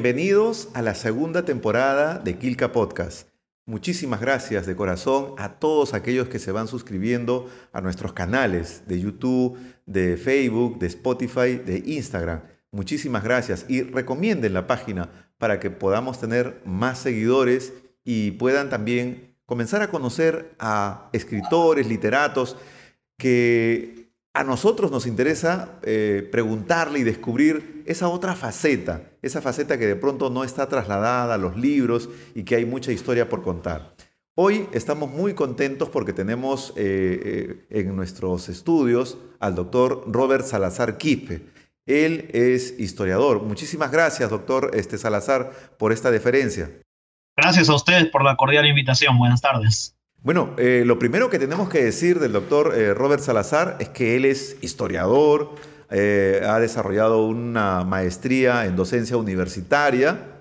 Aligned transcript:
Bienvenidos 0.00 0.68
a 0.74 0.82
la 0.82 0.94
segunda 0.94 1.44
temporada 1.44 2.20
de 2.20 2.38
Kilka 2.38 2.70
Podcast. 2.70 3.30
Muchísimas 3.66 4.20
gracias 4.20 4.64
de 4.64 4.76
corazón 4.76 5.34
a 5.38 5.58
todos 5.58 5.92
aquellos 5.92 6.28
que 6.28 6.38
se 6.38 6.52
van 6.52 6.68
suscribiendo 6.68 7.50
a 7.72 7.80
nuestros 7.80 8.12
canales 8.12 8.84
de 8.86 9.00
YouTube, 9.00 9.58
de 9.86 10.16
Facebook, 10.16 10.78
de 10.78 10.86
Spotify, 10.86 11.56
de 11.56 11.82
Instagram. 11.84 12.42
Muchísimas 12.70 13.24
gracias 13.24 13.66
y 13.66 13.82
recomienden 13.82 14.54
la 14.54 14.68
página 14.68 15.32
para 15.36 15.58
que 15.58 15.68
podamos 15.68 16.20
tener 16.20 16.62
más 16.64 17.00
seguidores 17.00 17.72
y 18.04 18.30
puedan 18.30 18.70
también 18.70 19.34
comenzar 19.46 19.82
a 19.82 19.90
conocer 19.90 20.54
a 20.60 21.10
escritores, 21.12 21.88
literatos 21.88 22.56
que 23.16 23.97
a 24.38 24.44
nosotros 24.44 24.92
nos 24.92 25.04
interesa 25.04 25.80
eh, 25.82 26.28
preguntarle 26.30 27.00
y 27.00 27.02
descubrir 27.02 27.82
esa 27.86 28.06
otra 28.06 28.36
faceta, 28.36 29.02
esa 29.20 29.42
faceta 29.42 29.76
que 29.76 29.88
de 29.88 29.96
pronto 29.96 30.30
no 30.30 30.44
está 30.44 30.68
trasladada 30.68 31.34
a 31.34 31.38
los 31.38 31.56
libros 31.56 32.08
y 32.36 32.44
que 32.44 32.54
hay 32.54 32.64
mucha 32.64 32.92
historia 32.92 33.28
por 33.28 33.42
contar. 33.42 33.96
Hoy 34.36 34.68
estamos 34.70 35.10
muy 35.10 35.34
contentos 35.34 35.88
porque 35.88 36.12
tenemos 36.12 36.72
eh, 36.76 37.66
eh, 37.68 37.80
en 37.80 37.96
nuestros 37.96 38.48
estudios 38.48 39.18
al 39.40 39.56
doctor 39.56 40.04
Robert 40.06 40.44
Salazar 40.44 40.98
Quispe. 40.98 41.44
Él 41.84 42.30
es 42.32 42.78
historiador. 42.78 43.42
Muchísimas 43.42 43.90
gracias, 43.90 44.30
doctor 44.30 44.70
este, 44.74 44.98
Salazar, 44.98 45.50
por 45.80 45.90
esta 45.90 46.12
deferencia. 46.12 46.70
Gracias 47.36 47.68
a 47.68 47.74
ustedes 47.74 48.06
por 48.06 48.22
la 48.22 48.36
cordial 48.36 48.66
invitación. 48.66 49.18
Buenas 49.18 49.40
tardes. 49.40 49.97
Bueno, 50.20 50.54
eh, 50.58 50.82
lo 50.84 50.98
primero 50.98 51.30
que 51.30 51.38
tenemos 51.38 51.68
que 51.68 51.84
decir 51.84 52.18
del 52.18 52.32
doctor 52.32 52.74
eh, 52.76 52.92
Robert 52.92 53.22
Salazar 53.22 53.76
es 53.78 53.88
que 53.90 54.16
él 54.16 54.24
es 54.24 54.56
historiador, 54.62 55.54
eh, 55.90 56.42
ha 56.44 56.58
desarrollado 56.58 57.24
una 57.24 57.84
maestría 57.84 58.66
en 58.66 58.74
docencia 58.74 59.16
universitaria, 59.16 60.40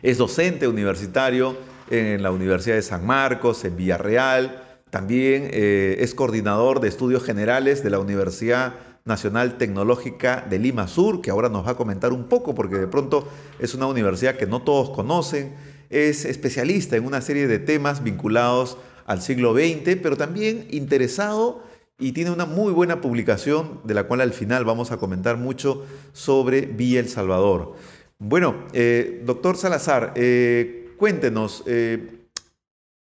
es 0.00 0.16
docente 0.16 0.68
universitario 0.68 1.56
en 1.90 2.22
la 2.22 2.30
Universidad 2.30 2.76
de 2.76 2.82
San 2.82 3.04
Marcos, 3.04 3.64
en 3.64 3.76
Villarreal, 3.76 4.62
también 4.90 5.50
es 5.52 6.14
coordinador 6.14 6.78
de 6.78 6.86
estudios 6.86 7.24
generales 7.24 7.82
de 7.82 7.90
la 7.90 7.98
Universidad 7.98 8.74
Nacional 9.04 9.58
Tecnológica 9.58 10.46
de 10.48 10.60
Lima 10.60 10.86
Sur, 10.86 11.20
que 11.20 11.32
ahora 11.32 11.48
nos 11.48 11.66
va 11.66 11.72
a 11.72 11.76
comentar 11.76 12.12
un 12.12 12.28
poco 12.28 12.54
porque 12.54 12.76
de 12.76 12.86
pronto 12.86 13.26
es 13.58 13.74
una 13.74 13.86
universidad 13.86 14.36
que 14.36 14.46
no 14.46 14.62
todos 14.62 14.90
conocen. 14.90 15.73
Es 15.94 16.24
especialista 16.24 16.96
en 16.96 17.06
una 17.06 17.20
serie 17.20 17.46
de 17.46 17.60
temas 17.60 18.02
vinculados 18.02 18.78
al 19.06 19.22
siglo 19.22 19.54
XX, 19.54 19.96
pero 20.02 20.16
también 20.16 20.66
interesado 20.72 21.62
y 22.00 22.10
tiene 22.10 22.32
una 22.32 22.46
muy 22.46 22.72
buena 22.72 23.00
publicación 23.00 23.80
de 23.84 23.94
la 23.94 24.02
cual 24.02 24.20
al 24.20 24.32
final 24.32 24.64
vamos 24.64 24.90
a 24.90 24.96
comentar 24.96 25.36
mucho 25.36 25.86
sobre 26.12 26.62
Villa 26.62 26.98
El 26.98 27.08
Salvador. 27.08 27.76
Bueno, 28.18 28.64
eh, 28.72 29.22
doctor 29.24 29.56
Salazar, 29.56 30.14
eh, 30.16 30.90
cuéntenos, 30.98 31.62
eh, 31.66 32.10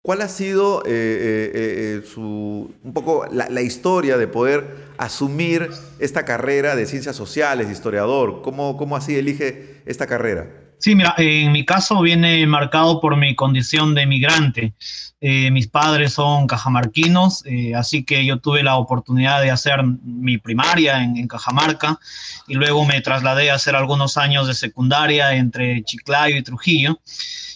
¿Cuál 0.05 0.21
ha 0.21 0.29
sido 0.29 0.83
su, 0.83 2.75
un 2.83 2.93
poco 2.93 3.25
la, 3.31 3.63
historia 3.63 4.19
de 4.19 4.27
poder 4.27 4.67
asumir 4.99 5.71
esta 6.01 6.25
carrera 6.25 6.75
de 6.75 6.87
ciencias 6.87 7.15
sociales, 7.15 7.71
historiador? 7.71 8.43
¿Cómo, 8.43 8.77
¿Cómo 8.77 8.97
así 8.97 9.17
elige 9.17 9.81
esta 9.87 10.09
carrera? 10.09 10.62
Sí, 10.83 10.97
mira, 10.97 11.15
en 11.17 11.53
mi 11.53 11.65
caso 11.65 12.01
viene 12.01 12.45
marcado 12.45 13.01
por 13.01 13.17
mi 13.17 13.37
condición 13.37 13.95
de 13.95 14.05
migrante. 14.05 14.75
mis 15.21 15.69
padres 15.69 16.15
son 16.15 16.49
cajamarquinos, 16.49 17.45
así 17.77 18.03
que 18.03 18.27
yo 18.27 18.41
tuve 18.41 18.65
la 18.65 18.75
oportunidad 18.75 19.41
de 19.43 19.53
hacer 19.53 19.85
mi 19.85 20.39
primaria 20.39 21.05
en, 21.05 21.17
en, 21.17 21.29
Cajamarca 21.29 22.01
y 22.49 22.55
luego 22.55 22.85
me 22.85 23.01
trasladé 23.01 23.53
a 23.53 23.55
hacer 23.55 23.77
algunos 23.77 24.17
años 24.17 24.49
de 24.49 24.55
secundaria 24.55 25.37
entre 25.37 25.85
Chiclayo 25.85 26.37
y 26.37 26.43
Trujillo 26.43 26.99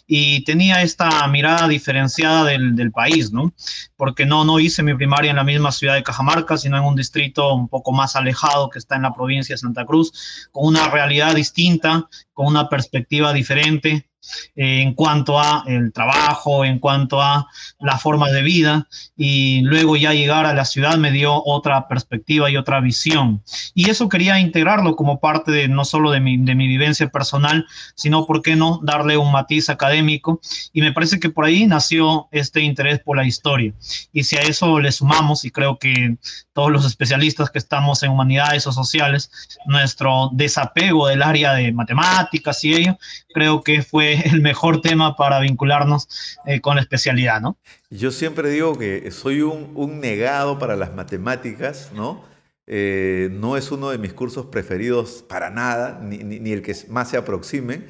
y 0.07 0.45
tenía 0.45 0.83
esta 0.83 1.27
mirada 1.27 1.67
diferenciada 1.67 2.45
del, 2.45 2.77
del, 2.77 2.93
país, 2.93 3.33
¿no? 3.33 3.53
Porque 3.97 4.25
no, 4.25 4.45
no 4.45 4.61
hice 4.61 4.83
mi 4.83 4.95
primaria 4.95 5.31
en 5.31 5.37
la 5.37 5.45
misma 5.45 5.73
ciudad 5.73 5.95
de 5.95 6.05
Cajamarca, 6.05 6.57
sino 6.57 6.77
en 6.77 6.85
un 6.85 6.95
distrito 6.95 7.53
un 7.55 7.69
poco 7.69 7.93
más 7.93 8.15
alejado 8.15 8.71
que 8.71 8.79
está 8.79 8.97
en 8.97 9.03
la 9.03 9.15
provincia 9.15 9.55
de 9.55 9.59
Santa 9.59 9.85
Cruz, 9.85 10.49
con 10.53 10.67
una 10.67 10.89
realidad 10.89 11.35
distinta, 11.35 12.09
con 12.33 12.47
una 12.47 12.69
perspectiva 12.69 13.33
diferente, 13.33 14.09
eh, 14.55 14.83
en 14.83 14.95
cuanto 14.95 15.39
a 15.39 15.65
el 15.67 15.93
trabajo, 15.93 16.65
en 16.65 16.79
cuanto 16.79 17.21
a 17.21 17.47
la 17.81 17.99
forma 17.99 18.31
de 18.31 18.43
vida 18.43 18.89
y 19.17 19.61
luego 19.63 19.97
ya 19.97 20.13
llegar 20.13 20.47
a 20.47 20.55
la 20.55 20.65
ciudad 20.65 20.97
me 20.97 21.11
dio 21.11 21.43
otra 21.45 21.89
perspectiva 21.89 22.51
y 22.51 22.57
otra 22.57 22.81
visión. 22.81 23.43
Y 23.75 23.91
eso 23.91 24.09
quería 24.09 24.39
integrarlo 24.39 24.97
como 24.97 25.21
parte 25.21 25.51
de 25.53 25.69
no 25.69 25.85
solo 25.85 26.11
de 26.11 26.21
mi, 26.21 26.37
de 26.37 26.55
mi 26.55 26.67
vivencia 26.67 27.09
personal, 27.09 27.67
sino, 27.95 28.27
¿por 28.27 28.43
qué 28.43 28.57
no?, 28.57 28.81
darle 28.83 29.17
un 29.17 29.33
matiz 29.33 29.69
académico. 29.69 30.41
Y 30.73 30.81
me 30.81 30.93
parece 30.93 31.21
que 31.21 31.31
por 31.31 31.45
ahí 31.45 31.67
nació 31.67 32.29
este 32.31 32.61
interés 32.61 33.01
por 33.01 33.17
la 33.17 33.25
historia. 33.25 33.73
Y 34.13 34.25
si 34.25 34.37
a 34.37 34.41
eso 34.41 34.81
le 34.81 34.93
sumamos, 34.93 35.45
y 35.45 35.51
creo 35.51 35.79
que 35.79 36.17
todos 36.53 36.71
los 36.71 36.87
especialistas 36.87 37.51
que 37.51 37.59
estamos 37.59 38.03
en 38.03 38.11
humanidades 38.11 38.67
o 38.67 38.73
sociales, 38.73 39.31
nuestro 39.67 40.31
desapego 40.33 41.09
del 41.09 41.23
área 41.23 41.53
de 41.55 41.73
matemáticas 41.73 42.65
y 42.65 42.75
ello, 42.75 42.99
creo 43.33 43.63
que 43.63 43.83
fue 43.83 44.16
el 44.33 44.41
mejor 44.41 44.81
tema 44.81 45.17
para 45.17 45.41
vincularnos 45.41 46.09
eh, 46.47 46.61
con 46.61 46.77
la 46.77 46.83
especialidad, 46.83 47.41
¿no? 47.41 47.59
Yo 47.91 48.11
siempre 48.11 48.51
digo 48.51 48.77
que 48.79 49.11
soy 49.11 49.43
un, 49.43 50.01
negado 50.01 50.59
para 50.59 50.77
las 50.77 50.95
matemáticas, 50.95 51.91
¿no? 51.95 52.25
Eh, 52.67 53.29
no 53.33 53.57
es 53.57 53.71
uno 53.71 53.91
de 53.91 53.99
mis 53.99 54.13
cursos 54.13 54.47
preferidos 54.47 55.25
para 55.29 55.51
nada, 55.51 56.01
ni, 56.03 56.53
el 56.53 56.63
que 56.63 56.75
más 56.89 57.11
se 57.11 57.17
aproxime. 57.17 57.85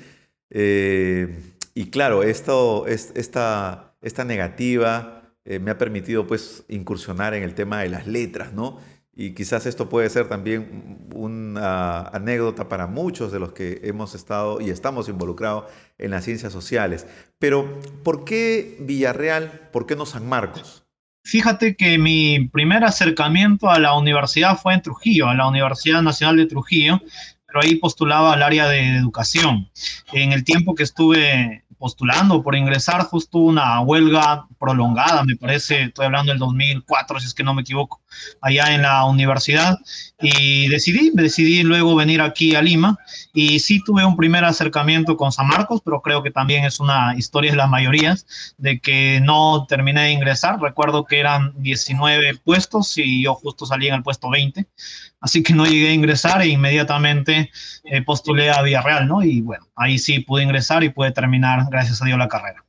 Eh, 0.51 1.43
y 1.75 1.91
claro, 1.91 2.23
esto, 2.23 2.87
esta, 2.87 3.95
esta 4.03 4.25
negativa 4.25 5.13
me 5.61 5.71
ha 5.71 5.79
permitido 5.79 6.27
pues 6.27 6.65
incursionar 6.69 7.33
en 7.33 7.45
el 7.45 7.55
tema 7.55 7.81
de 7.81 7.89
las 7.89 8.09
letras, 8.09 8.53
¿no? 8.53 8.81
Y 9.19 9.33
quizás 9.33 9.65
esto 9.65 9.89
puede 9.89 10.11
ser 10.11 10.29
también 10.29 11.09
una 11.15 12.03
anécdota 12.09 12.69
para 12.69 12.87
muchos 12.87 13.33
de 13.33 13.39
los 13.39 13.53
que 13.53 13.81
hemos 13.83 14.15
estado 14.15 14.61
y 14.61 14.69
estamos 14.69 15.09
involucrados 15.09 15.65
en 15.97 16.11
las 16.11 16.25
ciencias 16.25 16.53
sociales. 16.53 17.07
Pero, 17.39 17.81
¿por 18.05 18.25
qué 18.27 18.77
Villarreal? 18.81 19.71
¿Por 19.73 19.87
qué 19.87 19.97
no 19.97 20.05
San 20.05 20.29
Marcos? 20.29 20.85
Fíjate 21.25 21.77
que 21.77 21.97
mi 21.97 22.49
primer 22.53 22.85
acercamiento 22.85 23.71
a 23.71 23.79
la 23.79 23.95
universidad 23.95 24.59
fue 24.59 24.75
en 24.75 24.83
Trujillo, 24.83 25.29
a 25.29 25.35
la 25.35 25.49
Universidad 25.49 26.03
Nacional 26.03 26.37
de 26.37 26.47
Trujillo, 26.47 27.01
pero 27.47 27.63
ahí 27.63 27.77
postulaba 27.77 28.35
al 28.35 28.43
área 28.43 28.69
de 28.69 28.99
educación. 28.99 29.71
En 30.13 30.33
el 30.33 30.45
tiempo 30.45 30.75
que 30.75 30.83
estuve 30.83 31.65
postulando 31.79 32.43
por 32.43 32.57
ingresar, 32.57 33.03
justo 33.03 33.39
una 33.39 33.81
huelga 33.81 34.47
prolongada, 34.59 35.25
me 35.25 35.37
parece, 35.37 35.83
estoy 35.83 36.07
hablando 36.07 36.33
del 36.33 36.39
2004, 36.39 37.21
si 37.21 37.27
es 37.27 37.35
que 37.35 37.43
no 37.43 37.55
me 37.55 37.63
equivoco, 37.63 38.01
allá 38.41 38.75
en 38.75 38.83
la 38.83 39.05
universidad, 39.05 39.79
y 40.21 40.69
decidí, 40.69 41.11
decidí 41.15 41.63
luego 41.63 41.95
venir 41.95 42.21
aquí 42.21 42.55
a 42.55 42.63
Lima, 42.63 42.99
y 43.33 43.59
sí 43.61 43.83
tuve 43.85 44.05
un 44.05 44.17
primer 44.17 44.45
acercamiento 44.45 45.17
con 45.17 45.33
San 45.33 45.49
Marcos, 45.49 45.81
pero 45.85 46.01
creo 46.01 46.23
que 46.23 46.31
también 46.31 46.65
es 46.65 46.81
una 46.81 47.15
historia 47.17 47.51
de 47.51 47.57
las 47.57 47.69
mayorías, 47.69 48.55
de 48.57 48.81
que 48.81 49.21
no 49.23 49.67
terminé 49.69 50.03
de 50.03 50.13
ingresar, 50.13 50.61
recuerdo 50.61 51.05
que 51.05 51.21
eran 51.21 51.53
19 51.57 52.39
puestos 52.45 52.97
y 52.97 53.25
yo 53.25 53.35
justo 53.35 53.67
salí 53.67 53.89
en 53.89 53.95
el 53.95 54.03
puesto 54.03 54.31
20, 54.31 54.67
así 55.21 55.43
que 55.43 55.55
no 55.55 55.67
llegué 55.67 55.89
a 55.89 55.95
ingresar 55.95 56.43
e 56.43 56.49
inmediatamente 56.49 57.51
eh, 57.85 58.03
postulé 58.03 58.51
a 58.51 58.63
Villarreal, 58.63 59.09
¿no? 59.09 59.23
Y 59.23 59.41
bueno, 59.41 59.67
ahí 59.77 59.99
sí 59.99 60.21
pude 60.21 60.43
ingresar 60.43 60.85
y 60.85 60.91
pude 60.91 61.11
terminar, 61.13 61.67
gracias 61.71 62.03
a 62.03 62.07
Dios, 62.07 62.19
la 62.19 62.29
carrera. 62.29 62.65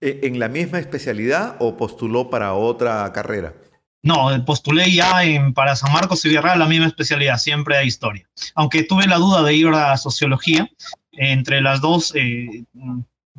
Eh, 0.00 0.20
¿En 0.24 0.38
la 0.38 0.48
misma 0.48 0.78
especialidad 0.78 1.56
o 1.58 1.76
postuló 1.76 2.30
para 2.30 2.54
otra 2.54 3.12
carrera? 3.12 3.54
No, 4.02 4.28
postulé 4.44 4.92
ya 4.92 5.24
en, 5.24 5.52
para 5.52 5.74
San 5.74 5.92
Marcos 5.92 6.24
y 6.24 6.28
Villarreal 6.28 6.60
la 6.60 6.66
misma 6.66 6.86
especialidad, 6.86 7.36
siempre 7.38 7.76
a 7.76 7.82
historia. 7.82 8.28
Aunque 8.54 8.84
tuve 8.84 9.06
la 9.06 9.16
duda 9.16 9.42
de 9.42 9.54
ir 9.54 9.68
a 9.68 9.96
sociología, 9.96 10.68
entre 11.12 11.60
las 11.60 11.80
dos 11.80 12.12
eh, 12.14 12.64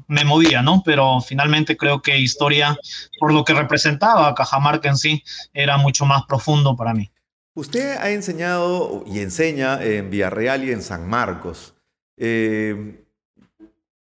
me 0.08 0.26
movía, 0.26 0.62
¿no? 0.62 0.84
Pero 0.84 1.22
finalmente 1.22 1.78
creo 1.78 2.02
que 2.02 2.20
historia, 2.20 2.78
por 3.20 3.34
lo 3.34 3.46
que 3.46 3.54
representaba 3.54 4.36
Cajamarca 4.36 4.90
en 4.90 4.98
sí, 4.98 5.24
era 5.54 5.78
mucho 5.78 6.06
más 6.06 6.24
profundo 6.28 6.76
para 6.76 6.94
mí. 6.94 7.10
Usted 7.56 7.98
ha 7.98 8.12
enseñado 8.12 9.04
y 9.06 9.20
enseña 9.20 9.84
en 9.84 10.10
Villarreal 10.10 10.64
y 10.64 10.72
en 10.72 10.82
San 10.82 11.08
Marcos. 11.08 11.76
Eh, 12.18 13.06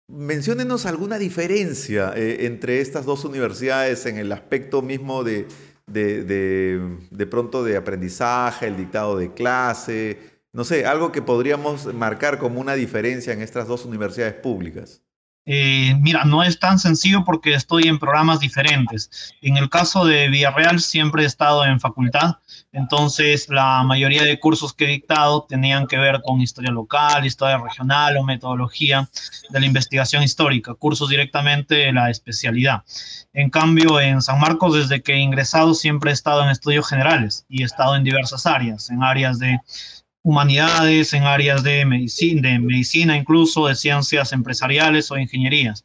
menciónenos 0.07 0.85
alguna 0.85 1.17
diferencia 1.17 2.13
eh, 2.15 2.45
entre 2.45 2.81
estas 2.81 3.05
dos 3.05 3.25
universidades 3.25 4.05
en 4.05 4.17
el 4.17 4.31
aspecto 4.31 4.81
mismo 4.81 5.23
de, 5.23 5.47
de, 5.87 7.27
pronto 7.29 7.63
de 7.63 7.77
aprendizaje, 7.77 8.67
el 8.67 8.77
dictado 8.77 9.17
de 9.17 9.33
clase, 9.33 10.19
no 10.51 10.63
sé, 10.63 10.85
algo 10.85 11.11
que 11.11 11.21
podríamos 11.21 11.93
marcar 11.93 12.39
como 12.39 12.59
una 12.59 12.75
diferencia 12.75 13.33
en 13.33 13.41
estas 13.41 13.67
dos 13.67 13.85
universidades 13.85 14.35
públicas. 14.35 15.02
Eh, 15.45 15.95
mira, 15.99 16.23
no 16.23 16.41
es 16.41 16.57
tan 16.57 16.79
sencillo 16.79 17.25
porque 17.25 17.53
estoy 17.53 17.83
en 17.83 17.99
programas 17.99 18.39
diferentes. 18.39 19.33
En 19.41 19.57
el 19.57 19.69
caso 19.69 20.05
de 20.05 20.29
Villarreal 20.29 20.79
siempre 20.79 21.23
he 21.23 21.25
estado 21.25 21.65
en 21.65 21.81
facultad, 21.81 22.37
entonces 22.71 23.49
la 23.49 23.83
mayoría 23.83 24.23
de 24.23 24.39
cursos 24.39 24.73
que 24.73 24.85
he 24.85 24.87
dictado 24.87 25.43
tenían 25.43 25.87
que 25.87 25.97
ver 25.97 26.21
con 26.23 26.39
historia 26.39 26.71
local, 26.71 27.25
historia 27.25 27.57
regional 27.57 28.15
o 28.15 28.23
metodología 28.23 29.09
de 29.49 29.59
la 29.59 29.65
investigación 29.65 30.23
histórica, 30.23 30.75
cursos 30.75 31.09
directamente 31.09 31.75
de 31.75 31.91
la 31.91 32.09
especialidad. 32.09 32.83
En 33.33 33.49
cambio, 33.49 33.99
en 33.99 34.21
San 34.21 34.39
Marcos, 34.39 34.75
desde 34.75 35.01
que 35.01 35.13
he 35.13 35.19
ingresado, 35.19 35.73
siempre 35.73 36.11
he 36.11 36.13
estado 36.13 36.43
en 36.43 36.49
estudios 36.49 36.87
generales 36.87 37.45
y 37.49 37.63
he 37.63 37.65
estado 37.65 37.97
en 37.97 38.05
diversas 38.05 38.45
áreas, 38.45 38.89
en 38.89 39.03
áreas 39.03 39.39
de 39.39 39.59
humanidades, 40.23 41.13
en 41.13 41.23
áreas 41.23 41.63
de 41.63 41.85
medicina, 41.85 42.49
de 42.49 42.59
medicina 42.59 43.17
incluso, 43.17 43.67
de 43.67 43.75
ciencias 43.75 44.31
empresariales 44.31 45.11
o 45.11 45.17
ingenierías. 45.17 45.83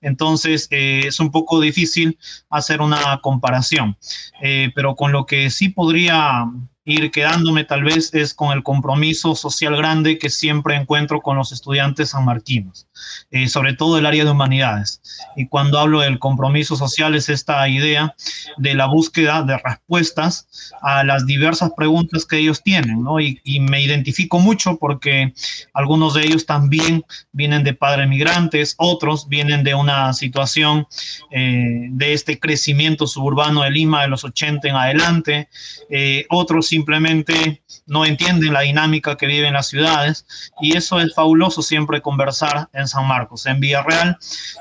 Entonces, 0.00 0.66
eh, 0.70 1.02
es 1.06 1.20
un 1.20 1.30
poco 1.30 1.60
difícil 1.60 2.18
hacer 2.48 2.80
una 2.80 3.20
comparación, 3.22 3.96
eh, 4.42 4.72
pero 4.74 4.96
con 4.96 5.12
lo 5.12 5.26
que 5.26 5.50
sí 5.50 5.68
podría 5.68 6.46
ir 6.84 7.10
quedándome 7.10 7.64
tal 7.64 7.82
vez 7.82 8.12
es 8.12 8.34
con 8.34 8.52
el 8.52 8.62
compromiso 8.62 9.34
social 9.34 9.76
grande 9.76 10.18
que 10.18 10.28
siempre 10.28 10.76
encuentro 10.76 11.20
con 11.22 11.36
los 11.36 11.50
estudiantes 11.50 12.10
sanmarquinos, 12.10 12.86
eh, 13.30 13.48
sobre 13.48 13.72
todo 13.72 13.98
el 13.98 14.04
área 14.04 14.24
de 14.24 14.30
humanidades. 14.30 15.00
Y 15.34 15.46
cuando 15.46 15.78
hablo 15.78 16.00
del 16.00 16.18
compromiso 16.18 16.76
social 16.76 17.14
es 17.14 17.30
esta 17.30 17.66
idea 17.68 18.14
de 18.58 18.74
la 18.74 18.86
búsqueda 18.86 19.42
de 19.42 19.56
respuestas 19.56 20.46
a 20.82 21.04
las 21.04 21.26
diversas 21.26 21.70
preguntas 21.74 22.26
que 22.26 22.38
ellos 22.38 22.62
tienen, 22.62 23.02
¿no? 23.02 23.20
Y, 23.20 23.40
me 23.64 23.80
identifico 23.80 24.40
mucho 24.40 24.76
porque 24.76 25.32
algunos 25.72 26.14
de 26.14 26.22
ellos 26.26 26.44
también 26.44 27.04
vienen 27.32 27.62
de 27.64 27.72
padres 27.72 28.08
migrantes, 28.08 28.74
otros 28.78 29.28
vienen 29.28 29.64
de 29.64 29.74
una 29.74 30.12
situación 30.12 30.86
eh, 31.30 31.86
de 31.90 32.12
este 32.12 32.38
crecimiento 32.38 33.06
suburbano 33.06 33.62
de 33.62 33.70
Lima 33.70 34.02
de 34.02 34.08
los 34.08 34.24
80 34.24 34.68
en 34.68 34.76
adelante, 34.76 35.48
eh, 35.88 36.26
otros 36.28 36.73
simplemente 36.74 37.62
no 37.86 38.04
entienden 38.04 38.52
la 38.52 38.62
dinámica 38.62 39.16
que 39.16 39.28
viven 39.28 39.54
las 39.54 39.68
ciudades 39.68 40.26
y 40.60 40.76
eso 40.76 40.98
es 40.98 41.14
fabuloso 41.14 41.62
siempre 41.62 42.02
conversar 42.02 42.68
en 42.72 42.88
San 42.88 43.06
Marcos. 43.06 43.46
En 43.46 43.60
Villarreal, 43.60 44.18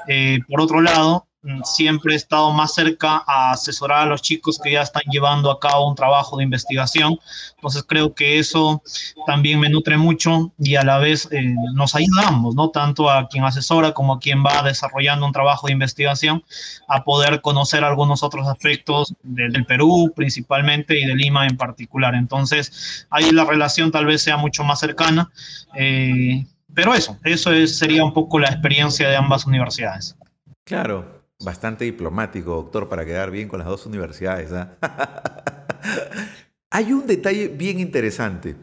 eh, 0.07 0.39
por 0.47 0.61
otro 0.61 0.79
lado, 0.79 1.27
siempre 1.63 2.13
he 2.13 2.15
estado 2.15 2.51
más 2.51 2.73
cerca 2.73 3.23
a 3.27 3.51
asesorar 3.51 4.03
a 4.03 4.05
los 4.05 4.21
chicos 4.21 4.59
que 4.63 4.71
ya 4.71 4.81
están 4.81 5.03
llevando 5.11 5.51
a 5.51 5.59
cabo 5.59 5.89
un 5.89 5.95
trabajo 5.95 6.37
de 6.37 6.43
investigación. 6.43 7.17
Entonces 7.55 7.83
creo 7.87 8.13
que 8.13 8.39
eso 8.39 8.81
también 9.25 9.59
me 9.59 9.69
nutre 9.69 9.97
mucho 9.97 10.53
y 10.57 10.75
a 10.75 10.83
la 10.83 10.99
vez 10.99 11.27
eh, 11.31 11.53
nos 11.73 11.95
ayudamos, 11.95 12.55
¿no? 12.55 12.69
Tanto 12.69 13.09
a 13.09 13.27
quien 13.27 13.43
asesora 13.43 13.93
como 13.93 14.13
a 14.13 14.19
quien 14.19 14.43
va 14.43 14.61
desarrollando 14.63 15.25
un 15.25 15.33
trabajo 15.33 15.67
de 15.67 15.73
investigación 15.73 16.43
a 16.87 17.03
poder 17.03 17.41
conocer 17.41 17.83
algunos 17.83 18.23
otros 18.23 18.47
aspectos 18.47 19.13
del 19.23 19.65
Perú 19.65 20.13
principalmente 20.15 20.99
y 20.99 21.05
de 21.05 21.15
Lima 21.15 21.45
en 21.47 21.57
particular. 21.57 22.15
Entonces 22.15 23.05
ahí 23.09 23.31
la 23.31 23.45
relación 23.45 23.91
tal 23.91 24.05
vez 24.05 24.21
sea 24.21 24.37
mucho 24.37 24.63
más 24.63 24.79
cercana. 24.79 25.29
Eh, 25.75 26.45
pero 26.73 26.95
eso, 26.95 27.17
eso 27.23 27.51
sería 27.67 28.03
un 28.03 28.13
poco 28.13 28.39
la 28.39 28.47
experiencia 28.47 29.07
de 29.07 29.15
ambas 29.15 29.45
universidades. 29.45 30.15
Claro, 30.63 31.22
Bastante 31.43 31.85
diplomático, 31.85 32.51
doctor, 32.51 32.89
para 32.89 33.05
quedar 33.05 33.31
bien 33.31 33.47
con 33.47 33.59
las 33.59 33.67
dos 33.67 33.85
universidades. 33.85 34.51
¿ah? 34.51 34.77
Hay 36.71 36.93
un 36.93 37.05
detalle 37.05 37.49
bien 37.49 37.79
interesante. 37.79 38.55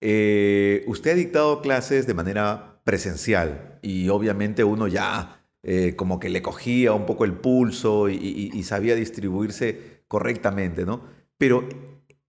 Eh, 0.00 0.84
usted 0.86 1.12
ha 1.12 1.14
dictado 1.14 1.60
clases 1.60 2.06
de 2.06 2.14
manera 2.14 2.80
presencial 2.84 3.78
y 3.82 4.08
obviamente 4.10 4.62
uno 4.62 4.86
ya 4.86 5.44
eh, 5.62 5.94
como 5.96 6.20
que 6.20 6.28
le 6.28 6.40
cogía 6.40 6.92
un 6.92 7.04
poco 7.04 7.24
el 7.24 7.32
pulso 7.32 8.08
y, 8.08 8.62
sabía 8.62 8.94
distribuirse 8.94 10.02
correctamente, 10.06 10.86
¿no? 10.86 11.02
Pero 11.36 11.68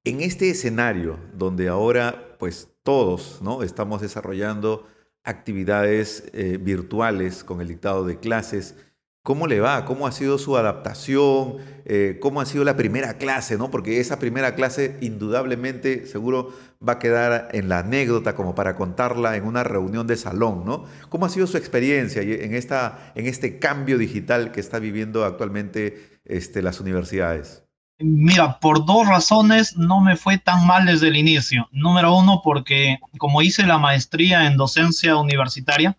en 0.04 0.22
este 0.22 0.50
escenario 0.50 1.20
donde 1.34 1.68
ahora 1.68 2.36
pues 2.40 2.70
todos 2.84 3.40
¿no? 3.42 3.62
estamos 3.62 4.02
desarrollando 4.02 4.88
actividades 5.24 6.24
eh, 6.34 6.58
virtuales 6.60 7.44
con 7.44 7.62
el 7.62 7.68
dictado 7.68 8.06
de 8.06 8.18
clases, 8.18 8.76
¿Cómo 9.22 9.48
le 9.48 9.60
va? 9.60 9.86
¿Cómo 9.86 10.08
ha 10.08 10.12
sido 10.12 10.38
su 10.38 10.58
adaptación? 10.58 11.58
Eh, 11.86 12.18
¿Cómo 12.22 12.42
ha 12.42 12.46
sido 12.46 12.64
la 12.64 12.78
primera 12.78 13.18
clase? 13.18 13.58
¿no? 13.58 13.70
Porque 13.70 14.00
esa 14.00 14.18
primera 14.18 14.56
clase 14.56 14.98
indudablemente 15.02 16.08
seguro 16.08 16.54
va 16.86 16.94
a 16.94 17.00
quedar 17.00 17.50
en 17.52 17.70
la 17.70 17.80
anécdota 17.80 18.34
como 18.34 18.56
para 18.56 18.76
contarla 18.76 19.36
en 19.36 19.46
una 19.46 19.64
reunión 19.64 20.08
de 20.08 20.16
salón. 20.16 20.64
¿no? 20.66 20.86
¿Cómo 21.10 21.26
ha 21.26 21.30
sido 21.30 21.48
su 21.48 21.58
experiencia 21.58 22.22
en, 22.22 22.56
esta, 22.56 23.12
en 23.16 23.28
este 23.28 23.60
cambio 23.60 23.98
digital 23.98 24.52
que 24.52 24.62
está 24.62 24.80
viviendo 24.80 25.26
actualmente 25.26 26.22
este, 26.26 26.62
las 26.62 26.80
universidades? 26.80 27.69
Mira, 28.02 28.60
por 28.60 28.86
dos 28.86 29.06
razones 29.08 29.76
no 29.76 30.00
me 30.00 30.16
fue 30.16 30.38
tan 30.38 30.66
mal 30.66 30.86
desde 30.86 31.10
el 31.10 31.18
inicio. 31.18 31.68
Número 31.74 32.16
uno, 32.16 32.40
porque 32.42 32.98
como 33.18 33.42
hice 33.42 33.68
la 33.68 33.78
maestría 33.78 34.46
en 34.46 34.56
docencia 34.56 35.18
universitaria, 35.18 35.98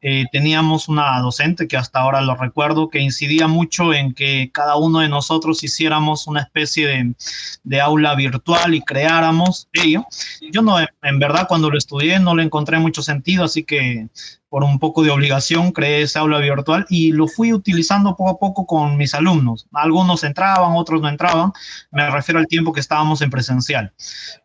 eh, 0.00 0.24
teníamos 0.32 0.88
una 0.88 1.20
docente 1.20 1.68
que 1.68 1.76
hasta 1.76 2.00
ahora 2.00 2.22
lo 2.22 2.34
recuerdo, 2.34 2.88
que 2.88 3.00
incidía 3.00 3.46
mucho 3.46 3.92
en 3.92 4.14
que 4.14 4.50
cada 4.54 4.76
uno 4.76 5.00
de 5.00 5.10
nosotros 5.10 5.62
hiciéramos 5.62 6.26
una 6.26 6.40
especie 6.40 6.86
de, 6.86 7.14
de 7.62 7.80
aula 7.82 8.14
virtual 8.14 8.74
y 8.74 8.80
creáramos 8.80 9.68
ello. 9.74 10.06
Yo 10.50 10.62
no, 10.62 10.78
en 10.80 11.18
verdad, 11.18 11.46
cuando 11.46 11.68
lo 11.68 11.76
estudié 11.76 12.20
no 12.20 12.34
le 12.34 12.44
encontré 12.44 12.78
mucho 12.78 13.02
sentido, 13.02 13.44
así 13.44 13.64
que 13.64 14.08
por 14.54 14.62
un 14.62 14.78
poco 14.78 15.02
de 15.02 15.10
obligación, 15.10 15.72
creé 15.72 16.02
esa 16.02 16.20
aula 16.20 16.38
virtual 16.38 16.86
y 16.88 17.10
lo 17.10 17.26
fui 17.26 17.52
utilizando 17.52 18.14
poco 18.14 18.30
a 18.30 18.38
poco 18.38 18.66
con 18.66 18.96
mis 18.96 19.12
alumnos. 19.12 19.66
Algunos 19.72 20.22
entraban, 20.22 20.76
otros 20.76 21.02
no 21.02 21.08
entraban. 21.08 21.50
Me 21.90 22.08
refiero 22.08 22.38
al 22.38 22.46
tiempo 22.46 22.72
que 22.72 22.78
estábamos 22.78 23.20
en 23.20 23.30
presencial. 23.30 23.92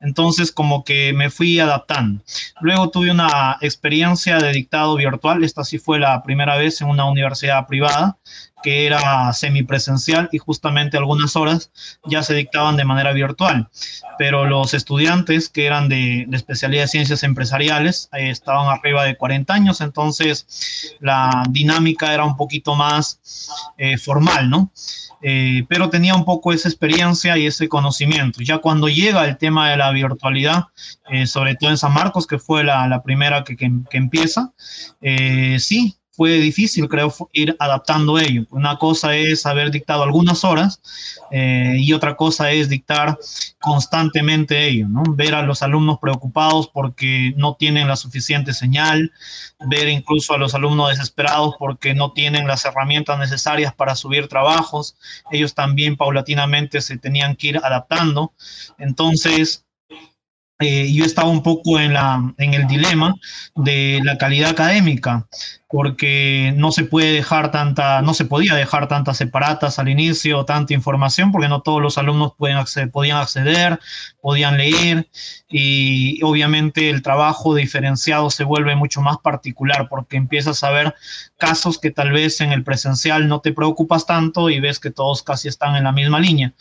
Entonces, 0.01 0.51
como 0.51 0.83
que 0.83 1.13
me 1.13 1.29
fui 1.29 1.59
adaptando. 1.59 2.23
Luego 2.59 2.89
tuve 2.89 3.11
una 3.11 3.57
experiencia 3.61 4.39
de 4.39 4.51
dictado 4.51 4.95
virtual. 4.95 5.43
Esta 5.43 5.63
sí 5.63 5.77
fue 5.77 5.99
la 5.99 6.23
primera 6.23 6.57
vez 6.57 6.81
en 6.81 6.87
una 6.87 7.05
universidad 7.05 7.67
privada 7.67 8.17
que 8.61 8.85
era 8.85 9.31
semipresencial 9.33 10.29
y 10.31 10.37
justamente 10.37 10.97
algunas 10.97 11.35
horas 11.35 11.71
ya 12.05 12.23
se 12.23 12.33
dictaban 12.33 12.75
de 12.75 12.85
manera 12.85 13.13
virtual. 13.13 13.69
Pero 14.17 14.45
los 14.45 14.73
estudiantes 14.73 15.49
que 15.49 15.65
eran 15.65 15.89
de, 15.89 16.27
especialidad 16.31 16.83
de 16.83 16.87
ciencias 16.89 17.23
empresariales 17.23 18.09
eh, 18.13 18.29
estaban 18.29 18.67
arriba 18.67 19.05
de 19.05 19.15
40 19.15 19.53
años, 19.53 19.81
entonces 19.81 20.97
la 20.99 21.43
dinámica 21.49 22.13
era 22.13 22.25
un 22.25 22.35
poquito 22.35 22.75
más 22.75 23.19
eh, 23.77 23.97
formal, 23.97 24.49
¿no? 24.49 24.71
Eh, 25.21 25.65
pero 25.67 25.89
tenía 25.89 26.15
un 26.15 26.23
poco 26.23 26.53
esa 26.53 26.69
experiencia 26.69 27.37
y 27.37 27.45
ese 27.45 27.67
conocimiento. 27.67 28.41
Ya 28.41 28.59
cuando 28.59 28.87
llega 28.87 29.25
el 29.25 29.37
tema 29.37 29.69
de 29.69 29.77
la 29.77 29.91
virtualidad, 29.91 30.65
sobre 31.25 31.55
todo 31.55 31.71
en 31.71 31.77
San 31.77 31.93
Marcos, 31.93 32.25
que 32.25 32.39
fue 32.39 32.63
la, 32.63 33.01
primera 33.03 33.43
que, 33.43 33.57
que 33.57 33.97
empieza, 33.97 34.53
sí, 35.57 35.99
fue 36.19 36.31
difícil, 36.31 36.89
creo, 36.89 37.15
ir 37.31 37.55
adaptando 37.59 38.19
ello. 38.19 38.43
Una 38.49 38.77
cosa 38.77 39.15
es 39.15 39.45
haber 39.45 39.71
dictado 39.71 40.03
algunas 40.03 40.43
horas 40.43 40.81
eh, 41.31 41.77
y 41.79 41.93
otra 41.93 42.17
cosa 42.17 42.51
es 42.51 42.67
dictar 42.67 43.17
constantemente 43.61 44.67
ello, 44.67 44.89
¿no? 44.89 45.01
Ver 45.15 45.33
a 45.33 45.43
los 45.43 45.63
alumnos 45.63 45.97
preocupados 45.99 46.67
porque 46.73 47.33
no 47.37 47.55
tienen 47.55 47.87
la 47.87 47.95
suficiente 47.95 48.53
señal, 48.53 49.13
ver 49.69 49.87
incluso 49.87 50.33
a 50.33 50.37
los 50.37 50.53
alumnos 50.53 50.89
desesperados 50.89 51.55
porque 51.57 51.93
no 51.93 52.11
tienen 52.11 52.47
las 52.47 52.65
herramientas 52.65 53.17
necesarias 53.17 53.73
para 53.73 53.95
subir 53.95 54.27
trabajos. 54.27 54.97
Ellos 55.31 55.55
también 55.55 55.95
paulatinamente 55.95 56.81
se 56.81 56.97
tenían 56.97 57.37
que 57.37 57.47
ir 57.47 57.61
adaptando. 57.63 58.33
Entonces, 58.77 59.63
eh, 60.61 60.91
yo 60.91 61.05
estaba 61.05 61.29
un 61.29 61.41
poco 61.41 61.79
en, 61.79 61.93
la, 61.93 62.33
en 62.37 62.53
el 62.53 62.67
dilema 62.67 63.15
de 63.55 64.01
la 64.03 64.17
calidad 64.17 64.49
académica, 64.49 65.25
porque 65.71 66.51
no 66.57 66.71
se 66.71 66.83
puede 66.83 67.13
dejar 67.13 67.51
tanta, 67.51 68.01
no 68.01 68.15
se 68.15 68.25
podía 68.25 68.55
dejar 68.55 68.87
tantas 68.87 69.17
separatas 69.17 69.77
al 69.77 69.87
inicio, 69.87 70.43
tanta 70.43 70.73
información, 70.73 71.31
porque 71.31 71.47
no 71.47 71.61
todos 71.61 71.79
los 71.79 71.99
alumnos 71.99 72.33
pueden 72.35 72.57
podían 72.91 73.17
acceder, 73.17 73.79
podían 74.19 74.57
leer, 74.57 75.07
y 75.47 76.23
obviamente 76.23 76.89
el 76.89 77.03
trabajo 77.03 77.53
diferenciado 77.53 78.31
se 78.31 78.43
vuelve 78.43 78.75
mucho 78.75 79.01
más 79.01 79.19
particular, 79.19 79.87
porque 79.89 80.17
empiezas 80.17 80.63
a 80.63 80.71
ver 80.71 80.95
casos 81.37 81.77
que 81.77 81.91
tal 81.91 82.11
vez 82.11 82.41
en 82.41 82.51
el 82.51 82.63
presencial 82.63 83.27
no 83.27 83.39
te 83.39 83.53
preocupas 83.53 84.07
tanto 84.07 84.49
y 84.49 84.59
ves 84.59 84.79
que 84.79 84.89
todos 84.89 85.21
casi 85.21 85.49
están 85.49 85.75
en 85.75 85.83
la 85.83 85.91
misma 85.91 86.19
línea, 86.19 86.51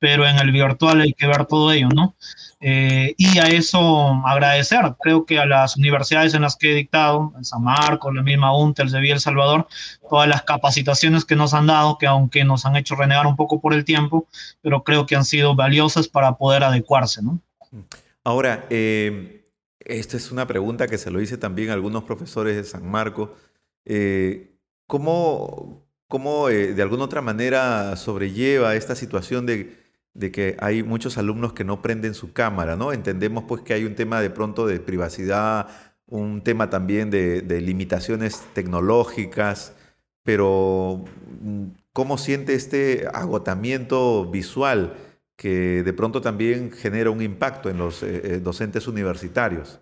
pero 0.00 0.26
en 0.26 0.40
el 0.40 0.50
virtual 0.50 1.02
hay 1.02 1.12
que 1.12 1.28
ver 1.28 1.46
todo 1.46 1.70
ello, 1.70 1.88
¿no? 1.94 2.16
Eh, 2.60 3.14
y 3.18 3.38
a 3.38 3.44
eso 3.44 4.22
agradecer, 4.26 4.80
creo 5.00 5.26
que 5.26 5.38
a 5.38 5.46
las 5.46 5.76
universidades 5.76 6.34
en 6.34 6.42
las 6.42 6.56
que 6.56 6.72
he 6.72 6.74
dictado, 6.74 7.32
en 7.36 7.44
San 7.44 7.62
Marcos, 7.62 8.14
la 8.14 8.22
misma 8.22 8.55
UNTEL, 8.56 8.90
Sevilla, 8.90 9.14
El 9.14 9.20
Salvador, 9.20 9.66
todas 10.08 10.28
las 10.28 10.42
capacitaciones 10.42 11.24
que 11.24 11.36
nos 11.36 11.54
han 11.54 11.66
dado, 11.66 11.98
que 11.98 12.06
aunque 12.06 12.44
nos 12.44 12.66
han 12.66 12.76
hecho 12.76 12.94
renegar 12.94 13.26
un 13.26 13.36
poco 13.36 13.60
por 13.60 13.74
el 13.74 13.84
tiempo, 13.84 14.26
pero 14.62 14.82
creo 14.82 15.06
que 15.06 15.16
han 15.16 15.24
sido 15.24 15.54
valiosas 15.54 16.08
para 16.08 16.36
poder 16.36 16.64
adecuarse, 16.64 17.22
¿no? 17.22 17.40
Ahora, 18.24 18.66
eh, 18.70 19.44
esta 19.80 20.16
es 20.16 20.32
una 20.32 20.46
pregunta 20.46 20.88
que 20.88 20.98
se 20.98 21.10
lo 21.10 21.20
hice 21.20 21.38
también 21.38 21.70
a 21.70 21.74
algunos 21.74 22.04
profesores 22.04 22.56
de 22.56 22.64
San 22.64 22.88
Marcos. 22.90 23.30
Eh, 23.84 24.56
¿cómo, 24.86 25.86
cómo 26.08 26.48
eh, 26.48 26.74
de 26.74 26.82
alguna 26.82 27.04
otra 27.04 27.20
manera 27.22 27.96
sobrelleva 27.96 28.74
esta 28.74 28.94
situación 28.94 29.46
de, 29.46 29.76
que 30.32 30.56
hay 30.60 30.82
muchos 30.82 31.18
alumnos 31.18 31.52
que 31.52 31.64
no 31.64 31.82
prenden 31.82 32.14
su 32.14 32.32
cámara, 32.32 32.76
¿no? 32.76 32.92
Entendemos 32.92 33.44
pues 33.46 33.62
que 33.62 33.74
hay 33.74 33.84
un 33.84 33.94
tema 33.94 34.20
de 34.20 34.30
pronto 34.30 34.66
de 34.66 34.80
privacidad, 34.80 35.68
un 36.08 36.42
tema 36.42 36.70
también 36.70 37.10
de, 37.10 37.42
limitaciones 37.60 38.42
tecnológicas, 38.54 39.74
pero 40.22 41.04
mm, 41.42 41.66
¿cómo 41.92 42.18
siente 42.18 42.54
este 42.54 43.06
agotamiento 43.12 44.30
visual 44.30 44.96
que 45.36 45.82
de 45.82 45.92
pronto 45.92 46.20
también 46.20 46.72
genera 46.72 47.10
un 47.10 47.22
impacto 47.22 47.68
en 47.70 47.78
los 47.78 48.02
eh, 48.02 48.20
eh, 48.24 48.40
docentes 48.40 48.88
universitarios? 48.88 49.80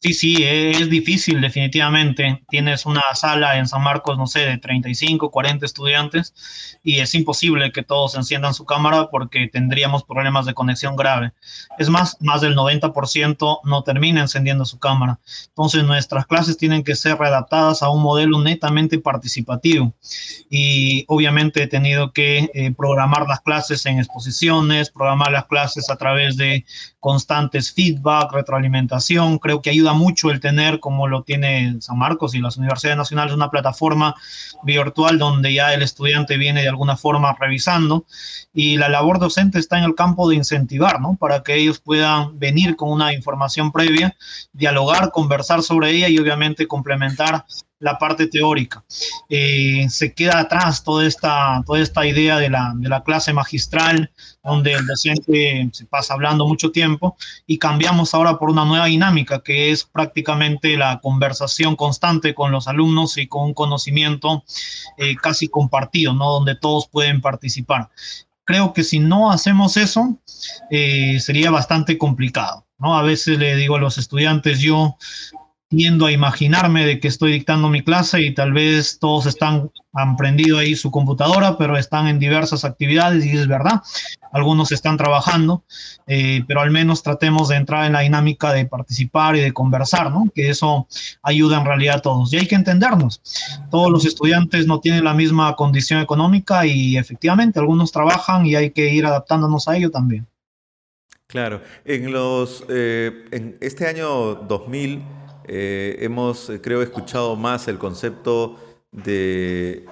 Sí, 0.00 0.12
sí, 0.14 0.36
es 0.44 0.88
difícil 0.88 1.40
definitivamente. 1.40 2.44
Tienes 2.48 2.86
una 2.86 3.02
sala 3.14 3.58
en 3.58 3.66
San 3.66 3.82
Marcos, 3.82 4.16
no 4.16 4.28
sé, 4.28 4.40
de 4.40 4.56
35, 4.56 5.32
40 5.32 5.66
estudiantes 5.66 6.78
y 6.84 7.00
es 7.00 7.16
imposible 7.16 7.72
que 7.72 7.82
todos 7.82 8.14
enciendan 8.14 8.54
su 8.54 8.64
cámara 8.64 9.08
porque 9.10 9.48
tendríamos 9.48 10.04
problemas 10.04 10.46
de 10.46 10.54
conexión 10.54 10.94
grave. 10.94 11.32
Es 11.78 11.88
más, 11.88 12.16
más 12.20 12.42
del 12.42 12.54
90% 12.54 13.60
no 13.64 13.82
termina 13.82 14.20
encendiendo 14.20 14.64
su 14.64 14.78
cámara. 14.78 15.18
Entonces 15.48 15.82
nuestras 15.82 16.26
clases 16.26 16.56
tienen 16.56 16.84
que 16.84 16.94
ser 16.94 17.18
readaptadas 17.18 17.82
a 17.82 17.90
un 17.90 18.00
modelo 18.00 18.40
netamente 18.40 19.00
participativo 19.00 19.92
y 20.48 21.06
obviamente 21.08 21.64
he 21.64 21.66
tenido 21.66 22.12
que 22.12 22.48
eh, 22.54 22.72
programar 22.72 23.26
las 23.26 23.40
clases 23.40 23.84
en 23.86 23.98
exposiciones, 23.98 24.90
programar 24.90 25.32
las 25.32 25.46
clases 25.46 25.90
a 25.90 25.96
través 25.96 26.36
de 26.36 26.64
constantes 27.00 27.72
feedback, 27.72 28.32
retroalimentación. 28.32 29.38
Creo 29.38 29.60
que 29.60 29.70
ayuda 29.70 29.87
mucho 29.92 30.30
el 30.30 30.40
tener, 30.40 30.80
como 30.80 31.08
lo 31.08 31.22
tiene 31.22 31.76
San 31.80 31.98
Marcos 31.98 32.34
y 32.34 32.40
las 32.40 32.56
universidades 32.56 32.96
nacionales, 32.96 33.34
una 33.34 33.50
plataforma 33.50 34.14
virtual 34.62 35.18
donde 35.18 35.52
ya 35.52 35.74
el 35.74 35.82
estudiante 35.82 36.36
viene 36.36 36.62
de 36.62 36.68
alguna 36.68 36.96
forma 36.96 37.36
revisando 37.38 38.04
y 38.52 38.76
la 38.76 38.88
labor 38.88 39.18
docente 39.18 39.58
está 39.58 39.78
en 39.78 39.84
el 39.84 39.94
campo 39.94 40.28
de 40.28 40.36
incentivar, 40.36 41.00
¿no? 41.00 41.16
Para 41.16 41.42
que 41.42 41.54
ellos 41.54 41.78
puedan 41.78 42.38
venir 42.38 42.76
con 42.76 42.90
una 42.90 43.12
información 43.12 43.72
previa, 43.72 44.16
dialogar, 44.52 45.10
conversar 45.12 45.62
sobre 45.62 45.90
ella 45.90 46.08
y 46.08 46.18
obviamente 46.18 46.66
complementar 46.66 47.44
la 47.80 47.98
parte 47.98 48.26
teórica. 48.26 48.84
Eh, 49.28 49.86
se 49.88 50.12
queda 50.12 50.40
atrás 50.40 50.82
toda 50.82 51.06
esta, 51.06 51.62
toda 51.66 51.80
esta 51.80 52.06
idea 52.06 52.38
de 52.38 52.50
la, 52.50 52.72
de 52.76 52.88
la, 52.88 53.02
clase 53.02 53.32
magistral, 53.32 54.10
donde 54.42 54.74
el 54.74 54.86
docente 54.86 55.68
se 55.72 55.86
pasa 55.86 56.14
hablando 56.14 56.46
mucho 56.46 56.70
tiempo, 56.72 57.16
y 57.46 57.58
cambiamos 57.58 58.14
ahora 58.14 58.38
por 58.38 58.50
una 58.50 58.64
nueva 58.64 58.86
dinámica, 58.86 59.40
que 59.42 59.70
es 59.70 59.84
prácticamente 59.84 60.76
la 60.76 60.98
conversación 61.00 61.76
constante 61.76 62.34
con 62.34 62.50
los 62.50 62.68
alumnos 62.68 63.16
y 63.18 63.28
con 63.28 63.44
un 63.44 63.54
conocimiento 63.54 64.44
eh, 64.96 65.14
casi 65.16 65.48
compartido, 65.48 66.12
¿no? 66.12 66.32
donde 66.32 66.56
todos 66.56 66.88
pueden 66.88 67.20
participar. 67.20 67.88
Creo 68.44 68.72
que 68.72 68.82
si 68.82 68.98
no 68.98 69.30
hacemos 69.30 69.76
eso, 69.76 70.18
eh, 70.70 71.20
sería 71.20 71.50
bastante 71.50 71.98
complicado. 71.98 72.66
¿no? 72.78 72.96
A 72.96 73.02
veces 73.02 73.38
le 73.38 73.56
digo 73.56 73.76
a 73.76 73.80
los 73.80 73.98
estudiantes, 73.98 74.60
yo 74.60 74.96
tiendo 75.68 76.06
a 76.06 76.12
imaginarme 76.12 76.86
de 76.86 76.98
que 76.98 77.08
estoy 77.08 77.32
dictando 77.32 77.68
mi 77.68 77.82
clase 77.82 78.22
y 78.22 78.32
tal 78.32 78.52
vez 78.52 78.98
todos 78.98 79.26
están, 79.26 79.70
han 79.92 80.16
prendido 80.16 80.58
ahí 80.58 80.74
su 80.74 80.90
computadora, 80.90 81.58
pero 81.58 81.76
están 81.76 82.08
en 82.08 82.18
diversas 82.18 82.64
actividades 82.64 83.24
y 83.26 83.36
es 83.36 83.46
verdad, 83.46 83.82
algunos 84.32 84.72
están 84.72 84.96
trabajando, 84.96 85.62
eh, 86.06 86.42
pero 86.48 86.62
al 86.62 86.70
menos 86.70 87.02
tratemos 87.02 87.48
de 87.48 87.56
entrar 87.56 87.84
en 87.84 87.92
la 87.92 88.00
dinámica 88.00 88.52
de 88.52 88.64
participar 88.64 89.36
y 89.36 89.40
de 89.40 89.52
conversar, 89.52 90.10
¿no? 90.10 90.30
Que 90.34 90.48
eso 90.48 90.86
ayuda 91.22 91.60
en 91.60 91.66
realidad 91.66 91.96
a 91.96 92.02
todos. 92.02 92.32
Y 92.32 92.38
hay 92.38 92.46
que 92.46 92.54
entendernos, 92.54 93.20
todos 93.70 93.90
los 93.90 94.06
estudiantes 94.06 94.66
no 94.66 94.80
tienen 94.80 95.04
la 95.04 95.12
misma 95.12 95.54
condición 95.54 96.00
económica 96.00 96.64
y 96.64 96.96
efectivamente 96.96 97.58
algunos 97.58 97.92
trabajan 97.92 98.46
y 98.46 98.54
hay 98.54 98.70
que 98.70 98.94
ir 98.94 99.04
adaptándonos 99.04 99.68
a 99.68 99.76
ello 99.76 99.90
también. 99.90 100.26
Claro, 101.26 101.60
en 101.84 102.10
los, 102.10 102.64
eh, 102.70 103.26
en 103.32 103.58
este 103.60 103.86
año 103.86 104.34
2000 104.34 105.17
eh, 105.48 105.96
hemos, 106.00 106.50
eh, 106.50 106.60
creo, 106.60 106.82
escuchado 106.82 107.34
más 107.34 107.68
el 107.68 107.78
concepto 107.78 108.58
de 108.92 109.86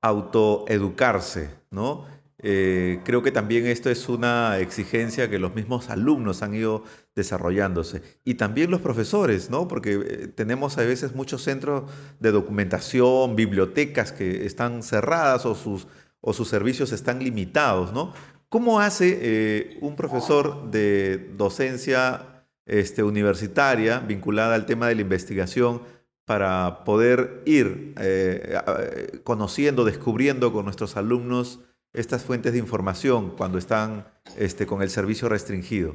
autoeducarse, 0.00 1.50
¿no? 1.70 2.06
Eh, 2.38 3.00
creo 3.04 3.22
que 3.22 3.30
también 3.30 3.66
esto 3.66 3.90
es 3.90 4.08
una 4.08 4.58
exigencia 4.58 5.28
que 5.28 5.38
los 5.38 5.54
mismos 5.54 5.90
alumnos 5.90 6.42
han 6.42 6.54
ido 6.54 6.84
desarrollándose. 7.14 8.02
Y 8.24 8.34
también 8.34 8.70
los 8.70 8.80
profesores, 8.80 9.50
¿no? 9.50 9.68
Porque 9.68 10.32
tenemos 10.34 10.78
a 10.78 10.82
veces 10.82 11.14
muchos 11.14 11.42
centros 11.42 11.90
de 12.20 12.30
documentación, 12.32 13.36
bibliotecas 13.36 14.12
que 14.12 14.46
están 14.46 14.82
cerradas 14.82 15.44
o 15.44 15.54
sus, 15.54 15.88
o 16.20 16.32
sus 16.32 16.48
servicios 16.48 16.92
están 16.92 17.18
limitados, 17.22 17.92
¿no? 17.92 18.12
¿Cómo 18.48 18.80
hace 18.80 19.78
un 19.80 19.96
profesor 19.96 20.70
de 20.70 21.32
docencia 21.36 22.35
este, 22.66 23.02
universitaria 23.02 24.00
vinculada 24.00 24.54
al 24.54 24.66
tema 24.66 24.88
de 24.88 24.96
la 24.96 25.00
investigación 25.02 25.82
para 26.24 26.84
poder 26.84 27.42
ir 27.46 27.94
eh, 27.98 29.20
conociendo, 29.22 29.84
descubriendo 29.84 30.52
con 30.52 30.64
nuestros 30.64 30.96
alumnos 30.96 31.60
estas 31.92 32.24
fuentes 32.24 32.52
de 32.52 32.58
información 32.58 33.30
cuando 33.30 33.58
están 33.58 34.06
este, 34.36 34.66
con 34.66 34.82
el 34.82 34.90
servicio 34.90 35.28
restringido. 35.28 35.94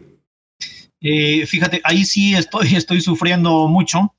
Eh, 1.03 1.47
fíjate, 1.47 1.81
ahí 1.83 2.05
sí 2.05 2.35
estoy, 2.35 2.75
estoy 2.75 3.01
sufriendo 3.01 3.67
mucho 3.67 4.13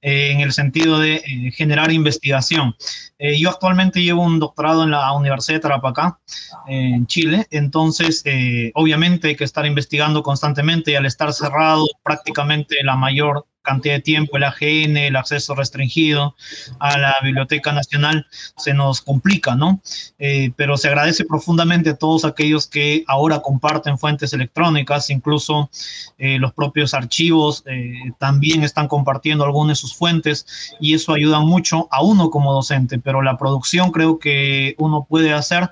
eh, 0.00 0.30
en 0.30 0.40
el 0.40 0.52
sentido 0.52 1.00
de 1.00 1.16
eh, 1.16 1.50
generar 1.52 1.90
investigación. 1.90 2.76
yo 3.18 3.50
actualmente 3.50 4.00
llevo 4.00 4.22
un 4.22 4.38
doctorado 4.38 4.84
en 4.84 4.92
la 4.92 5.12
Universidad 5.12 5.56
de 5.56 5.62
Tarapacá, 5.62 6.20
en 6.68 7.06
Chile, 7.08 7.48
entonces 7.50 8.22
obviamente 8.74 9.28
hay 9.28 9.36
que 9.36 9.42
estar 9.42 9.66
investigando 9.66 10.22
constantemente 10.22 10.92
y 10.92 10.94
al 10.94 11.04
estar 11.04 11.32
cerrado 11.32 11.84
prácticamente 12.04 12.76
la 12.84 12.94
mayor 12.94 13.44
cantidad 13.68 13.96
de 13.96 14.00
tiempo, 14.00 14.38
el 14.38 14.44
AGN, 14.44 14.96
el 14.96 15.16
acceso 15.16 15.54
restringido 15.54 16.34
a 16.80 16.96
la 16.96 17.14
Biblioteca 17.22 17.70
Nacional, 17.70 18.26
se 18.56 18.72
nos 18.72 19.02
complica, 19.02 19.54
¿no? 19.54 19.82
Eh, 20.18 20.52
pero 20.56 20.78
se 20.78 20.88
agradece 20.88 21.26
profundamente 21.26 21.90
a 21.90 21.96
todos 21.96 22.24
aquellos 22.24 22.66
que 22.66 23.04
ahora 23.06 23.40
comparten 23.40 23.98
fuentes 23.98 24.32
electrónicas, 24.32 25.10
incluso 25.10 25.70
eh, 26.16 26.38
los 26.38 26.54
propios 26.54 26.94
archivos 26.94 27.62
eh, 27.66 27.92
también 28.18 28.64
están 28.64 28.88
compartiendo 28.88 29.44
algunas 29.44 29.76
de 29.76 29.80
sus 29.82 29.94
fuentes 29.94 30.46
y 30.80 30.94
eso 30.94 31.12
ayuda 31.12 31.40
mucho 31.40 31.88
a 31.90 32.02
uno 32.02 32.30
como 32.30 32.54
docente, 32.54 32.98
pero 32.98 33.20
la 33.20 33.36
producción 33.36 33.92
creo 33.92 34.18
que 34.18 34.74
uno 34.78 35.06
puede 35.06 35.34
hacer 35.34 35.70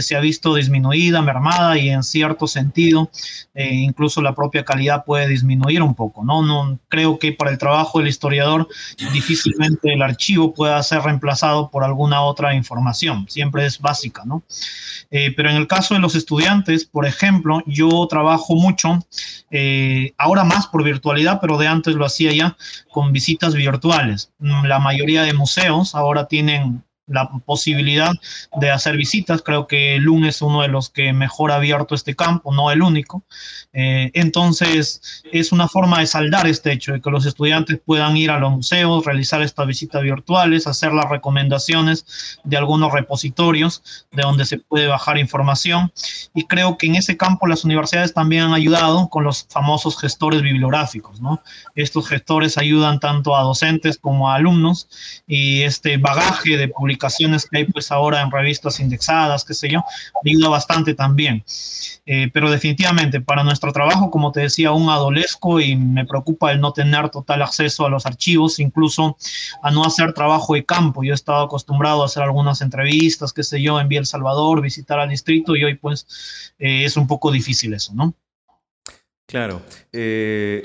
se 0.00 0.16
ha 0.16 0.20
visto 0.20 0.54
disminuida, 0.54 1.22
mermada 1.22 1.78
y 1.78 1.90
en 1.90 2.02
cierto 2.02 2.48
sentido 2.48 3.08
incluso 3.54 4.20
la 4.20 4.34
propia 4.34 4.64
calidad 4.64 5.04
puede 5.04 5.28
disminuir 5.28 5.80
un 5.82 5.94
poco, 5.94 6.24
¿no? 6.24 6.42
No 6.42 6.78
creo 6.88 7.18
que 7.18 7.35
para 7.36 7.50
el 7.50 7.58
trabajo 7.58 7.98
del 7.98 8.08
historiador 8.08 8.68
difícilmente 9.12 9.92
el 9.92 10.02
archivo 10.02 10.52
pueda 10.52 10.82
ser 10.82 11.02
reemplazado 11.02 11.70
por 11.70 11.84
alguna 11.84 12.22
otra 12.22 12.54
información, 12.54 13.26
siempre 13.28 13.66
es 13.66 13.78
básica, 13.78 14.22
¿no? 14.24 14.42
Eh, 15.10 15.32
pero 15.36 15.50
en 15.50 15.56
el 15.56 15.66
caso 15.66 15.94
de 15.94 16.00
los 16.00 16.14
estudiantes, 16.14 16.84
por 16.84 17.06
ejemplo, 17.06 17.62
yo 17.66 18.06
trabajo 18.08 18.54
mucho, 18.54 18.98
eh, 19.50 20.12
ahora 20.18 20.44
más 20.44 20.66
por 20.66 20.82
virtualidad, 20.82 21.40
pero 21.40 21.58
de 21.58 21.68
antes 21.68 21.94
lo 21.94 22.04
hacía 22.04 22.32
ya 22.32 22.56
con 22.90 23.12
visitas 23.12 23.54
virtuales. 23.54 24.32
La 24.38 24.78
mayoría 24.78 25.22
de 25.22 25.32
museos 25.32 25.94
ahora 25.94 26.26
tienen 26.26 26.82
la 27.06 27.28
posibilidad 27.44 28.12
de 28.56 28.70
hacer 28.70 28.96
visitas. 28.96 29.42
Creo 29.42 29.66
que 29.66 29.98
LUN 29.98 30.24
es 30.24 30.42
uno 30.42 30.62
de 30.62 30.68
los 30.68 30.90
que 30.90 31.12
mejor 31.12 31.52
ha 31.52 31.56
abierto 31.56 31.94
este 31.94 32.16
campo, 32.16 32.52
no 32.52 32.70
el 32.70 32.82
único. 32.82 33.24
Eh, 33.72 34.10
entonces, 34.14 35.22
es 35.32 35.52
una 35.52 35.68
forma 35.68 36.00
de 36.00 36.06
saldar 36.06 36.46
este 36.46 36.72
hecho, 36.72 36.92
de 36.92 37.00
que 37.00 37.10
los 37.10 37.26
estudiantes 37.26 37.80
puedan 37.84 38.16
ir 38.16 38.30
a 38.30 38.38
los 38.38 38.50
museos, 38.50 39.04
realizar 39.04 39.42
estas 39.42 39.66
visitas 39.66 40.02
virtuales, 40.02 40.66
hacer 40.66 40.92
las 40.92 41.08
recomendaciones 41.08 42.38
de 42.44 42.56
algunos 42.56 42.92
repositorios 42.92 44.06
de 44.12 44.22
donde 44.22 44.44
se 44.44 44.58
puede 44.58 44.86
bajar 44.86 45.18
información. 45.18 45.92
Y 46.34 46.46
creo 46.46 46.76
que 46.78 46.86
en 46.86 46.96
ese 46.96 47.16
campo 47.16 47.46
las 47.46 47.64
universidades 47.64 48.14
también 48.14 48.44
han 48.44 48.54
ayudado 48.54 49.08
con 49.08 49.24
los 49.24 49.46
famosos 49.48 49.98
gestores 49.98 50.42
bibliográficos, 50.42 51.20
¿no? 51.20 51.42
Estos 51.74 52.08
gestores 52.08 52.58
ayudan 52.58 53.00
tanto 53.00 53.36
a 53.36 53.42
docentes 53.42 53.98
como 53.98 54.30
a 54.30 54.36
alumnos 54.36 54.88
y 55.26 55.62
este 55.62 55.96
bagaje 55.98 56.56
de 56.56 56.68
publicaciones 56.96 57.46
que 57.46 57.58
hay 57.58 57.64
pues 57.64 57.92
ahora 57.92 58.22
en 58.22 58.30
revistas 58.30 58.80
indexadas, 58.80 59.44
qué 59.44 59.54
sé 59.54 59.68
yo, 59.68 59.84
ayuda 60.24 60.48
bastante 60.48 60.94
también. 60.94 61.44
Eh, 62.06 62.30
pero 62.32 62.50
definitivamente 62.50 63.20
para 63.20 63.42
nuestro 63.42 63.72
trabajo, 63.72 64.10
como 64.10 64.32
te 64.32 64.40
decía, 64.40 64.68
aún 64.68 64.88
adolesco 64.88 65.60
y 65.60 65.76
me 65.76 66.06
preocupa 66.06 66.52
el 66.52 66.60
no 66.60 66.72
tener 66.72 67.10
total 67.10 67.42
acceso 67.42 67.84
a 67.84 67.90
los 67.90 68.06
archivos, 68.06 68.58
incluso 68.60 69.16
a 69.62 69.70
no 69.70 69.84
hacer 69.84 70.12
trabajo 70.12 70.54
de 70.54 70.64
campo. 70.64 71.02
Yo 71.02 71.12
he 71.12 71.14
estado 71.14 71.44
acostumbrado 71.44 72.02
a 72.02 72.06
hacer 72.06 72.22
algunas 72.22 72.60
entrevistas, 72.60 73.32
qué 73.32 73.42
sé 73.42 73.60
yo, 73.60 73.80
en 73.80 73.92
El 73.92 74.06
Salvador, 74.06 74.62
visitar 74.62 74.98
al 74.98 75.10
distrito 75.10 75.56
y 75.56 75.64
hoy 75.64 75.74
pues 75.74 76.54
eh, 76.58 76.84
es 76.84 76.96
un 76.96 77.06
poco 77.06 77.30
difícil 77.30 77.74
eso, 77.74 77.92
¿no? 77.94 78.14
Claro. 79.26 79.60
Eh, 79.92 80.62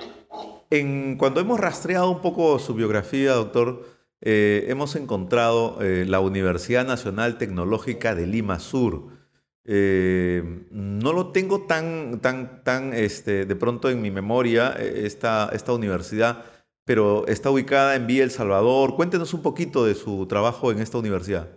en, 0.69 1.17
cuando 1.17 1.41
hemos 1.41 1.59
rastreado 1.59 2.11
un 2.11 2.21
poco 2.21 2.59
su 2.59 2.75
biografía, 2.75 3.33
doctor, 3.33 4.00
eh, 4.21 4.65
hemos 4.69 4.95
encontrado 4.95 5.81
eh, 5.81 6.05
la 6.07 6.19
Universidad 6.19 6.85
Nacional 6.85 7.37
Tecnológica 7.37 8.13
de 8.13 8.27
Lima 8.27 8.59
Sur. 8.59 9.19
Eh, 9.65 10.65
no 10.71 11.13
lo 11.13 11.31
tengo 11.31 11.61
tan, 11.65 12.19
tan, 12.21 12.63
tan 12.63 12.93
este, 12.93 13.45
de 13.45 13.55
pronto 13.55 13.89
en 13.89 14.01
mi 14.01 14.11
memoria 14.11 14.71
esta, 14.71 15.49
esta 15.53 15.73
universidad, 15.73 16.45
pero 16.85 17.27
está 17.27 17.49
ubicada 17.49 17.95
en 17.95 18.05
Villa 18.05 18.23
El 18.23 18.31
Salvador. 18.31 18.95
Cuéntenos 18.95 19.33
un 19.33 19.41
poquito 19.41 19.85
de 19.85 19.95
su 19.95 20.27
trabajo 20.27 20.71
en 20.71 20.79
esta 20.79 20.97
universidad. 20.99 21.49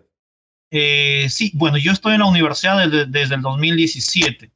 sí, 0.70 1.52
bueno, 1.54 1.76
yo 1.76 1.92
estoy 1.92 2.14
en 2.14 2.20
la 2.20 2.26
universidad 2.26 2.88
desde, 2.88 3.06
desde 3.06 3.34
el 3.34 3.42
2017 3.42 4.52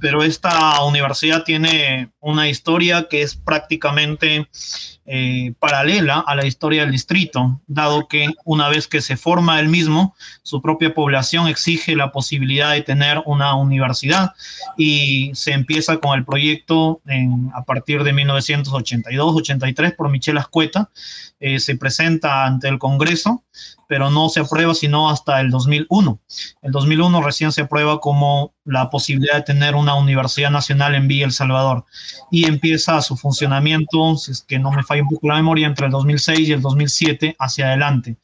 pero 0.00 0.22
esta 0.22 0.82
universidad 0.84 1.44
tiene 1.44 2.10
una 2.20 2.48
historia 2.48 3.06
que 3.08 3.22
es 3.22 3.36
prácticamente 3.36 4.48
eh, 5.06 5.52
paralela 5.58 6.24
a 6.26 6.34
la 6.34 6.46
historia 6.46 6.82
del 6.82 6.90
distrito, 6.90 7.60
dado 7.66 8.08
que 8.08 8.30
una 8.44 8.68
vez 8.68 8.88
que 8.88 9.00
se 9.00 9.16
forma 9.16 9.60
el 9.60 9.68
mismo, 9.68 10.14
su 10.42 10.62
propia 10.62 10.94
población 10.94 11.46
exige 11.46 11.94
la 11.94 12.10
posibilidad 12.10 12.72
de 12.72 12.82
tener 12.82 13.22
una 13.26 13.54
universidad 13.54 14.32
y 14.76 15.30
se 15.34 15.52
empieza 15.52 15.98
con 15.98 16.18
el 16.18 16.24
proyecto 16.24 17.00
a 17.52 17.64
partir 17.64 18.02
de 18.02 18.14
1982-83 18.14 19.94
por 19.94 20.10
Michel 20.10 20.38
Ascueta, 20.38 20.90
eh, 21.38 21.60
se 21.60 21.76
presenta 21.76 22.46
ante 22.46 22.68
el 22.68 22.78
Congreso, 22.78 23.44
pero 23.86 24.10
no 24.10 24.30
se 24.30 24.40
aprueba 24.40 24.74
sino 24.74 25.10
hasta 25.10 25.40
el 25.40 25.50
2001. 25.50 26.18
El 26.62 26.72
2001 26.72 27.22
recién 27.22 27.52
se 27.52 27.62
aprueba 27.62 28.00
como 28.00 28.54
la 28.64 28.88
posibilidad 28.88 29.34
de 29.34 29.42
tener 29.42 29.74
una 29.74 29.83
universidad 29.92 30.50
nacional 30.50 30.94
en 30.94 31.06
Villa 31.06 31.26
El 31.26 31.32
Salvador 31.32 31.84
y 32.30 32.46
empieza 32.46 33.02
su 33.02 33.18
funcionamiento, 33.18 34.16
si 34.16 34.32
es 34.32 34.40
que 34.40 34.58
no 34.58 34.70
me 34.70 34.82
falla 34.82 35.02
un 35.02 35.10
poco 35.10 35.28
la 35.28 35.34
memoria, 35.34 35.66
entre 35.66 35.84
el 35.84 35.92
2006 35.92 36.48
y 36.48 36.52
el 36.52 36.62
2007 36.62 37.36
hacia 37.38 37.66
adelante 37.66 38.16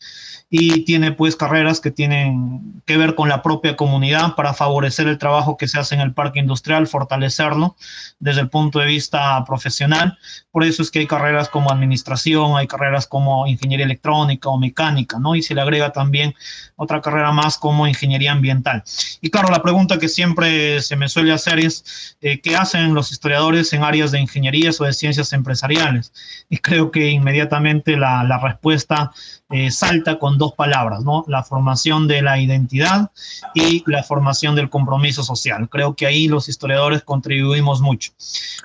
y 0.53 0.85
tiene 0.85 1.13
pues 1.13 1.37
carreras 1.37 1.81
que 1.81 1.93
tienen 1.93 2.83
que 2.85 2.97
ver 2.97 3.15
con 3.15 3.29
la 3.29 3.41
propia 3.41 3.77
comunidad 3.77 4.35
para 4.35 4.53
favorecer 4.53 5.07
el 5.07 5.17
trabajo 5.17 5.57
que 5.57 5.69
se 5.69 5.79
hace 5.79 5.95
en 5.95 6.01
el 6.01 6.13
parque 6.13 6.41
industrial, 6.41 6.89
fortalecerlo 6.89 7.77
desde 8.19 8.41
el 8.41 8.49
punto 8.49 8.81
de 8.81 8.87
vista 8.87 9.43
profesional. 9.45 10.19
Por 10.51 10.65
eso 10.65 10.83
es 10.83 10.91
que 10.91 10.99
hay 10.99 11.07
carreras 11.07 11.49
como 11.49 11.71
administración, 11.71 12.57
hay 12.57 12.67
carreras 12.67 13.07
como 13.07 13.47
ingeniería 13.47 13.87
electrónica 13.87 14.49
o 14.49 14.59
mecánica, 14.59 15.21
¿no? 15.21 15.37
Y 15.37 15.43
se 15.43 15.55
le 15.55 15.61
agrega 15.61 15.93
también 15.93 16.35
otra 16.75 17.01
carrera 17.01 17.31
más 17.31 17.57
como 17.57 17.87
ingeniería 17.87 18.33
ambiental. 18.33 18.83
Y 19.21 19.31
claro, 19.31 19.51
la 19.51 19.63
pregunta 19.63 19.99
que 20.01 20.09
siempre 20.09 20.81
se 20.81 20.97
me 20.97 21.09
suele 21.09 21.33
hacer 21.33 21.50
es, 21.59 22.17
eh, 22.21 22.41
¿qué 22.41 22.57
hacen 22.57 22.95
los 22.95 23.11
historiadores 23.11 23.73
en 23.73 23.83
áreas 23.83 24.13
de 24.13 24.21
ingeniería 24.21 24.71
o 24.79 24.85
de 24.85 24.93
ciencias 24.93 25.33
empresariales? 25.33 26.13
Y 26.49 26.59
creo 26.59 26.91
que 26.91 27.09
inmediatamente 27.09 27.97
la, 27.97 28.25
la 28.25 28.39
respuesta 28.39 29.11
eh, 29.53 29.73
salta 29.73 30.21
con 30.21 30.39
dos 30.39 30.53
palabras, 30.53 31.03
¿no? 31.03 31.25
La 31.27 31.43
formación 31.43 32.07
de 32.07 32.23
la 32.23 32.39
identidad 32.39 33.11
y 33.53 33.83
la 33.91 34.05
formación 34.05 34.55
del 34.55 34.71
compromiso 34.71 35.25
social. 35.25 35.69
Creo 35.69 35.97
que 35.97 36.07
ahí 36.07 36.29
los 36.29 36.49
historiadores 36.49 37.03
contribuimos 37.03 37.81
mucho. 37.81 38.13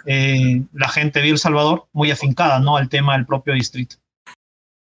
Eh, 0.06 0.62
la 0.74 0.88
gente 0.90 1.22
de 1.22 1.30
El 1.30 1.40
Salvador 1.40 1.88
muy 1.92 2.12
afincada, 2.12 2.60
¿no? 2.60 2.78
Al 2.78 2.88
tema 2.88 3.14
del 3.14 3.26
propio 3.26 3.56
distrito. 3.56 3.96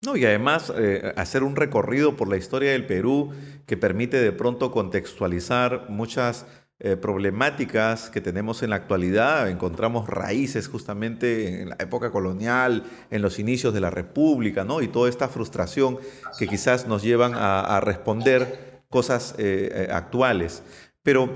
No, 0.02 0.16
y 0.16 0.24
además 0.24 0.72
eh, 0.74 1.12
hacer 1.16 1.42
un 1.42 1.56
recorrido 1.56 2.16
por 2.16 2.28
la 2.28 2.38
historia 2.38 2.72
del 2.72 2.86
Perú 2.86 3.30
que 3.66 3.76
permite 3.76 4.16
de 4.20 4.32
pronto 4.32 4.72
contextualizar 4.72 5.90
muchas 5.90 6.46
eh, 6.84 6.96
problemáticas 6.96 8.10
que 8.10 8.20
tenemos 8.20 8.64
en 8.64 8.70
la 8.70 8.74
actualidad, 8.74 9.48
encontramos 9.48 10.08
raíces 10.08 10.66
justamente 10.66 11.62
en 11.62 11.68
la 11.68 11.76
época 11.78 12.10
colonial, 12.10 12.82
en 13.12 13.22
los 13.22 13.38
inicios 13.38 13.72
de 13.72 13.80
la 13.80 13.90
República, 13.90 14.64
¿no? 14.64 14.82
Y 14.82 14.88
toda 14.88 15.08
esta 15.08 15.28
frustración 15.28 15.98
que 16.40 16.48
quizás 16.48 16.88
nos 16.88 17.04
llevan 17.04 17.34
a, 17.36 17.78
responder 17.78 18.82
cosas 18.88 19.36
eh, 19.38 19.70
eh, 19.72 19.92
actuales. 19.92 20.64
Pero 21.04 21.30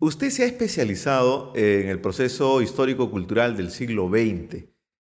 usted 0.00 0.28
se 0.28 0.42
ha 0.42 0.46
especializado 0.46 1.54
en 1.54 1.88
el 1.88 1.98
proceso 2.02 2.60
histórico-cultural 2.60 3.56
del 3.56 3.70
siglo 3.70 4.10
XX, 4.10 4.66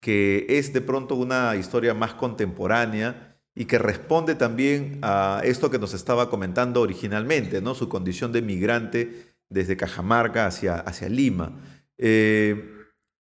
que 0.01 0.47
es 0.49 0.73
de 0.75 0.81
pronto 0.81 1.17
una 1.17 1.57
historia 1.57 1.93
más 1.93 2.15
contemporánea 2.15 3.37
y 3.53 3.65
que 3.65 3.79
responde 3.81 4.37
también 4.37 5.01
a 5.03 5.41
esto 5.43 5.73
que 5.73 5.81
nos 5.81 5.93
estaba 5.93 6.31
comentando 6.31 6.83
originalmente, 6.83 7.61
¿no? 7.61 7.75
Su 7.75 7.89
condición 7.89 8.31
de 8.31 8.43
migrante 8.43 9.35
desde 9.49 9.77
Cajamarca 9.77 10.47
hacia, 10.47 10.77
hacia 10.77 11.09
Lima. 11.09 11.53
Eh, 11.99 12.73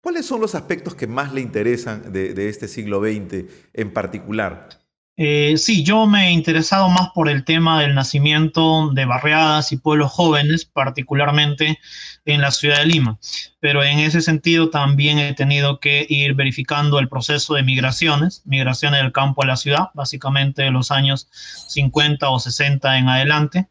¿Cuáles 0.02 0.26
son 0.26 0.42
los 0.42 0.56
aspectos 0.56 0.96
que 0.96 1.06
más 1.06 1.32
le 1.32 1.42
interesan 1.42 2.12
de, 2.12 2.50
este 2.50 2.68
siglo 2.68 3.02
XX 3.02 3.46
en 3.74 3.94
particular? 3.94 4.70
Eh, 5.16 5.56
sí, 5.58 5.84
yo 5.84 6.08
me 6.08 6.28
he 6.28 6.32
interesado 6.32 6.90
más 6.90 7.10
por 7.14 7.30
el 7.30 7.46
tema 7.46 7.80
del 7.80 7.94
nacimiento 7.94 8.90
de 8.94 9.06
barriadas 9.06 9.72
y 9.72 9.78
pueblos 9.78 10.12
jóvenes, 10.12 10.66
particularmente 10.66 11.78
en 12.26 12.42
la 12.42 12.52
ciudad 12.52 12.80
de 12.80 12.86
Lima. 12.86 13.18
Pero 13.60 13.84
en 13.84 14.00
ese 14.00 14.22
sentido 14.22 14.70
también 14.70 15.20
he 15.20 15.34
tenido 15.34 15.80
que 15.80 16.06
ir 16.10 16.34
verificando 16.34 17.00
el 17.00 17.10
proceso 17.10 17.56
de 17.56 17.64
migraciones, 17.64 18.42
migraciones 18.46 19.02
del 19.02 19.12
campo 19.12 19.44
a 19.44 19.48
la 19.48 19.58
ciudad, 19.58 19.90
básicamente 19.94 20.64
de 20.64 20.72
los 20.72 20.92
años 20.92 21.28
50 21.68 22.30
o 22.30 22.40
60 22.40 22.98
en 22.98 23.10
adelante. 23.10 23.68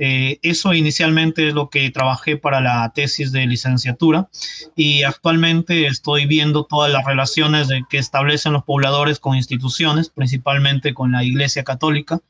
Eh, 0.00 0.38
eso 0.42 0.74
inicialmente 0.74 1.48
es 1.48 1.54
lo 1.54 1.70
que 1.70 1.90
trabajé 1.90 2.36
para 2.36 2.60
la 2.60 2.92
tesis 2.94 3.32
de 3.32 3.46
licenciatura 3.46 4.28
y 4.76 5.02
actualmente 5.02 5.88
estoy 5.88 6.26
viendo 6.26 6.64
todas 6.64 6.92
las 6.92 7.04
relaciones 7.04 7.66
de, 7.66 7.82
que 7.90 7.98
establecen 7.98 8.52
los 8.52 8.62
pobladores 8.62 9.18
con 9.18 9.34
instituciones, 9.34 10.08
principalmente 10.08 10.94
con 10.94 11.10
la 11.10 11.24
Iglesia 11.24 11.64
Católica, 11.64 12.20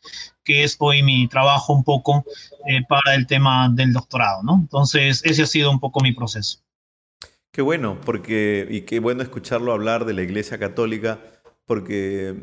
que 0.45 0.65
es 0.65 0.77
hoy 0.79 1.03
mi 1.03 1.29
trabajo 1.29 1.75
un 1.75 1.85
poco 1.85 2.25
eh, 2.67 2.81
para 2.89 3.15
el 3.15 3.27
tema 3.27 3.69
del 3.71 3.93
doctorado, 3.93 4.43
¿no? 4.43 4.55
Entonces, 4.55 5.21
ese 5.27 5.43
ha 5.43 5.47
sido 5.47 5.68
un 5.71 5.81
poco 5.81 6.01
mi 6.01 6.13
proceso. 6.13 6.61
Qué 7.51 7.63
bueno, 7.63 8.01
porque, 8.05 8.67
y 8.71 8.83
qué 8.83 9.01
bueno 9.01 9.23
escucharlo 9.23 9.73
hablar 9.73 10.05
de 10.05 10.15
la 10.15 10.23
Iglesia 10.23 10.59
Católica, 10.59 11.21
porque 11.65 12.37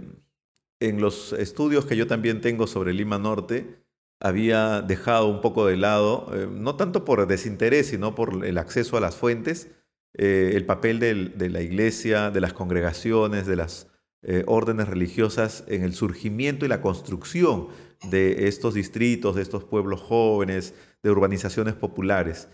en 0.80 1.02
los 1.02 1.34
estudios 1.34 1.86
que 1.86 1.96
yo 1.96 2.08
también 2.08 2.42
tengo 2.42 2.68
sobre 2.68 2.94
Lima 2.94 3.18
Norte, 3.18 3.86
había 4.20 4.82
dejado 4.82 5.28
un 5.28 5.42
poco 5.42 5.66
de 5.66 5.78
lado, 5.78 6.32
eh, 6.34 6.48
no 6.50 6.76
tanto 6.76 7.06
por 7.06 7.28
desinterés, 7.28 7.88
sino 7.88 8.16
por 8.16 8.46
el 8.46 8.58
acceso 8.58 8.98
a 8.98 9.02
las 9.02 9.16
fuentes, 9.16 9.70
eh, 10.18 10.52
el 10.54 10.66
papel 10.66 11.00
de 11.00 11.50
la 11.50 11.62
iglesia, 11.62 12.32
de 12.32 12.42
las 12.42 12.54
congregaciones, 12.54 13.46
de 13.46 13.56
las 13.58 13.88
eh, 14.28 14.44
órdenes 14.48 14.88
religiosas 14.88 15.66
en 15.68 15.84
el 15.84 15.94
surgimiento 15.94 16.66
y 16.66 16.70
la 16.70 16.82
construcción 16.82 17.68
de 18.10 18.48
estos 18.48 18.74
distritos, 18.74 19.36
de 19.36 19.42
estos 19.42 19.66
pueblos 19.66 20.02
jóvenes, 20.02 20.74
de 21.04 21.12
urbanizaciones 21.12 21.76
populares. 21.76 22.48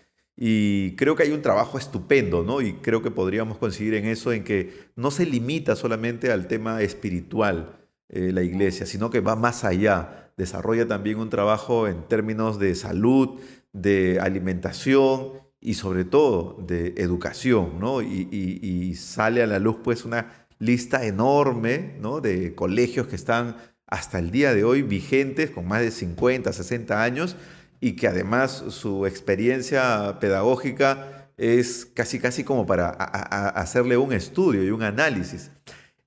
Y 0.44 0.96
creo 0.96 1.16
que 1.16 1.22
hay 1.22 1.32
un 1.32 1.44
trabajo 1.44 1.78
estupendo, 1.78 2.44
¿no? 2.44 2.62
Y 2.62 2.74
creo 2.74 3.04
que 3.04 3.12
podríamos 3.12 3.60
coincidir 3.60 3.94
en 3.94 4.06
eso, 4.06 4.32
en 4.32 4.44
que 4.44 4.74
no 4.96 5.12
se 5.12 5.28
limita 5.28 5.76
solamente 5.76 6.32
al 6.32 6.48
tema 6.48 6.82
espiritual 6.82 7.78
la 8.10 8.42
iglesia, 8.42 8.86
sino 8.86 9.10
que 9.10 9.22
va 9.22 9.38
más 9.38 9.64
allá 9.64 10.22
desarrolla 10.42 10.88
también 10.88 11.20
un 11.20 11.30
trabajo 11.30 11.88
en 11.88 12.08
términos 12.08 12.60
de 12.60 12.74
salud, 12.74 13.40
de 13.74 14.20
alimentación 14.20 15.34
y 15.60 15.76
sobre 15.76 16.04
todo 16.04 16.58
de 16.68 16.96
educación, 16.98 17.80
¿no? 17.80 18.02
Y, 18.02 18.96
sale 18.96 19.44
a 19.44 19.48
la 19.48 19.60
luz 19.60 19.78
pues 19.84 20.04
una 20.06 20.48
lista 20.60 21.06
enorme, 21.06 21.96
¿no? 22.02 22.22
De 22.22 22.56
colegios 22.56 23.08
que 23.08 23.16
están 23.16 23.58
hasta 23.88 24.20
el 24.20 24.32
día 24.32 24.54
de 24.54 24.64
hoy 24.64 24.82
vigentes 24.82 25.52
con 25.52 25.68
más 25.68 25.82
de 25.82 25.92
50, 25.92 26.52
60 26.52 27.04
años 27.04 27.36
y 27.82 27.98
que 27.98 28.08
además 28.08 28.63
su 28.70 29.06
experiencia 29.06 30.20
pedagógica 30.22 31.32
es 31.36 31.86
casi 31.86 32.20
casi 32.20 32.44
como 32.44 32.65
para 32.65 32.89
hacerle 32.89 33.98
un 33.98 34.13
estudio 34.13 34.63
y 34.63 34.70
un 34.70 34.84
análisis. 34.84 35.52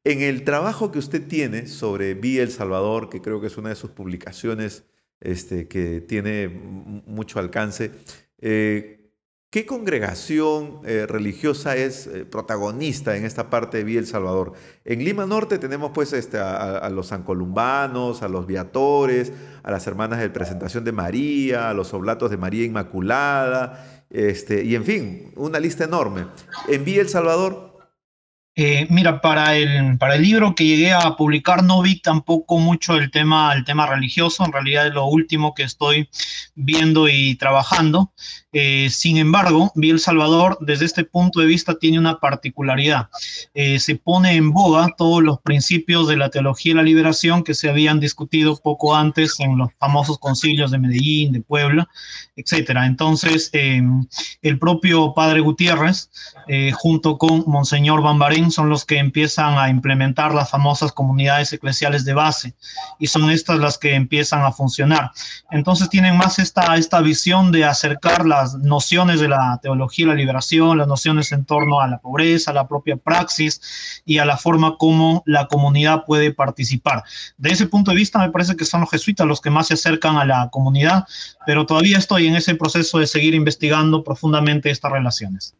En 0.04 0.22
el 0.22 0.44
trabajo 0.44 0.92
que 0.92 1.00
usted 1.00 1.26
tiene 1.26 1.66
sobre 1.66 2.14
Vía 2.14 2.42
El 2.42 2.52
Salvador, 2.52 3.10
que 3.10 3.20
creo 3.20 3.40
que 3.40 3.48
es 3.48 3.56
una 3.56 3.70
de 3.70 3.74
sus 3.74 3.90
publicaciones 3.90 4.84
este, 5.20 5.66
que 5.66 6.00
tiene 6.00 6.48
mucho 6.48 7.40
alcance, 7.40 7.90
eh, 8.38 9.03
¿qué 9.54 9.66
congregación 9.66 10.80
eh, 10.84 11.06
religiosa 11.08 11.76
es 11.76 12.08
eh, 12.08 12.24
protagonista 12.24 13.16
en 13.16 13.24
esta 13.24 13.50
parte 13.50 13.78
de 13.78 13.84
Vía 13.84 14.00
El 14.00 14.06
Salvador? 14.08 14.54
En 14.84 15.04
Lima 15.04 15.26
Norte 15.26 15.58
tenemos 15.58 15.92
pues 15.94 16.12
este, 16.12 16.38
a, 16.40 16.90
los 16.90 17.06
sancolumbanos, 17.06 18.24
a 18.24 18.28
los 18.28 18.48
viatores, 18.48 19.32
a 19.62 19.70
las 19.70 19.86
hermanas 19.86 20.18
de 20.18 20.28
Presentación 20.28 20.82
de 20.82 20.90
María, 20.90 21.70
a 21.70 21.72
los 21.72 21.94
oblatos 21.94 22.32
de 22.32 22.36
María 22.36 22.64
Inmaculada, 22.64 24.04
este, 24.10 24.64
y 24.64 24.74
en 24.74 24.82
fin, 24.82 25.32
una 25.36 25.60
lista 25.60 25.84
enorme. 25.84 26.26
En 26.66 26.84
Vía 26.84 27.00
El 27.00 27.08
Salvador 27.08 27.73
Eh, 28.56 28.86
mira, 28.88 29.20
para 29.20 29.56
el, 29.56 29.98
para 29.98 30.14
el 30.14 30.22
libro 30.22 30.54
que 30.54 30.64
llegué 30.64 30.92
a 30.92 31.16
publicar 31.16 31.64
no 31.64 31.82
vi 31.82 32.00
tampoco 32.00 32.58
mucho 32.58 32.94
el 32.94 33.10
tema, 33.10 33.52
el 33.52 33.64
tema 33.64 33.86
religioso, 33.86 34.44
en 34.44 34.52
realidad 34.52 34.86
es 34.86 34.94
lo 34.94 35.06
último 35.06 35.54
que 35.54 35.64
estoy 35.64 36.08
viendo 36.54 37.08
y 37.08 37.34
trabajando. 37.34 38.12
Eh, 38.52 38.88
sin 38.90 39.16
embargo, 39.16 39.72
Vi 39.74 39.90
El 39.90 39.98
Salvador 39.98 40.56
desde 40.60 40.84
este 40.84 41.02
punto 41.02 41.40
de 41.40 41.46
vista 41.46 41.76
tiene 41.76 41.98
una 41.98 42.20
particularidad. 42.20 43.08
Eh, 43.52 43.80
se 43.80 43.96
pone 43.96 44.36
en 44.36 44.52
boga 44.52 44.94
todos 44.96 45.20
los 45.24 45.40
principios 45.40 46.06
de 46.06 46.16
la 46.16 46.30
teología 46.30 46.70
de 46.70 46.76
la 46.76 46.82
liberación 46.84 47.42
que 47.42 47.54
se 47.54 47.68
habían 47.68 47.98
discutido 47.98 48.56
poco 48.56 48.94
antes 48.94 49.40
en 49.40 49.58
los 49.58 49.70
famosos 49.80 50.20
concilios 50.20 50.70
de 50.70 50.78
Medellín, 50.78 51.32
de 51.32 51.40
Puebla, 51.40 51.88
etcétera. 52.36 52.86
Entonces, 52.86 53.50
el 53.52 54.58
propio 54.58 55.14
padre 55.14 55.40
Gutiérrez, 55.40 56.10
junto 56.74 57.16
con 57.16 57.44
Monseñor 57.46 58.02
Bambarén, 58.02 58.50
son 58.50 58.68
los 58.68 58.84
que 58.84 58.98
empiezan 58.98 59.56
a 59.58 59.68
implementar 59.68 60.34
las 60.34 60.50
famosas 60.50 60.92
comunidades 60.92 61.52
eclesiales 61.52 62.04
de 62.04 62.14
base 62.14 62.54
y 62.98 63.06
son 63.06 63.30
estas 63.30 63.58
las 63.58 63.78
que 63.78 63.94
empiezan 63.94 64.42
a 64.42 64.52
funcionar. 64.52 65.12
Entonces 65.50 65.88
tienen 65.88 66.16
más 66.16 66.38
esta, 66.38 66.76
esta 66.76 67.00
visión 67.00 67.52
de 67.52 67.64
acercar 67.64 68.26
las 68.26 68.54
nociones 68.54 69.20
de 69.20 69.28
la 69.28 69.58
teología 69.62 70.06
y 70.06 70.08
la 70.08 70.14
liberación, 70.14 70.78
las 70.78 70.88
nociones 70.88 71.30
en 71.32 71.44
torno 71.44 71.80
a 71.80 71.88
la 71.88 71.98
pobreza, 71.98 72.50
a 72.50 72.54
la 72.54 72.66
propia 72.66 72.96
praxis 72.96 74.02
y 74.04 74.18
a 74.18 74.24
la 74.24 74.36
forma 74.36 74.76
como 74.76 75.22
la 75.26 75.46
comunidad 75.46 76.04
puede 76.04 76.32
participar. 76.32 77.04
De 77.36 77.50
ese 77.50 77.66
punto 77.66 77.92
de 77.92 77.96
vista 77.96 78.18
me 78.18 78.30
parece 78.30 78.56
que 78.56 78.64
son 78.64 78.80
los 78.80 78.90
jesuitas 78.90 79.26
los 79.26 79.40
que 79.40 79.50
más 79.50 79.68
se 79.68 79.74
acercan 79.74 80.16
a 80.16 80.24
la 80.24 80.48
comunidad, 80.50 81.06
pero 81.46 81.64
todavía 81.66 81.98
estoy 81.98 82.23
en 82.26 82.36
ese 82.36 82.54
proceso 82.54 82.98
de 82.98 83.06
seguir 83.06 83.34
investigando 83.34 84.02
profundamente 84.02 84.70
estas 84.70 84.92
relaciones. 84.92 85.54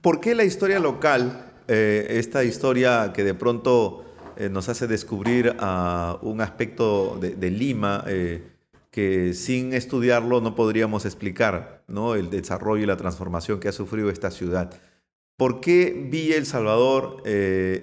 ¿Por 0.00 0.20
qué 0.20 0.34
la 0.34 0.44
historia 0.44 0.78
local 0.78 1.52
eh, 1.66 2.18
esta 2.18 2.44
historia 2.44 3.12
que 3.14 3.24
de 3.24 3.32
pronto 3.32 4.04
eh, 4.36 4.50
nos 4.50 4.68
hace 4.68 4.86
descubrir 4.86 5.56
a 5.58 6.18
un 6.20 6.42
aspecto 6.42 7.18
de, 7.18 7.50
Lima 7.50 8.04
eh, 8.06 8.42
que 8.90 9.32
sin 9.32 9.72
estudiarlo 9.72 10.42
no 10.42 10.54
podríamos 10.54 11.06
explicar, 11.06 11.82
¿no? 11.88 12.16
El 12.16 12.28
desarrollo 12.28 12.82
y 12.82 12.86
la 12.86 12.98
transformación 12.98 13.60
que 13.60 13.68
ha 13.68 13.72
sufrido 13.72 14.10
esta 14.10 14.30
ciudad. 14.30 14.74
¿Por 15.38 15.60
qué 15.60 16.06
Villa 16.10 16.36
El 16.36 16.46
Salvador 16.46 17.22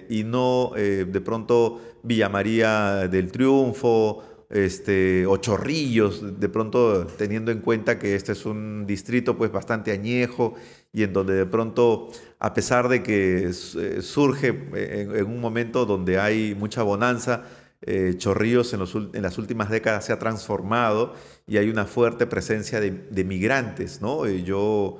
y 0.08 0.24
no 0.24 0.72
de 0.74 1.20
pronto 1.20 1.82
Villa 2.02 2.30
María 2.30 3.08
del 3.08 3.30
Triunfo 3.30 4.22
este, 4.52 5.24
o 5.26 5.38
Chorrillos, 5.38 6.38
de 6.38 6.48
pronto 6.50 7.06
teniendo 7.06 7.50
en 7.50 7.60
cuenta 7.60 7.98
que 7.98 8.14
este 8.14 8.32
es 8.32 8.44
un 8.44 8.86
distrito 8.86 9.36
pues 9.36 9.50
bastante 9.50 9.92
añejo 9.92 10.54
y 10.92 11.04
en 11.04 11.14
donde 11.14 11.34
de 11.34 11.46
pronto, 11.46 12.10
a 12.38 12.52
pesar 12.52 12.88
de 12.88 13.02
que 13.02 13.48
eh, 13.48 14.02
surge 14.02 14.48
en, 14.74 15.26
un 15.26 15.40
momento 15.40 15.86
donde 15.86 16.18
hay 16.18 16.54
mucha 16.54 16.82
bonanza, 16.82 17.44
eh, 17.80 18.14
Chorrillos 18.18 18.74
en, 18.74 19.22
las 19.22 19.38
últimas 19.38 19.70
décadas 19.70 20.04
se 20.04 20.12
ha 20.12 20.18
transformado 20.18 21.14
y 21.46 21.56
hay 21.56 21.70
una 21.70 21.86
fuerte 21.86 22.26
presencia 22.26 22.78
de, 22.78 23.24
migrantes, 23.24 24.02
¿no? 24.02 24.28
yo 24.28 24.98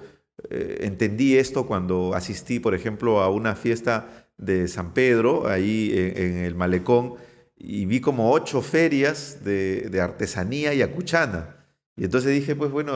eh, 0.49 0.79
entendí 0.81 1.37
esto 1.37 1.67
cuando 1.67 2.15
asistí, 2.15 2.59
por 2.59 2.75
ejemplo, 2.75 3.21
a 3.21 3.29
una 3.29 3.55
fiesta 3.55 4.29
de 4.39 4.67
San 4.67 4.95
Pedro, 4.95 5.47
ahí 5.47 5.93
en 5.95 6.39
el 6.39 6.55
malecón, 6.55 7.15
y 7.65 7.87
vi 7.87 8.01
como 8.01 8.33
ocho 8.33 8.61
ferias 8.61 9.45
de, 9.45 10.01
artesanía 10.03 10.75
y 10.75 10.83
acuchana. 10.83 11.57
Y 11.97 12.05
entonces 12.05 12.33
dije, 12.33 12.57
pues 12.57 12.73
bueno, 12.73 12.95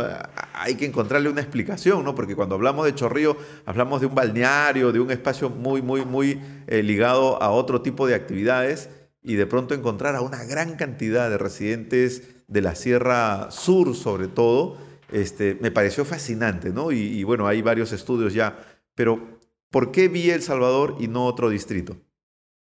hay 0.55 0.75
que 0.75 0.87
encontrarle 0.87 1.29
una 1.29 1.41
explicación, 1.41 2.03
¿no? 2.03 2.15
Porque 2.15 2.35
cuando 2.35 2.57
hablamos 2.57 2.85
de 2.85 2.95
Chorrillo, 2.95 3.37
hablamos 3.65 4.01
de 4.01 4.09
un 4.09 4.15
balneario, 4.15 4.91
de 4.91 4.99
un 4.99 5.11
espacio 5.13 5.51
muy, 5.51 5.83
muy, 5.83 6.05
muy 6.05 6.41
eh, 6.67 6.83
ligado 6.83 7.41
a 7.41 7.51
otro 7.51 7.83
tipo 7.83 8.09
de 8.09 8.15
actividades 8.15 8.89
y 9.23 9.35
de 9.35 9.47
pronto 9.47 9.75
encontrar 9.75 10.17
a 10.17 10.23
una 10.23 10.43
gran 10.45 10.75
cantidad 10.77 11.31
de 11.31 11.39
residentes 11.39 12.23
de 12.49 12.63
la 12.63 12.75
Sierra 12.75 13.51
Sur, 13.53 13.95
sobre 13.95 14.27
todo, 14.27 14.79
este, 15.13 15.57
me 15.61 15.71
pareció 15.71 16.05
fascinante, 16.05 16.71
¿no? 16.71 16.91
Y 16.91 17.23
bueno, 17.23 17.47
hay 17.47 17.63
varios 17.63 17.93
estudios 17.93 18.35
ya, 18.35 18.59
pero 18.95 19.39
¿por 19.71 19.93
qué 19.93 20.09
vi 20.09 20.31
El 20.31 20.43
Salvador 20.43 20.97
y 20.99 21.07
no 21.07 21.27
otro 21.27 21.51
distrito? 21.51 21.99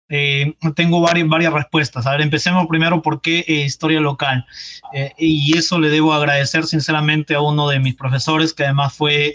Eh, 0.09 0.55
tengo 0.75 1.01
varias, 1.01 1.29
varias 1.29 1.53
respuestas. 1.53 2.07
A 2.07 2.13
ver, 2.13 2.23
empecemos 2.23 2.67
primero 2.67 3.03
por 3.03 3.21
qué 3.21 3.45
eh, 3.47 3.65
historia 3.65 4.01
local. 4.01 4.47
Eh, 4.95 5.13
y 5.19 5.57
eso 5.57 5.79
le 5.79 5.91
debo 5.91 6.15
agradecer 6.15 6.67
sinceramente 6.67 7.35
a 7.35 7.41
uno 7.41 7.69
de 7.69 7.79
mis 7.79 7.95
profesores, 7.95 8.55
que 8.55 8.65
además 8.65 8.95
fue 8.95 9.35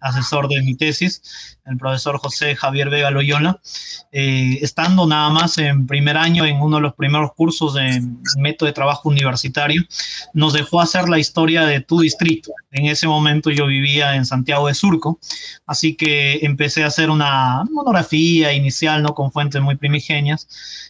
asesor 0.00 0.48
de 0.48 0.62
mi 0.62 0.76
tesis, 0.76 1.58
el 1.64 1.76
profesor 1.76 2.18
José 2.18 2.56
Javier 2.56 2.90
Vega 2.90 3.10
Loyola, 3.10 3.60
estando 4.10 5.06
nada 5.06 5.30
más 5.30 5.58
en 5.58 5.86
primer 5.86 6.16
año 6.16 6.44
en 6.44 6.60
uno 6.60 6.76
de 6.76 6.82
los 6.82 6.94
primeros 6.94 7.32
cursos 7.34 7.74
de 7.74 8.02
método 8.36 8.66
de 8.66 8.72
trabajo 8.72 9.08
universitario, 9.08 9.82
nos 10.34 10.52
dejó 10.52 10.80
hacer 10.80 11.08
la 11.08 11.18
historia 11.18 11.64
de 11.64 11.80
tu 11.80 12.00
distrito. 12.00 12.52
En 12.70 12.86
ese 12.86 13.06
momento 13.06 13.50
yo 13.50 13.66
vivía 13.66 14.16
en 14.16 14.26
Santiago 14.26 14.66
de 14.66 14.74
Surco, 14.74 15.18
así 15.66 15.94
que 15.94 16.40
empecé 16.42 16.84
a 16.84 16.88
hacer 16.88 17.10
una 17.10 17.64
monografía 17.70 18.52
inicial, 18.52 19.02
¿no? 19.02 19.14
Con 19.14 19.32
fuentes 19.32 19.60
muy 19.62 19.76
primigenias 19.76 20.48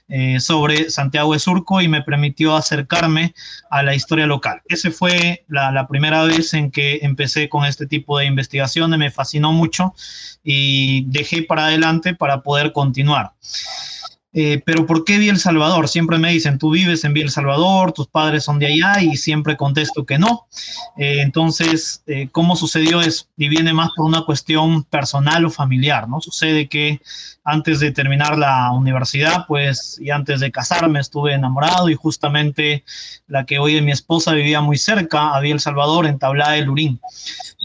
eh, 0.08 0.40
sobre 0.40 0.90
Santiago 0.90 1.32
de 1.32 1.38
Surco 1.38 1.80
y 1.80 1.88
me 1.88 2.02
permitió 2.02 2.54
acercarme 2.54 3.34
a 3.70 3.82
la 3.82 3.94
historia 3.94 4.26
local. 4.26 4.60
Esa 4.68 4.90
fue 4.90 5.44
la, 5.48 5.86
primera 5.88 6.24
vez 6.24 6.54
en 6.54 6.70
que 6.70 7.00
empecé 7.02 7.48
con 7.48 7.64
este 7.64 7.86
tipo 7.86 8.18
de 8.18 8.26
investigaciones, 8.26 8.98
me 8.98 9.10
fascinó 9.10 9.52
mucho 9.52 9.94
y 10.44 10.61
dejé 11.06 11.42
para 11.42 11.66
adelante 11.66 12.14
para 12.14 12.42
poder 12.42 12.72
continuar. 12.72 13.32
Eh, 14.34 14.62
pero 14.64 14.86
¿por 14.86 15.04
qué 15.04 15.16
El 15.28 15.38
Salvador? 15.38 15.88
Siempre 15.88 16.18
me 16.18 16.32
dicen, 16.32 16.58
tú 16.58 16.70
vives 16.70 17.04
en 17.04 17.16
El 17.16 17.30
Salvador, 17.30 17.92
tus 17.92 18.08
padres 18.08 18.44
son 18.44 18.58
de 18.58 18.66
allá 18.66 19.02
y 19.02 19.16
siempre 19.16 19.56
contesto 19.56 20.06
que 20.06 20.18
no. 20.18 20.46
Eh, 20.96 21.20
entonces, 21.20 22.02
¿cómo 22.32 22.56
sucedió 22.56 23.00
eso? 23.00 23.26
Y 23.36 23.48
viene 23.48 23.72
más 23.72 23.90
por 23.94 24.06
una 24.06 24.22
cuestión 24.22 24.84
personal 24.84 25.44
o 25.44 25.50
familiar, 25.50 26.08
¿no? 26.08 26.20
Sucede 26.20 26.68
que 26.68 27.00
antes 27.44 27.80
de 27.80 27.90
terminar 27.90 28.38
la 28.38 28.70
universidad, 28.72 29.46
pues, 29.48 29.98
y 30.00 30.10
antes 30.10 30.40
de 30.40 30.52
casarme 30.52 31.00
estuve 31.00 31.34
enamorado 31.34 31.88
y 31.88 31.94
justamente 31.94 32.84
la 33.26 33.44
que 33.44 33.58
hoy 33.58 33.76
es 33.76 33.82
mi 33.82 33.90
esposa 33.90 34.32
vivía 34.32 34.60
muy 34.60 34.78
cerca, 34.78 35.34
había 35.34 35.52
El 35.52 35.60
Salvador, 35.60 36.06
en 36.06 36.18
Tablada 36.18 36.52
del 36.52 36.70
Urín. 36.70 37.00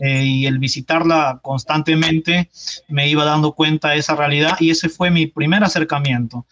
Eh, 0.01 0.23
y 0.23 0.45
el 0.45 0.60
visitarla 0.60 1.39
constantemente 1.41 2.49
me 2.88 3.10
iba 3.10 3.25
dando 3.25 3.53
cuenta 3.53 3.89
de 3.89 3.97
esa 3.97 4.15
realidad 4.15 4.58
y 4.60 4.69
ese 4.69 4.89
fue 4.89 5.10
mi 5.10 5.25
primer 5.25 5.63
acercamiento. 5.63 6.45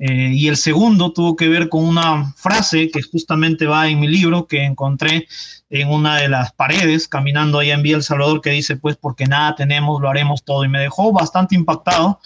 Eh, 0.00 0.30
y 0.32 0.46
el 0.46 0.56
segundo 0.56 1.12
tuvo 1.12 1.34
que 1.34 1.48
ver 1.48 1.68
con 1.68 1.84
una 1.84 2.32
frase 2.36 2.88
que 2.88 3.02
justamente 3.02 3.66
va 3.66 3.88
en 3.88 3.98
mi 3.98 4.06
libro 4.06 4.46
que 4.46 4.64
encontré 4.64 5.26
en 5.70 5.88
una 5.88 6.16
de 6.16 6.28
las 6.28 6.52
paredes 6.52 7.08
caminando 7.08 7.58
allá 7.58 7.74
en 7.74 7.82
Vía 7.82 7.96
El 7.96 8.04
Salvador 8.04 8.40
que 8.40 8.50
dice 8.50 8.76
pues 8.76 8.96
porque 8.96 9.26
nada 9.26 9.56
tenemos 9.56 10.00
lo 10.00 10.08
haremos 10.08 10.44
todo 10.44 10.64
y 10.64 10.68
me 10.68 10.78
dejó 10.78 11.12
bastante 11.12 11.56
impactado 11.56 12.20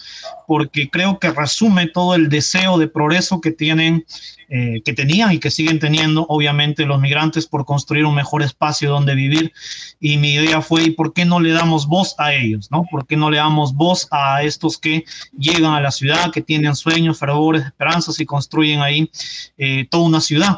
porque 0.47 0.89
creo 0.89 1.17
que 1.17 1.31
resume 1.31 1.87
todo 1.87 2.13
el 2.13 2.29
deseo 2.29 2.77
de 2.77 2.87
progreso 2.87 3.41
que 3.41 3.51
tienen 3.51 4.05
eh, 4.49 4.81
que 4.85 4.93
tenían 4.93 5.31
y 5.31 5.39
que 5.39 5.49
siguen 5.49 5.79
teniendo 5.79 6.27
obviamente 6.29 6.85
los 6.85 7.01
migrantes 7.01 7.47
por 7.47 7.65
construir 7.65 8.05
un 8.05 8.13
mejor 8.13 8.43
espacio 8.43 8.91
donde 8.91 9.15
vivir 9.15 9.51
y 9.99 10.17
mi 10.17 10.33
idea 10.35 10.61
fue 10.61 10.83
¿y 10.83 10.91
por 10.91 11.11
qué 11.13 11.25
no 11.25 11.39
le 11.39 11.51
damos 11.51 11.87
voz 11.87 12.13
a 12.19 12.33
ellos? 12.33 12.69
¿no? 12.69 12.85
¿Por 12.91 13.07
qué 13.07 13.17
no 13.17 13.31
le 13.31 13.37
damos 13.37 13.73
voz 13.73 14.07
a 14.11 14.43
estos 14.43 14.77
que 14.77 15.05
llegan 15.35 15.73
a 15.73 15.81
la 15.81 15.91
ciudad, 15.91 16.31
que 16.31 16.41
tienen 16.41 16.75
sueños, 16.75 17.17
fervores, 17.17 17.62
esperanzas 17.65 18.19
y 18.19 18.25
construyen 18.25 18.81
ahí 18.81 19.09
eh, 19.57 19.87
toda 19.89 20.05
una 20.05 20.21
ciudad? 20.21 20.57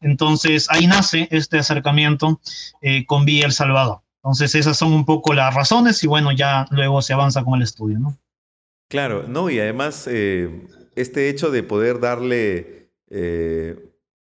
Entonces 0.00 0.66
ahí 0.70 0.86
nace 0.86 1.28
este 1.30 1.58
acercamiento 1.58 2.40
eh, 2.80 3.06
con 3.06 3.24
Villa 3.24 3.46
El 3.46 3.52
Salvador. 3.52 4.00
Entonces 4.16 4.54
esas 4.54 4.76
son 4.76 4.92
un 4.92 5.04
poco 5.04 5.34
las 5.34 5.54
razones 5.54 6.02
y 6.04 6.06
bueno, 6.06 6.32
ya 6.32 6.66
luego 6.70 7.02
se 7.02 7.12
avanza 7.12 7.42
con 7.44 7.56
el 7.56 7.62
estudio. 7.62 7.98
Claro, 8.88 9.24
no, 9.26 9.50
y 9.50 9.58
además 9.58 10.06
eh, 10.10 10.66
este 10.94 11.28
hecho 11.28 11.50
de 11.50 11.62
poder 11.62 12.00
darle 12.00 12.80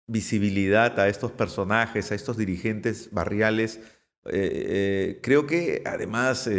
visibilidad 0.07 1.01
a 1.01 1.09
estos 1.09 1.33
personajes, 1.33 2.13
a 2.13 2.15
estos 2.15 2.37
dirigentes 2.37 3.09
barriales, 3.13 3.81
creo 4.25 5.47
que 5.47 5.83
además 5.87 6.51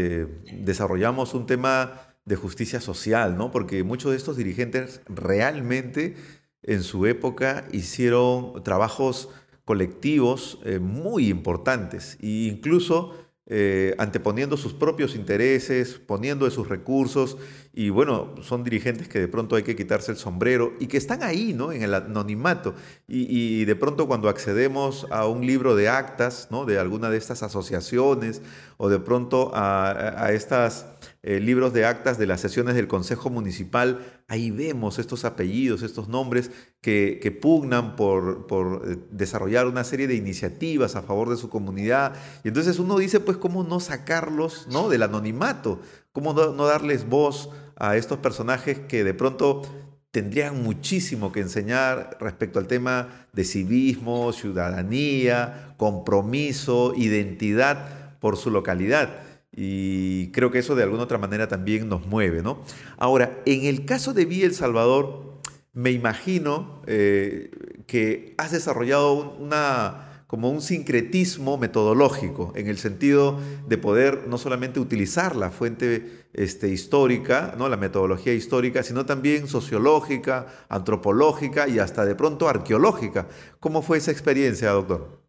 desarrollamos 0.51 1.35
un 1.35 1.45
tema 1.45 2.14
de 2.25 2.35
justicia 2.35 2.81
social, 2.81 3.37
¿no? 3.37 3.51
Porque 3.51 3.83
muchos 3.83 4.11
de 4.11 4.17
estos 4.17 4.37
dirigentes 4.37 5.01
realmente 5.07 6.15
en 6.63 6.81
su 6.83 7.05
época 7.05 7.67
hicieron 7.71 8.63
trabajos 8.63 9.29
colectivos 9.63 10.59
eh, 10.63 10.79
muy 10.79 11.29
importantes 11.29 12.17
e 12.21 12.49
incluso 12.49 13.15
eh, 13.47 13.93
anteponiendo 13.99 14.57
sus 14.57 14.73
propios 14.73 15.15
intereses, 15.15 16.01
poniendo 16.03 16.45
de 16.45 16.51
sus 16.51 16.67
recursos 16.67 17.37
y 17.77 17.89
bueno, 17.89 18.33
son 18.41 18.63
dirigentes 18.63 19.07
que 19.07 19.19
de 19.19 19.27
pronto 19.27 19.55
hay 19.55 19.61
que 19.61 19.75
quitarse 19.75 20.11
el 20.11 20.17
sombrero 20.17 20.73
y 20.79 20.87
que 20.87 20.97
están 20.97 21.21
ahí, 21.21 21.53
¿no? 21.53 21.71
En 21.71 21.83
el 21.83 21.93
anonimato. 21.93 22.73
Y, 23.07 23.65
de 23.65 23.75
pronto 23.75 24.07
cuando 24.07 24.29
accedemos 24.29 25.05
a 25.11 25.27
un 25.27 25.45
libro 25.45 25.75
de 25.75 25.89
actas, 25.89 26.47
¿no? 26.49 26.65
De 26.65 26.79
alguna 26.79 27.09
de 27.09 27.17
estas 27.17 27.43
asociaciones 27.43 28.41
o 28.77 28.89
de 28.89 28.97
pronto 28.97 29.51
a, 29.53 30.29
estas 30.31 30.94
eh, 31.27 31.39
libros 31.39 31.73
de 31.73 31.85
actas 31.85 32.19
de 32.19 32.27
las 32.27 32.39
sesiones 32.39 32.75
del 32.75 32.87
Consejo 32.87 33.31
Municipal, 33.31 34.21
ahí 34.27 34.51
vemos 34.51 34.99
estos 34.99 35.25
apellidos, 35.25 35.81
estos 35.81 36.07
nombres 36.07 36.51
que, 36.81 37.39
pugnan 37.41 37.95
por, 37.95 38.45
eh, 38.85 38.97
desarrollar 39.09 39.65
una 39.65 39.83
serie 39.83 40.05
de 40.05 40.13
iniciativas 40.13 40.95
a 40.95 41.01
favor 41.01 41.31
de 41.31 41.37
su 41.37 41.49
comunidad. 41.49 42.13
Y 42.43 42.49
entonces 42.49 42.77
uno 42.77 42.99
dice, 42.99 43.19
pues, 43.19 43.37
¿cómo 43.37 43.63
no 43.63 43.79
sacarlos 43.79 44.67
¿no? 44.69 44.87
del 44.87 45.01
anonimato? 45.01 45.79
¿Cómo 46.11 46.33
no 46.33 46.65
darles 46.67 47.09
voz 47.09 47.49
a 47.75 47.97
estos 47.97 48.19
personajes 48.19 48.77
que 48.81 49.03
de 49.03 49.15
pronto 49.15 49.63
tendrían 50.11 50.61
muchísimo 50.61 51.31
que 51.31 51.39
enseñar 51.39 52.17
respecto 52.21 52.59
al 52.59 52.67
tema 52.67 53.25
de 53.33 53.45
civismo, 53.45 54.31
ciudadanía, 54.31 55.73
compromiso, 55.77 56.93
identidad 56.95 58.19
por 58.19 58.37
su 58.37 58.51
localidad? 58.51 59.24
Y 59.55 60.31
creo 60.31 60.51
que 60.51 60.59
eso 60.59 60.75
de 60.75 60.83
alguna 60.83 61.03
otra 61.03 61.17
manera 61.17 61.47
también 61.47 61.87
nos 61.87 62.05
mueve, 62.05 62.43
¿no? 62.43 62.61
Ahora, 62.97 63.41
en 63.45 63.63
el 63.63 63.85
caso 63.85 64.13
de 64.13 64.25
Villa 64.25 64.45
El 64.45 64.53
Salvador, 64.53 65.39
me 65.71 65.91
imagino 65.91 66.81
eh, 66.87 67.51
que 67.87 68.35
has 68.37 68.51
desarrollado 68.51 69.35
una, 69.39 70.23
como 70.27 70.49
un 70.49 70.61
sincretismo 70.61 71.57
metodológico, 71.57 72.51
en 72.55 72.67
el 72.67 72.77
sentido 72.77 73.39
de 73.67 73.77
poder 73.77 74.27
no 74.27 74.37
solamente 74.37 74.81
utilizar 74.81 75.37
la 75.37 75.51
fuente 75.51 76.27
este, 76.33 76.67
histórica, 76.69 77.55
¿no? 77.57 77.69
la 77.69 77.77
metodología 77.77 78.33
histórica, 78.33 78.83
sino 78.83 79.05
también 79.05 79.47
sociológica, 79.47 80.47
antropológica 80.67 81.69
y 81.69 81.79
hasta 81.79 82.05
de 82.05 82.15
pronto 82.15 82.49
arqueológica. 82.49 83.27
¿Cómo 83.61 83.81
fue 83.81 83.99
esa 83.99 84.11
experiencia, 84.11 84.71
doctor? 84.71 85.24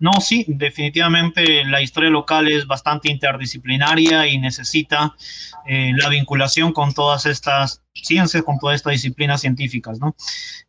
No, 0.00 0.12
sí, 0.20 0.44
definitivamente 0.46 1.64
la 1.64 1.82
historia 1.82 2.08
local 2.08 2.46
es 2.46 2.66
bastante 2.68 3.10
interdisciplinaria 3.10 4.28
y 4.28 4.38
necesita 4.38 5.16
eh, 5.66 5.92
la 5.96 6.08
vinculación 6.08 6.72
con 6.72 6.94
todas 6.94 7.26
estas 7.26 7.82
ciencias, 8.04 8.42
con 8.42 8.58
todas 8.58 8.76
estas 8.76 8.92
disciplinas 8.92 9.40
científicas, 9.40 9.98
¿no? 9.98 10.14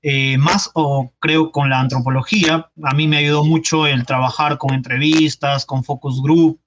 Eh, 0.01 0.37
más 0.37 0.69
o 0.73 1.11
creo 1.19 1.51
con 1.51 1.69
la 1.69 1.79
antropología, 1.79 2.69
a 2.83 2.93
mí 2.93 3.07
me 3.07 3.17
ayudó 3.17 3.43
mucho 3.43 3.85
el 3.85 4.05
trabajar 4.05 4.57
con 4.57 4.73
entrevistas, 4.73 5.65
con 5.65 5.83
focus 5.83 6.21
group, 6.21 6.59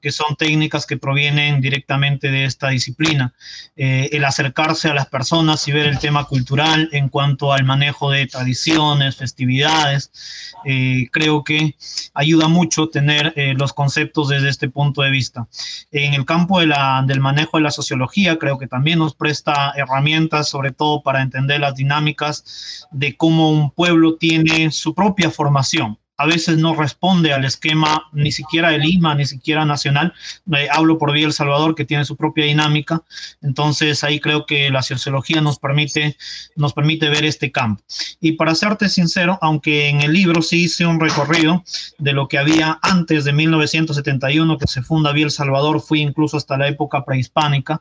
que 0.00 0.10
son 0.10 0.36
técnicas 0.36 0.86
que 0.86 0.96
provienen 0.96 1.60
directamente 1.60 2.30
de 2.30 2.44
esta 2.44 2.68
disciplina. 2.68 3.34
Eh, 3.76 4.08
el 4.12 4.24
acercarse 4.24 4.88
a 4.88 4.94
las 4.94 5.06
personas 5.06 5.66
y 5.68 5.72
ver 5.72 5.86
el 5.86 5.98
tema 5.98 6.24
cultural 6.24 6.88
en 6.92 7.08
cuanto 7.08 7.52
al 7.52 7.64
manejo 7.64 8.10
de 8.10 8.26
tradiciones, 8.26 9.16
festividades, 9.16 10.10
eh, 10.64 11.08
creo 11.12 11.44
que 11.44 11.76
ayuda 12.14 12.48
mucho 12.48 12.88
tener 12.88 13.34
los 13.56 13.72
conceptos 13.72 14.28
desde 14.28 14.48
este 14.48 14.68
punto 14.68 15.02
de 15.02 15.10
vista. 15.10 15.46
En 15.92 16.14
el 16.14 16.24
campo 16.24 16.60
de 16.60 16.66
la, 16.66 17.02
del 17.06 17.20
manejo 17.20 17.58
de 17.58 17.62
la 17.64 17.70
sociología, 17.70 18.38
creo 18.38 18.58
que 18.58 18.66
también 18.66 18.98
nos 18.98 19.14
presta 19.14 19.72
herramientas 19.76 20.07
sobre 20.44 20.72
todo 20.72 21.02
para 21.02 21.22
entender 21.22 21.60
las 21.60 21.74
dinámicas 21.74 22.86
de 22.90 23.16
cómo 23.16 23.50
un 23.50 23.70
pueblo 23.70 24.16
tiene 24.16 24.70
su 24.70 24.94
propia 24.94 25.30
formación 25.30 25.98
a 26.18 26.26
veces 26.26 26.58
no 26.58 26.74
responde 26.74 27.32
al 27.32 27.44
esquema 27.44 28.08
ni 28.12 28.32
siquiera 28.32 28.70
de 28.70 28.78
Lima, 28.78 29.14
ni 29.14 29.24
siquiera 29.24 29.64
nacional. 29.64 30.12
Eh, 30.52 30.66
hablo 30.70 30.98
por 30.98 31.12
Vía 31.12 31.26
El 31.26 31.32
Salvador, 31.32 31.76
que 31.76 31.84
tiene 31.84 32.04
su 32.04 32.16
propia 32.16 32.44
dinámica. 32.44 33.02
Entonces 33.40 34.02
ahí 34.02 34.18
creo 34.18 34.44
que 34.44 34.68
la 34.70 34.82
sociología 34.82 35.40
nos 35.40 35.60
permite, 35.60 36.16
nos 36.56 36.72
permite 36.72 37.08
ver 37.08 37.24
este 37.24 37.52
campo. 37.52 37.84
Y 38.20 38.32
para 38.32 38.56
serte 38.56 38.88
sincero, 38.88 39.38
aunque 39.40 39.88
en 39.88 40.02
el 40.02 40.12
libro 40.12 40.42
sí 40.42 40.64
hice 40.64 40.86
un 40.86 40.98
recorrido 40.98 41.62
de 41.98 42.12
lo 42.12 42.26
que 42.26 42.38
había 42.38 42.80
antes 42.82 43.24
de 43.24 43.32
1971, 43.32 44.58
que 44.58 44.66
se 44.66 44.82
funda 44.82 45.12
Vía 45.12 45.26
El 45.26 45.30
Salvador, 45.30 45.80
fui 45.80 46.00
incluso 46.00 46.36
hasta 46.36 46.58
la 46.58 46.66
época 46.66 47.04
prehispánica, 47.04 47.80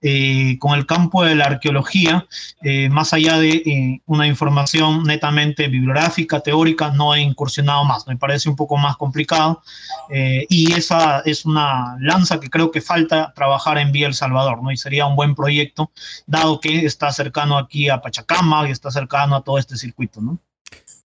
eh, 0.00 0.56
con 0.60 0.78
el 0.78 0.86
campo 0.86 1.24
de 1.24 1.34
la 1.34 1.46
arqueología, 1.46 2.28
eh, 2.62 2.88
más 2.90 3.12
allá 3.12 3.38
de 3.38 4.00
una 4.06 4.28
información 4.28 5.02
netamente 5.02 5.66
bibliográfica, 5.66 6.40
teórica, 6.40 6.92
no 6.92 7.14
he 7.16 7.20
incursionado 7.20 7.71
más. 7.84 8.06
Me 8.06 8.16
parece 8.16 8.48
un 8.48 8.56
poco 8.56 8.76
más 8.76 8.96
complicado 8.96 9.62
eh, 10.10 10.46
y 10.48 10.72
esa 10.72 11.20
es 11.20 11.44
una 11.44 11.96
lanza 12.00 12.38
que 12.38 12.50
creo 12.50 12.70
que 12.70 12.80
falta 12.80 13.32
trabajar 13.34 13.78
en 13.78 13.92
Vía 13.92 14.06
El 14.06 14.14
Salvador, 14.14 14.62
¿no? 14.62 14.70
Y 14.70 14.76
sería 14.76 15.06
un 15.06 15.16
buen 15.16 15.34
proyecto, 15.34 15.90
dado 16.26 16.60
que 16.60 16.84
está 16.84 17.12
cercano 17.12 17.58
aquí 17.58 17.88
a 17.88 18.00
Pachacama 18.00 18.68
y 18.68 18.72
está 18.72 18.90
cercano 18.90 19.36
a 19.36 19.42
todo 19.42 19.58
este 19.58 19.76
circuito, 19.76 20.20
¿no? 20.20 20.38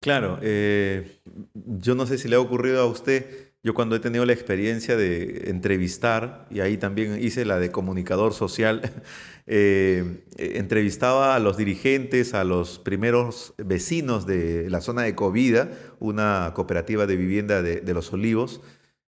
Claro, 0.00 0.38
eh, 0.42 1.20
yo 1.54 1.94
no 1.94 2.06
sé 2.06 2.18
si 2.18 2.28
le 2.28 2.36
ha 2.36 2.40
ocurrido 2.40 2.80
a 2.82 2.86
usted, 2.86 3.47
yo 3.64 3.74
cuando 3.74 3.96
he 3.96 4.00
tenido 4.00 4.24
la 4.24 4.32
experiencia 4.32 4.96
de 4.96 5.50
entrevistar, 5.50 6.46
y 6.50 6.60
ahí 6.60 6.76
también 6.76 7.18
hice 7.20 7.44
la 7.44 7.58
de 7.58 7.72
comunicador 7.72 8.32
social, 8.32 8.92
eh, 9.46 10.22
entrevistaba 10.36 11.34
a 11.34 11.40
los 11.40 11.56
dirigentes, 11.56 12.34
a 12.34 12.44
los 12.44 12.78
primeros 12.78 13.54
vecinos 13.58 14.26
de 14.26 14.70
la 14.70 14.80
zona 14.80 15.02
de 15.02 15.14
Covida, 15.16 15.70
una 15.98 16.52
cooperativa 16.54 17.06
de 17.06 17.16
vivienda 17.16 17.60
de, 17.62 17.94
Los 17.94 18.12
Olivos, 18.12 18.60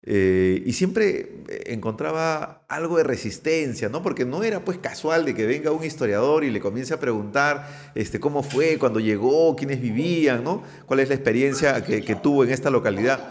eh, 0.08 0.62
y 0.64 0.74
siempre 0.74 1.44
encontraba 1.66 2.64
algo 2.70 2.98
de 2.98 3.04
resistencia, 3.04 3.90
¿no? 3.90 4.04
Porque 4.04 4.26
no 4.26 4.44
era 4.44 4.64
pues 4.64 4.78
casual 4.78 5.26
de 5.26 5.34
que 5.34 5.48
venga 5.48 5.72
un 5.72 5.84
historiador 5.84 6.44
y 6.44 6.52
le 6.52 6.60
comience 6.60 6.94
a 6.94 7.00
preguntar 7.00 7.92
este, 7.96 8.20
cómo 8.20 8.44
fue, 8.44 8.78
cuando 8.78 9.00
llegó, 9.00 9.56
quiénes 9.56 9.82
vivían, 9.82 10.44
¿no? 10.44 10.62
Cuál 10.86 11.00
es 11.00 11.10
la 11.10 11.16
experiencia 11.16 11.84
que 11.84 12.16
tuvo 12.16 12.44
en 12.44 12.52
esta 12.52 12.70
localidad. 12.70 13.28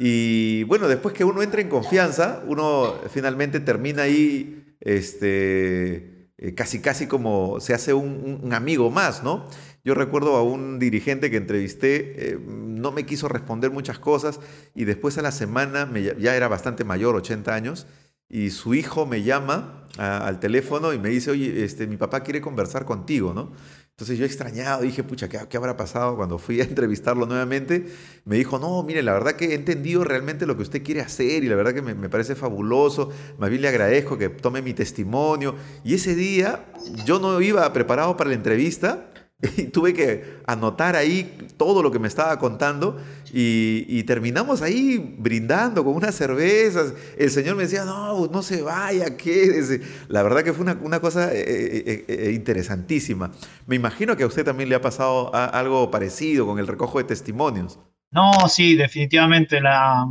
Y 0.00 0.62
bueno, 0.62 0.86
después 0.86 1.12
que 1.12 1.24
uno 1.24 1.42
entra 1.42 1.60
en 1.60 1.68
confianza, 1.68 2.44
uno 2.46 2.94
finalmente 3.10 3.58
termina 3.58 4.02
ahí, 4.02 4.76
este, 4.80 6.28
eh, 6.38 6.54
casi 6.54 6.80
casi 6.80 7.08
como 7.08 7.58
se 7.58 7.74
hace 7.74 7.92
un, 7.94 8.48
amigo 8.52 8.92
más, 8.92 9.24
¿no? 9.24 9.48
Yo 9.82 9.94
recuerdo 9.94 10.36
a 10.36 10.44
un 10.44 10.78
dirigente 10.78 11.32
que 11.32 11.36
entrevisté, 11.36 12.30
eh, 12.30 12.38
no 12.38 12.92
me 12.92 13.06
quiso 13.06 13.26
responder 13.26 13.72
muchas 13.72 13.98
cosas 13.98 14.38
y 14.72 14.84
después 14.84 15.18
a 15.18 15.22
la 15.22 15.32
semana, 15.32 15.90
ya 16.16 16.36
era 16.36 16.46
bastante 16.46 16.84
mayor, 16.84 17.16
80 17.16 17.52
años, 17.52 17.88
y 18.28 18.50
su 18.50 18.74
hijo 18.74 19.06
me 19.06 19.22
llama 19.22 19.86
al 19.96 20.38
teléfono 20.38 20.92
y 20.92 20.98
me 20.98 21.08
dice, 21.08 21.30
oye, 21.30 21.64
este, 21.64 21.86
mi 21.86 21.96
papá 21.96 22.22
quiere 22.22 22.40
conversar 22.40 22.84
contigo, 22.84 23.34
¿no? 23.34 23.52
Entonces 23.90 24.16
yo 24.16 24.24
extrañado, 24.24 24.82
dije, 24.82 25.02
pucha, 25.02 25.28
¿qué, 25.28 25.56
habrá 25.56 25.76
pasado 25.76 26.14
cuando 26.14 26.38
fui 26.38 26.60
a 26.60 26.64
entrevistarlo 26.68 27.26
nuevamente? 27.26 27.86
Me 28.24 28.36
dijo, 28.36 28.60
no, 28.60 28.80
mire, 28.84 29.02
la 29.02 29.12
verdad 29.12 29.32
que 29.32 29.46
he 29.46 29.54
entendido 29.54 30.04
realmente 30.04 30.46
lo 30.46 30.56
que 30.56 30.62
usted 30.62 30.84
quiere 30.84 31.00
hacer 31.00 31.42
y 31.42 31.48
la 31.48 31.56
verdad 31.56 31.74
que 31.74 31.82
me, 31.82 31.96
me, 31.96 32.08
parece 32.08 32.36
fabuloso. 32.36 33.10
Más 33.38 33.50
bien 33.50 33.62
le 33.62 33.68
agradezco 33.68 34.16
que 34.16 34.28
tome 34.28 34.62
mi 34.62 34.72
testimonio. 34.72 35.56
Y 35.82 35.94
ese 35.94 36.14
día 36.14 36.66
yo 37.04 37.18
no 37.18 37.40
iba 37.40 37.72
preparado 37.72 38.16
para 38.16 38.30
la 38.30 38.36
entrevista 38.36 39.10
tuve 39.72 39.94
que 39.94 40.40
anotar 40.46 40.96
ahí 40.96 41.38
todo 41.56 41.80
lo 41.80 41.92
que 41.92 42.00
me 42.00 42.08
estaba 42.08 42.36
contando 42.40 43.00
y, 43.32 44.02
terminamos 44.02 44.62
ahí 44.62 45.14
brindando 45.18 45.84
con 45.84 45.94
unas 45.94 46.14
cervezas. 46.14 46.94
El 47.16 47.30
señor 47.30 47.56
me 47.56 47.64
decía, 47.64 47.84
no, 47.84 48.26
no 48.26 48.42
se 48.42 48.62
vaya, 48.62 49.16
quédese. 49.16 49.82
La 50.08 50.22
verdad 50.22 50.42
que 50.42 50.52
fue 50.52 50.64
una, 50.80 51.00
cosa 51.00 51.32
eh, 51.32 51.44
eh, 51.46 52.04
eh, 52.08 52.32
interesantísima. 52.34 53.30
Me 53.66 53.76
imagino 53.76 54.16
que 54.16 54.24
a 54.24 54.26
usted 54.26 54.44
también 54.44 54.70
le 54.70 54.74
ha 54.74 54.80
pasado 54.80 55.32
algo 55.34 55.90
parecido 55.90 56.46
con 56.46 56.58
el 56.58 56.66
recojo 56.66 56.98
de 56.98 57.04
testimonios. 57.04 57.78
No, 58.10 58.48
sí, 58.48 58.74
definitivamente 58.74 59.60
la, 59.60 60.06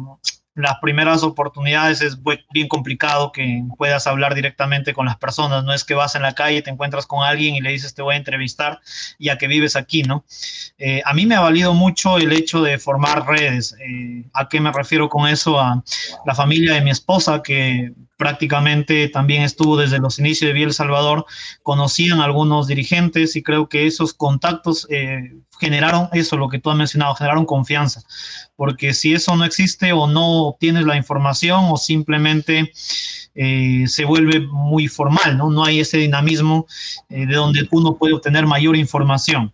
las 0.58 0.80
primeras 0.80 1.22
oportunidades 1.22 2.02
es 2.02 2.18
bien 2.50 2.68
complicado 2.68 3.32
que 3.32 3.64
puedas 3.78 4.08
hablar 4.08 4.34
directamente 4.34 4.92
con 4.92 5.06
las 5.06 5.16
personas. 5.16 5.64
No 5.64 5.72
es 5.72 5.84
que 5.84 5.94
vas 5.94 6.16
en 6.16 6.24
la 6.24 6.34
calle, 6.34 6.64
te 6.64 6.72
encuentras 6.72 7.06
con 7.06 7.24
alguien 7.24 7.54
y 7.54 7.62
le 7.62 7.70
dices 7.70 7.94
te 7.94 8.02
voy 8.02 8.16
a 8.16 8.18
entrevistar 8.18 8.80
ya 9.20 9.38
que 9.38 9.48
vives 9.48 9.76
aquí, 9.76 10.02
¿no? 10.02 10.26
Eh, 10.80 11.04
a 11.06 11.14
mí 11.14 11.28
me 11.28 11.36
ha 11.36 11.42
valido 11.42 11.76
mucho 11.76 12.18
el 12.18 12.34
hecho 12.34 12.64
de 12.64 12.80
formar 12.80 13.28
redes. 13.28 13.76
Eh, 13.80 14.24
¿A 14.34 14.50
qué 14.50 14.60
me 14.60 14.72
refiero 14.72 15.10
con 15.10 15.28
eso? 15.28 15.60
A 15.60 15.84
la 16.26 16.34
familia 16.34 16.74
de 16.74 16.82
mi 16.82 16.90
esposa 16.90 17.44
que 17.44 17.94
prácticamente 18.18 19.08
también 19.10 19.44
estuvo 19.44 19.78
desde 19.78 20.00
los 20.00 20.20
inicios 20.20 20.50
de 20.50 20.54
Vía 20.54 20.66
El 20.66 20.74
Salvador, 20.74 21.26
conocían 21.64 22.20
algunos 22.20 22.68
dirigentes 22.68 23.36
y 23.36 23.44
creo 23.44 23.70
que 23.70 23.86
esos 23.86 24.14
contactos 24.14 24.88
eh, 24.90 25.36
generaron 25.60 26.10
eso, 26.14 26.36
lo 26.38 26.50
que 26.50 26.60
tú 26.60 26.70
has 26.70 26.78
mencionado, 26.78 27.16
generaron 27.16 27.46
confianza. 27.46 28.02
Porque 28.56 28.94
si 28.94 29.14
eso 29.14 29.36
no 29.36 29.46
existe 29.46 29.94
o 29.94 30.08
no 30.08 30.48
obtienes 30.48 30.86
la 30.86 30.98
información 30.98 31.66
o 31.70 31.78
simplemente 31.78 32.72
eh, 33.40 33.86
se 33.88 34.04
vuelve 34.04 34.40
muy 34.40 34.88
formal, 34.88 35.38
¿no? 35.38 35.52
No 35.52 35.64
hay 35.64 35.80
ese 35.80 35.98
dinamismo 35.98 36.66
eh, 37.08 37.28
de 37.28 37.36
donde 37.36 37.68
uno 37.72 37.96
puede 37.96 38.14
obtener 38.14 38.48
mayor 38.48 38.76
información 38.76 39.54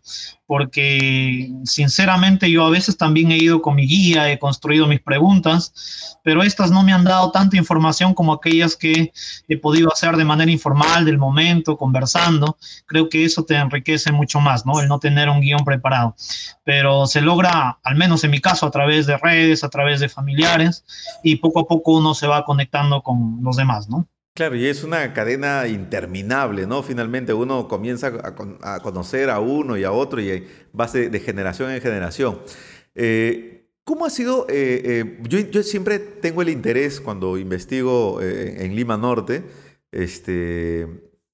porque 0.54 1.52
sinceramente 1.64 2.52
yo 2.52 2.66
a 2.66 2.70
veces 2.70 2.96
también 2.96 3.32
he 3.32 3.38
ido 3.38 3.60
con 3.62 3.74
mi 3.74 3.88
guía, 3.88 4.32
he 4.32 4.38
construido 4.38 4.86
mis 4.86 5.02
preguntas, 5.02 6.20
pero 6.24 6.44
estas 6.44 6.70
no 6.70 6.84
me 6.84 6.94
han 6.94 7.04
dado 7.04 7.32
tanta 7.32 7.58
información 7.58 8.14
como 8.14 8.34
aquellas 8.34 8.76
que 8.76 9.12
he 9.48 9.58
podido 9.58 9.92
hacer 9.92 10.16
de 10.16 10.26
manera 10.26 10.52
informal, 10.52 11.06
del 11.06 11.18
momento, 11.18 11.76
conversando. 11.76 12.58
Creo 12.86 13.10
que 13.10 13.26
eso 13.26 13.46
te 13.46 13.56
enriquece 13.56 14.12
mucho 14.12 14.40
más, 14.42 14.64
¿no? 14.64 14.80
El 14.80 14.88
no 14.88 15.00
tener 15.00 15.28
un 15.28 15.42
guion 15.42 15.66
preparado. 15.66 16.16
Pero 16.64 17.08
se 17.08 17.22
logra, 17.22 17.80
al 17.84 17.96
menos 17.96 18.24
en 18.24 18.30
mi 18.30 18.40
caso, 18.40 18.68
a 18.68 18.72
través 18.72 19.08
de 19.08 19.18
redes, 19.18 19.64
a 19.64 19.70
través 19.70 20.02
de 20.02 20.08
familiares, 20.08 20.86
y 21.24 21.38
poco 21.38 21.62
a 21.62 21.68
poco 21.68 21.94
uno 21.94 22.14
se 22.14 22.28
va 22.28 22.46
conectando 22.46 23.02
con 23.02 23.40
los 23.42 23.56
demás, 23.56 23.73
Claro, 24.36 24.56
y 24.56 24.66
es 24.66 24.84
una 24.84 25.14
cadena 25.14 25.68
interminable, 25.68 26.66
¿no? 26.66 26.82
Finalmente 26.82 27.34
uno 27.34 27.68
comienza 27.68 28.08
a, 28.08 28.80
conocer 28.82 29.30
a 29.30 29.40
uno 29.40 29.78
y 29.78 29.84
a 29.84 29.92
otro 29.92 30.20
y 30.22 30.48
va 30.78 30.88
de, 30.88 31.20
generación 31.20 31.70
en 31.70 31.82
generación. 31.82 32.42
Eh, 32.96 33.70
¿Cómo 33.84 34.08
ha 34.08 34.10
sido? 34.10 34.48
Eh, 34.50 35.22
eh, 35.30 35.50
yo, 35.52 35.62
siempre 35.62 36.00
tengo 36.00 36.42
el 36.42 36.50
interés 36.50 37.00
cuando 37.00 37.38
investigo 37.38 38.22
en 38.22 38.76
Lima 38.76 38.98
Norte 38.98 39.44
este, 39.92 40.88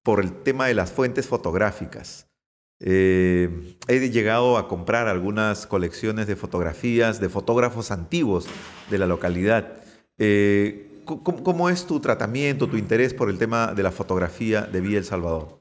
por 0.04 0.20
el 0.20 0.34
tema 0.44 0.68
de 0.68 0.74
las 0.74 0.92
fuentes 0.92 1.26
fotográficas. 1.26 2.28
he 2.82 4.10
llegado 4.12 4.58
a 4.58 4.68
comprar 4.68 5.08
algunas 5.08 5.68
colecciones 5.68 6.28
de 6.28 6.36
fotografías 6.36 7.22
de 7.22 7.30
fotógrafos 7.30 7.92
antiguos 7.92 8.48
de 8.90 8.98
la 8.98 9.08
localidad. 9.08 9.84
¿Cómo, 11.18 11.70
es 11.70 11.88
tu 11.88 12.00
tratamiento, 12.00 12.68
tu 12.68 12.78
interés 12.78 13.16
por 13.16 13.32
el 13.32 13.40
tema 13.40 13.74
de 13.74 13.82
la 13.82 13.92
fotografía 13.92 14.62
de 14.62 14.80
Villa 14.80 15.00
El 15.00 15.06
Salvador? 15.06 15.60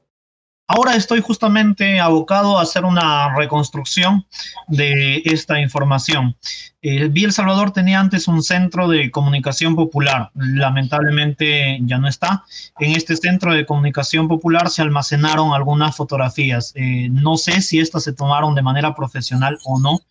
Ahora 0.67 0.95
estoy 0.95 1.21
justamente 1.21 1.99
abocado 1.99 2.59
a 2.59 2.61
hacer 2.61 2.85
una 2.85 3.35
reconstrucción 3.35 4.27
de 4.67 5.23
esta 5.25 5.59
información. 5.59 6.37
Eh, 6.83 7.07
Villa 7.07 7.25
El 7.25 7.33
Salvador 7.33 7.71
tenía 7.71 7.99
antes 7.99 8.27
un 8.27 8.43
centro 8.43 8.87
de 8.87 9.09
comunicación 9.09 9.75
popular. 9.75 10.29
Lamentablemente 10.35 11.79
ya 11.81 11.97
no 11.97 12.07
está. 12.07 12.43
En 12.79 12.95
este 12.95 13.15
centro 13.15 13.55
de 13.55 13.65
comunicación 13.65 14.27
popular 14.27 14.69
se 14.69 14.83
almacenaron 14.83 15.53
algunas 15.53 15.95
fotografías. 15.95 16.73
Eh, 16.75 17.09
no 17.09 17.37
sé 17.37 17.61
si 17.61 17.79
estas 17.79 18.03
se 18.03 18.13
tomaron 18.13 18.53
de 18.53 18.61
manera 18.61 18.93
profesional 18.93 19.57
o 19.65 19.79
no, 19.79 20.01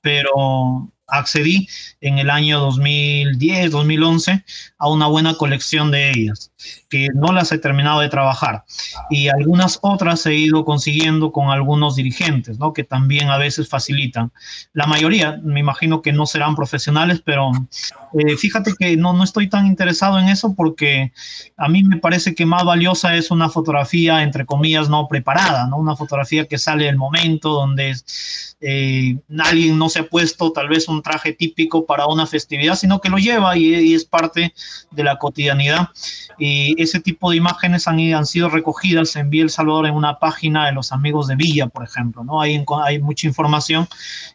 pero 0.00 0.92
accedí 1.06 1.68
en 2.00 2.18
el 2.18 2.30
año 2.30 2.60
2010, 2.60 3.70
2011 3.70 4.44
a 4.78 4.88
una 4.88 5.06
buena 5.06 5.34
colección 5.34 5.90
de 5.90 6.10
ellas, 6.10 6.52
que 6.88 7.08
no 7.14 7.32
las 7.32 7.52
he 7.52 7.58
terminado 7.58 8.00
de 8.00 8.08
trabajar. 8.08 8.64
Y 9.10 9.28
algunas 9.28 9.78
otras 9.82 10.24
he 10.26 10.34
ido 10.34 10.64
consiguiendo 10.64 11.32
con 11.32 11.50
algunos 11.50 11.96
dirigentes, 11.96 12.58
¿no? 12.58 12.72
que 12.72 12.84
también 12.84 13.30
a 13.30 13.38
veces 13.38 13.68
facilitan. 13.68 14.32
La 14.72 14.86
mayoría, 14.86 15.40
me 15.42 15.60
imagino 15.60 16.02
que 16.02 16.12
no 16.12 16.26
serán 16.26 16.54
profesionales, 16.56 17.22
pero 17.24 17.50
eh, 18.18 18.36
fíjate 18.36 18.74
que 18.78 18.96
no, 18.96 19.12
no 19.12 19.24
estoy 19.24 19.48
tan 19.48 19.66
interesado 19.66 20.18
en 20.18 20.28
eso 20.28 20.54
porque 20.54 21.12
a 21.56 21.68
mí 21.68 21.82
me 21.82 21.98
parece 21.98 22.34
que 22.34 22.46
más 22.46 22.64
valiosa 22.64 23.16
es 23.16 23.30
una 23.30 23.48
fotografía, 23.48 24.22
entre 24.22 24.46
comillas, 24.46 24.88
no 24.88 25.08
preparada, 25.08 25.66
¿no? 25.66 25.76
una 25.76 25.96
fotografía 25.96 26.46
que 26.46 26.58
sale 26.58 26.86
del 26.86 26.96
momento 26.96 27.50
donde 27.50 27.94
eh, 28.60 29.18
alguien 29.38 29.78
no 29.78 29.88
se 29.88 30.00
ha 30.00 30.08
puesto 30.08 30.52
tal 30.52 30.68
vez 30.68 30.88
un 30.88 30.93
traje 31.02 31.32
típico 31.32 31.86
para 31.86 32.06
una 32.06 32.26
festividad, 32.26 32.76
sino 32.76 33.00
que 33.00 33.08
lo 33.08 33.18
lleva 33.18 33.56
y, 33.56 33.94
es 33.94 34.04
parte 34.04 34.54
de 34.90 35.04
la 35.04 35.18
cotidianidad. 35.18 35.88
Y 36.38 36.80
ese 36.82 37.00
tipo 37.00 37.30
de 37.30 37.36
imágenes 37.36 37.86
han, 37.86 38.00
han 38.12 38.26
sido 38.26 38.48
recogidas 38.48 39.14
en 39.16 39.30
Villa 39.30 39.44
El 39.44 39.50
Salvador 39.50 39.86
en 39.86 39.94
una 39.94 40.18
página 40.18 40.66
de 40.66 40.72
los 40.72 40.92
amigos 40.92 41.28
de 41.28 41.36
Villa, 41.36 41.66
por 41.68 41.84
ejemplo. 41.84 42.24
¿no? 42.24 42.40
Hay, 42.40 42.64
hay 42.84 42.98
mucha 43.00 43.26
información 43.26 43.86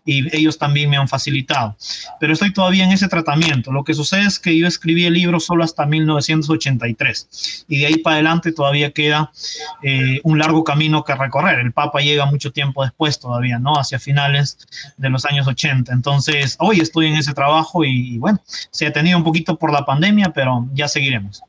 y 0.06 0.36
ellos 0.36 0.58
también 0.58 0.90
me 0.90 0.98
han 0.98 1.08
facilitado. 1.08 1.76
Pero 2.20 2.34
estoy 2.34 2.54
todavía 2.54 2.86
en 2.86 2.92
ese 2.92 3.08
tratamiento. 3.08 3.72
Lo 3.72 3.84
que 3.84 3.94
sucede 3.94 4.26
es 4.26 4.40
que 4.40 4.58
yo 4.58 4.68
escribí 4.68 5.06
el 5.06 5.14
libro 5.14 5.40
solo 5.40 5.64
hasta 5.64 5.86
1983 5.86 7.66
y 7.68 7.80
de 7.80 7.86
ahí 7.86 7.98
para 7.98 8.16
adelante 8.16 8.52
todavía 8.52 8.92
queda 8.92 9.32
eh, 9.84 10.20
un 10.24 10.40
largo 10.40 10.64
camino 10.64 11.04
que 11.04 11.16
recorrer. 11.16 11.60
El 11.60 11.72
Papa 11.72 12.00
llega 12.00 12.26
mucho 12.26 12.52
tiempo 12.52 12.84
después 12.84 13.20
todavía, 13.20 13.60
¿no? 13.60 13.74
Hacia 13.74 14.00
finales 14.00 14.58
de 14.98 15.10
los 15.10 15.26
años 15.26 15.48
80. 15.48 15.92
Entonces, 15.94 16.49
hoy 16.60 16.80
estoy 16.80 17.08
en 17.08 17.16
ese 17.16 17.34
trabajo 17.34 17.84
y, 17.84 18.18
bueno, 18.18 18.42
se 18.46 18.88
ha 18.88 18.94
tenido 18.94 19.18
un 19.18 19.24
poquito 19.24 19.58
por 19.58 19.72
la 19.72 19.86
pandemia, 19.86 20.32
pero 20.34 20.68
ya 20.74 20.88
seguiremos. 20.88 21.42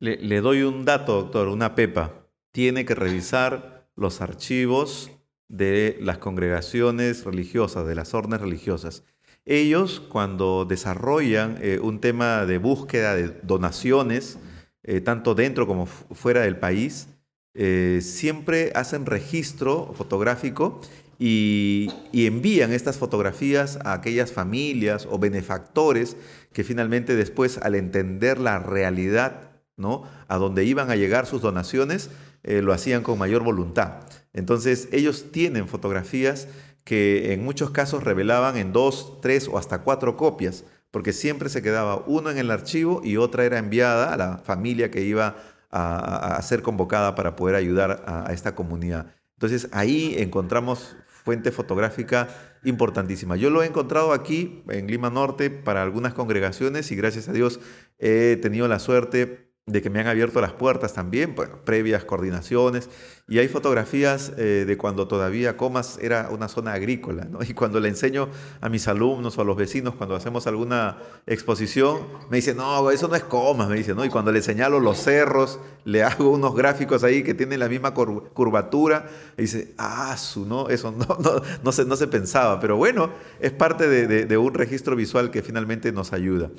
Le, 0.00 0.40
doy 0.40 0.62
un 0.62 0.84
dato, 0.84 1.14
doctor, 1.22 1.48
una 1.48 1.74
pepa. 1.74 2.12
Tiene 2.52 2.84
que 2.84 2.94
revisar 2.94 3.88
los 3.96 4.20
archivos 4.20 5.10
de 5.48 5.98
las 6.00 6.18
congregaciones 6.18 7.24
religiosas, 7.24 7.86
de 7.86 7.94
las 7.94 8.14
órdenes 8.14 8.40
religiosas. 8.40 9.02
Ellos, 9.44 10.00
cuando 10.00 10.66
desarrollan 10.66 11.58
eh, 11.60 11.80
un 11.82 12.00
tema 12.00 12.44
de 12.44 12.58
búsqueda 12.58 13.14
de 13.14 13.28
donaciones, 13.42 14.38
eh, 14.82 15.00
tanto 15.00 15.34
dentro 15.34 15.66
como 15.66 15.86
fuera 15.86 16.42
del 16.42 16.58
país, 16.58 17.08
eh, 17.54 18.00
siempre 18.02 18.70
hacen 18.74 19.04
registro 19.04 19.92
fotográfico 19.94 20.80
y, 21.18 21.90
envían 22.12 22.72
estas 22.72 22.96
fotografías 22.96 23.78
a 23.84 23.92
aquellas 23.92 24.32
familias 24.32 25.06
o 25.10 25.18
benefactores 25.18 26.16
que 26.52 26.62
finalmente 26.62 27.16
después 27.16 27.58
al 27.58 27.74
entender 27.74 28.38
la 28.38 28.58
realidad, 28.58 29.50
¿no? 29.76 30.04
A 30.28 30.36
donde 30.36 30.64
iban 30.64 30.90
a 30.90 30.96
llegar 30.96 31.26
sus 31.26 31.42
donaciones, 31.42 32.10
eh, 32.44 32.62
lo 32.62 32.72
hacían 32.72 33.02
con 33.02 33.18
mayor 33.18 33.42
voluntad. 33.42 34.00
Entonces 34.32 34.88
ellos 34.92 35.32
tienen 35.32 35.68
fotografías 35.68 36.48
que 36.84 37.32
en 37.32 37.44
muchos 37.44 37.70
casos 37.70 38.04
revelaban 38.04 38.56
en 38.56 38.72
dos, 38.72 39.20
tres 39.20 39.48
o 39.48 39.58
hasta 39.58 39.82
cuatro 39.82 40.16
copias, 40.16 40.64
porque 40.90 41.12
siempre 41.12 41.48
se 41.48 41.62
quedaba 41.62 42.02
uno 42.06 42.30
en 42.30 42.38
el 42.38 42.50
archivo 42.50 43.00
y 43.04 43.16
otra 43.16 43.44
era 43.44 43.58
enviada 43.58 44.12
a 44.12 44.16
la 44.16 44.38
familia 44.38 44.90
que 44.90 45.02
iba 45.02 45.36
a, 45.70 46.40
ser 46.42 46.62
convocada 46.62 47.14
para 47.14 47.36
poder 47.36 47.56
ayudar 47.56 48.04
a 48.06 48.32
esta 48.32 48.54
comunidad. 48.54 49.12
Entonces 49.34 49.68
ahí 49.72 50.14
encontramos 50.18 50.96
fuente 51.28 51.52
fotográfica 51.52 52.26
importantísima. 52.64 53.36
Yo 53.36 53.50
lo 53.50 53.62
he 53.62 53.66
encontrado 53.66 54.14
aquí 54.14 54.62
en 54.70 54.86
Lima 54.86 55.10
Norte 55.10 55.50
para 55.50 55.82
algunas 55.82 56.14
congregaciones 56.14 56.90
y 56.90 56.96
gracias 56.96 57.28
a 57.28 57.34
Dios 57.34 57.60
he 57.98 58.38
tenido 58.40 58.66
la 58.66 58.78
suerte 58.78 59.47
de 59.68 59.82
que 59.82 59.90
me 59.90 60.00
han 60.00 60.06
abierto 60.06 60.40
las 60.40 60.52
puertas 60.52 60.94
también, 60.94 61.34
bueno, 61.34 61.58
previas 61.64 62.04
coordinaciones, 62.04 62.88
y 63.28 63.38
hay 63.38 63.48
fotografías 63.48 64.32
eh, 64.38 64.64
de 64.66 64.78
cuando 64.78 65.06
todavía 65.06 65.58
Comas 65.58 65.98
era 66.00 66.30
una 66.30 66.48
zona 66.48 66.72
agrícola, 66.72 67.26
¿no? 67.26 67.40
y 67.42 67.52
cuando 67.52 67.78
le 67.78 67.90
enseño 67.90 68.28
a 68.62 68.68
mis 68.70 68.88
alumnos 68.88 69.36
o 69.36 69.42
a 69.42 69.44
los 69.44 69.56
vecinos 69.56 69.94
cuando 69.94 70.16
hacemos 70.16 70.46
alguna 70.46 70.96
exposición, 71.26 71.98
me 72.30 72.38
dicen, 72.38 72.56
no, 72.56 72.90
eso 72.90 73.06
no 73.06 73.14
es 73.14 73.24
Comas, 73.24 73.68
me 73.68 73.76
dicen, 73.76 73.96
¿no? 73.96 74.04
y 74.04 74.08
cuando 74.08 74.32
le 74.32 74.40
señalo 74.40 74.80
los 74.80 74.98
cerros, 74.98 75.60
le 75.84 76.02
hago 76.02 76.30
unos 76.30 76.54
gráficos 76.54 77.04
ahí 77.04 77.22
que 77.22 77.34
tienen 77.34 77.60
la 77.60 77.68
misma 77.68 77.92
curvatura, 77.92 79.06
y 79.36 79.42
dice, 79.42 79.74
ah, 79.76 80.16
su, 80.16 80.46
no, 80.46 80.70
eso 80.70 80.90
no, 80.90 81.18
no, 81.22 81.42
no, 81.62 81.72
se, 81.72 81.84
no 81.84 81.96
se 81.96 82.06
pensaba, 82.06 82.58
pero 82.60 82.76
bueno, 82.76 83.10
es 83.40 83.52
parte 83.52 83.88
de, 83.88 84.24
de 84.24 84.38
un 84.38 84.54
registro 84.54 84.96
visual 84.96 85.30
que 85.30 85.42
finalmente 85.42 85.92
nos 85.92 86.14
ayuda. 86.14 86.50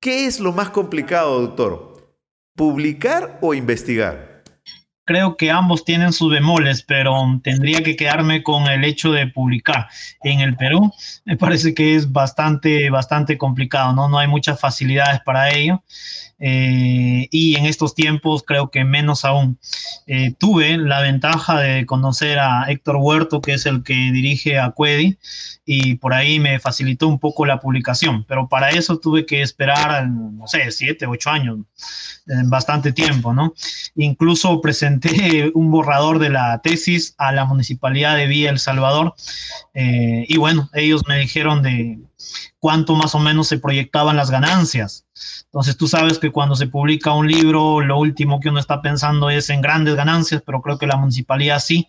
¿Qué 0.00 0.26
es 0.26 0.38
lo 0.38 0.52
más 0.52 0.70
complicado, 0.70 1.40
doctor? 1.40 1.97
¿Publicar 2.58 3.38
o 3.40 3.54
investigar? 3.54 4.37
Creo 5.08 5.38
que 5.38 5.50
ambos 5.50 5.86
tienen 5.86 6.12
sus 6.12 6.30
bemoles, 6.30 6.82
pero 6.82 7.40
tendría 7.42 7.82
que 7.82 7.96
quedarme 7.96 8.42
con 8.42 8.66
el 8.66 8.84
hecho 8.84 9.10
de 9.10 9.26
publicar. 9.26 9.88
En 10.22 10.40
el 10.40 10.54
Perú 10.54 10.92
me 11.24 11.38
parece 11.38 11.72
que 11.72 11.94
es 11.94 12.12
bastante, 12.12 12.90
bastante 12.90 13.38
complicado, 13.38 13.94
¿no? 13.94 14.10
No 14.10 14.18
hay 14.18 14.28
muchas 14.28 14.60
facilidades 14.60 15.20
para 15.24 15.48
ello. 15.48 15.82
Eh, 16.40 17.26
y 17.32 17.56
en 17.56 17.66
estos 17.66 17.94
tiempos 17.94 18.44
creo 18.46 18.70
que 18.70 18.84
menos 18.84 19.24
aún. 19.24 19.58
Eh, 20.06 20.34
tuve 20.38 20.76
la 20.76 21.00
ventaja 21.00 21.58
de 21.58 21.84
conocer 21.84 22.38
a 22.38 22.64
Héctor 22.68 22.96
Huerto, 22.96 23.40
que 23.40 23.54
es 23.54 23.66
el 23.66 23.82
que 23.82 23.94
dirige 23.94 24.58
a 24.58 24.70
Cuedi, 24.70 25.18
y 25.66 25.96
por 25.96 26.14
ahí 26.14 26.38
me 26.38 26.60
facilitó 26.60 27.08
un 27.08 27.18
poco 27.18 27.44
la 27.44 27.60
publicación, 27.60 28.24
pero 28.24 28.48
para 28.48 28.70
eso 28.70 28.98
tuve 28.98 29.26
que 29.26 29.42
esperar, 29.42 30.08
no 30.08 30.46
sé, 30.46 30.70
siete, 30.70 31.06
ocho 31.06 31.30
años, 31.30 31.58
bastante 32.46 32.92
tiempo, 32.92 33.34
¿no? 33.34 33.54
Incluso 33.96 34.60
presenté 34.60 34.97
un 35.54 35.70
borrador 35.70 36.18
de 36.18 36.30
la 36.30 36.60
tesis 36.62 37.14
a 37.18 37.32
la 37.32 37.44
Municipalidad 37.44 38.16
de 38.16 38.26
Villa 38.26 38.50
El 38.50 38.58
Salvador, 38.58 39.14
eh, 39.74 40.24
y 40.28 40.36
bueno, 40.36 40.68
ellos 40.74 41.02
me 41.08 41.18
dijeron 41.18 41.62
de 41.62 41.98
cuánto 42.58 42.94
más 42.94 43.14
o 43.14 43.18
menos 43.18 43.48
se 43.48 43.58
proyectaban 43.58 44.16
las 44.16 44.30
ganancias. 44.30 45.04
Entonces 45.46 45.76
tú 45.76 45.88
sabes 45.88 46.18
que 46.18 46.30
cuando 46.30 46.54
se 46.54 46.66
publica 46.66 47.12
un 47.12 47.28
libro, 47.28 47.80
lo 47.80 47.98
último 47.98 48.40
que 48.40 48.48
uno 48.48 48.60
está 48.60 48.82
pensando 48.82 49.30
es 49.30 49.50
en 49.50 49.60
grandes 49.60 49.94
ganancias, 49.94 50.42
pero 50.44 50.60
creo 50.60 50.78
que 50.78 50.86
la 50.86 50.96
municipalidad 50.96 51.60
sí, 51.60 51.88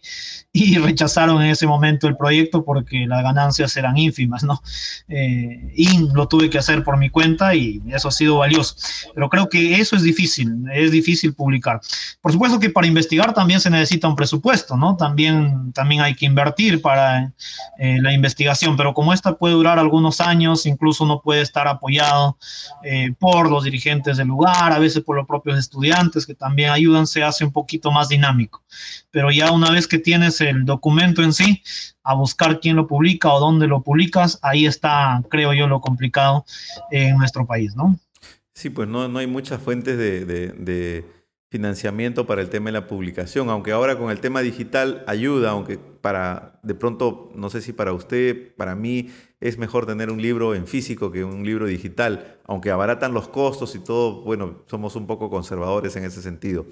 y 0.51 0.77
rechazaron 0.79 1.41
en 1.41 1.49
ese 1.49 1.67
momento 1.67 2.07
el 2.07 2.17
proyecto 2.17 2.63
porque 2.63 3.05
las 3.07 3.23
ganancias 3.23 3.75
eran 3.77 3.97
ínfimas, 3.97 4.43
¿no? 4.43 4.61
Eh, 5.07 5.71
y 5.75 6.07
lo 6.13 6.27
tuve 6.27 6.49
que 6.49 6.57
hacer 6.57 6.83
por 6.83 6.97
mi 6.97 7.09
cuenta 7.09 7.55
y 7.55 7.81
eso 7.87 8.07
ha 8.07 8.11
sido 8.11 8.37
valioso. 8.37 8.75
Pero 9.13 9.29
creo 9.29 9.49
que 9.49 9.79
eso 9.79 9.95
es 9.95 10.03
difícil, 10.03 10.63
es 10.73 10.91
difícil 10.91 11.33
publicar. 11.33 11.81
Por 12.21 12.31
supuesto 12.31 12.59
que 12.59 12.69
para 12.69 12.87
investigar 12.87 13.33
también 13.33 13.59
se 13.59 13.69
necesita 13.69 14.07
un 14.07 14.15
presupuesto, 14.15 14.75
¿no? 14.77 14.95
También, 14.95 15.71
también 15.73 16.01
hay 16.01 16.15
que 16.15 16.25
invertir 16.25 16.81
para 16.81 17.33
eh, 17.77 17.99
la 18.01 18.13
investigación, 18.13 18.75
pero 18.77 18.93
como 18.93 19.13
esta 19.13 19.37
puede 19.37 19.53
durar 19.53 19.79
algunos 19.79 20.18
años, 20.21 20.65
incluso 20.65 21.03
uno 21.03 21.21
puede 21.21 21.41
estar 21.41 21.67
apoyado 21.67 22.37
eh, 22.83 23.13
por 23.19 23.49
los 23.49 23.63
dirigentes 23.63 24.17
del 24.17 24.27
lugar, 24.27 24.71
a 24.71 24.79
veces 24.79 25.03
por 25.03 25.15
los 25.15 25.27
propios 25.27 25.57
estudiantes 25.57 26.25
que 26.25 26.35
también 26.35 26.71
ayudan, 26.71 27.07
se 27.07 27.23
hace 27.23 27.45
un 27.45 27.51
poquito 27.51 27.91
más 27.91 28.09
dinámico. 28.09 28.63
Pero 29.11 29.31
ya 29.31 29.51
una 29.51 29.71
vez 29.71 29.87
que 29.87 29.99
tienes 29.99 30.41
el 30.41 30.65
documento 30.65 31.23
en 31.23 31.33
sí, 31.33 31.63
a 32.03 32.15
buscar 32.15 32.59
quién 32.59 32.75
lo 32.75 32.87
publica 32.87 33.31
o 33.31 33.39
dónde 33.39 33.67
lo 33.67 33.83
publicas, 33.83 34.39
ahí 34.41 34.65
está, 34.65 35.21
creo 35.29 35.53
yo, 35.53 35.67
lo 35.67 35.79
complicado 35.79 36.45
en 36.91 37.17
nuestro 37.17 37.45
país, 37.45 37.75
¿no? 37.75 37.99
Sí, 38.53 38.69
pues 38.69 38.89
no, 38.89 39.07
no 39.07 39.19
hay 39.19 39.27
muchas 39.27 39.61
fuentes 39.61 39.97
de, 39.97 41.05
financiamiento 41.51 42.27
para 42.27 42.41
el 42.41 42.49
tema 42.49 42.65
de 42.67 42.73
la 42.73 42.87
publicación, 42.87 43.49
aunque 43.49 43.71
ahora 43.71 43.97
con 43.97 44.11
el 44.11 44.19
tema 44.19 44.41
digital 44.41 45.03
ayuda, 45.07 45.51
aunque 45.51 45.79
para, 45.79 46.59
de 46.61 46.75
pronto, 46.75 47.31
no 47.35 47.49
sé 47.49 47.61
si 47.61 47.73
para 47.73 47.93
usted, 47.93 48.53
para 48.55 48.75
mí, 48.75 49.09
es 49.41 49.57
mejor 49.57 49.85
tener 49.85 50.11
un 50.11 50.21
libro 50.21 50.53
en 50.53 50.67
físico 50.67 51.11
que 51.11 51.23
un 51.23 51.45
libro 51.45 51.65
digital, 51.65 52.39
aunque 52.45 52.71
abaratan 52.71 53.13
los 53.13 53.29
costos 53.29 53.73
y 53.75 53.79
todo, 53.79 54.21
bueno, 54.21 54.63
somos 54.67 54.95
un 54.95 55.07
poco 55.07 55.29
conservadores 55.29 55.95
en 55.95 56.03
ese 56.03 56.21
sentido. 56.21 56.65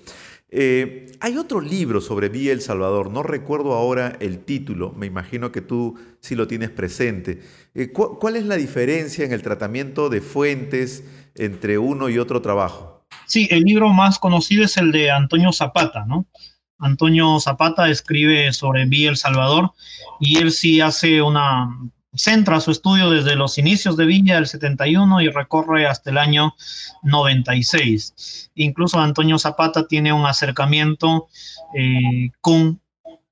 Eh, 0.49 1.11
hay 1.21 1.37
otro 1.37 1.61
libro 1.61 2.01
sobre 2.01 2.29
Villa 2.29 2.51
El 2.51 2.61
Salvador, 2.61 3.09
no 3.09 3.23
recuerdo 3.23 3.73
ahora 3.73 4.17
el 4.19 4.39
título, 4.39 4.91
me 4.93 5.05
imagino 5.05 5.51
que 5.51 5.61
tú 5.61 5.97
sí 6.19 6.35
lo 6.35 6.47
tienes 6.47 6.69
presente. 6.69 7.41
Eh, 7.73 7.91
¿Cuál 7.91 8.35
es 8.35 8.45
la 8.45 8.55
diferencia 8.55 9.25
en 9.25 9.31
el 9.31 9.41
tratamiento 9.41 10.09
de 10.09 10.19
fuentes 10.19 11.05
entre 11.35 11.77
uno 11.77 12.09
y 12.09 12.17
otro 12.17 12.41
trabajo? 12.41 13.05
Sí, 13.27 13.47
el 13.49 13.63
libro 13.63 13.89
más 13.89 14.19
conocido 14.19 14.65
es 14.65 14.75
el 14.77 14.91
de 14.91 15.11
Antonio 15.11 15.53
Zapata, 15.53 16.05
¿no? 16.05 16.27
Antonio 16.79 17.39
Zapata 17.39 17.89
escribe 17.89 18.51
sobre 18.53 18.85
Villa 18.85 19.09
El 19.09 19.17
Salvador 19.17 19.71
y 20.19 20.37
él 20.37 20.51
sí 20.51 20.79
hace 20.79 21.21
una, 21.21 21.69
centra 22.17 22.59
su 22.59 22.71
estudio 22.71 23.09
desde 23.09 23.35
los 23.35 23.57
inicios 23.57 23.95
de 23.97 24.05
Villa 24.05 24.35
del 24.35 24.47
71 24.47 25.21
y 25.21 25.29
recorre 25.29 25.87
hasta 25.87 26.09
el 26.09 26.17
año 26.17 26.55
96. 27.03 28.51
Incluso 28.55 28.99
Antonio 28.99 29.37
Zapata 29.37 29.87
tiene 29.87 30.13
un 30.13 30.25
acercamiento 30.25 31.27
eh, 31.75 32.31
con 32.41 32.81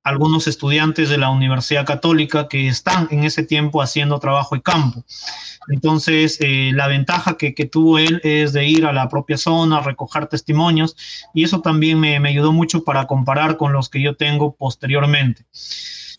algunos 0.04 0.48
estudiantes 0.48 1.10
de 1.10 1.18
la 1.18 1.32
Universidad 1.32 1.86
Católica 1.86 2.48
que 2.48 2.68
están 2.68 3.08
en 3.10 3.24
ese 3.24 3.42
tiempo 3.42 3.82
haciendo 3.82 4.20
trabajo 4.20 4.56
de 4.56 4.62
campo. 4.62 5.04
Entonces, 5.68 6.38
eh, 6.42 6.70
la 6.76 6.88
ventaja 6.88 7.38
que, 7.38 7.54
tuvo 7.66 7.98
él 7.98 8.22
es 8.24 8.54
de 8.54 8.68
ir 8.68 8.86
a 8.86 8.94
la 8.94 9.10
propia 9.10 9.36
zona, 9.36 9.82
recoger 9.82 10.28
testimonios, 10.28 10.96
y 11.34 11.44
eso 11.44 11.62
también 11.62 12.00
me 12.00 12.18
ayudó 12.18 12.54
mucho 12.54 12.84
para 12.84 13.08
comparar 13.08 13.58
con 13.58 13.74
los 13.74 13.90
que 13.90 14.00
yo 14.00 14.16
tengo 14.16 14.54
posteriormente. 14.54 15.44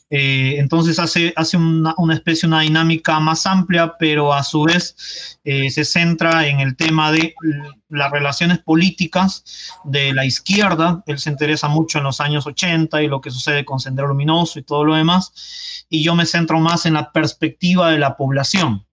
Eh, 0.08 0.54
entonces 0.58 1.00
hace, 1.00 1.32
hace 1.34 1.56
una, 1.56 1.94
especie, 2.12 2.46
una 2.46 2.60
dinámica 2.60 3.18
más 3.18 3.44
amplia, 3.46 3.96
pero 3.98 4.32
a 4.32 4.44
su 4.44 4.62
vez 4.62 5.38
eh, 5.42 5.68
se 5.70 5.84
centra 5.84 6.46
en 6.46 6.60
el 6.60 6.76
tema 6.76 7.10
de 7.10 7.34
las 7.88 8.10
relaciones 8.12 8.58
políticas 8.58 9.44
de 9.84 10.12
la 10.12 10.24
izquierda. 10.24 11.02
Él 11.06 11.18
se 11.18 11.30
interesa 11.30 11.68
mucho 11.68 11.98
en 11.98 12.04
los 12.04 12.20
años 12.20 12.46
80 12.46 13.02
y 13.02 13.08
lo 13.08 13.20
que 13.20 13.30
sucede 13.30 13.64
con 13.64 13.80
Sendero 13.80 14.08
Luminoso 14.08 14.58
y 14.58 14.62
todo 14.62 14.84
lo 14.84 14.94
demás. 14.94 15.86
Y 15.88 16.04
yo 16.04 16.14
me 16.14 16.26
centro 16.26 16.60
más 16.60 16.86
en 16.86 16.94
la 16.94 17.10
perspectiva 17.12 17.90
de 17.90 17.98
la 17.98 18.16
población. 18.16 18.86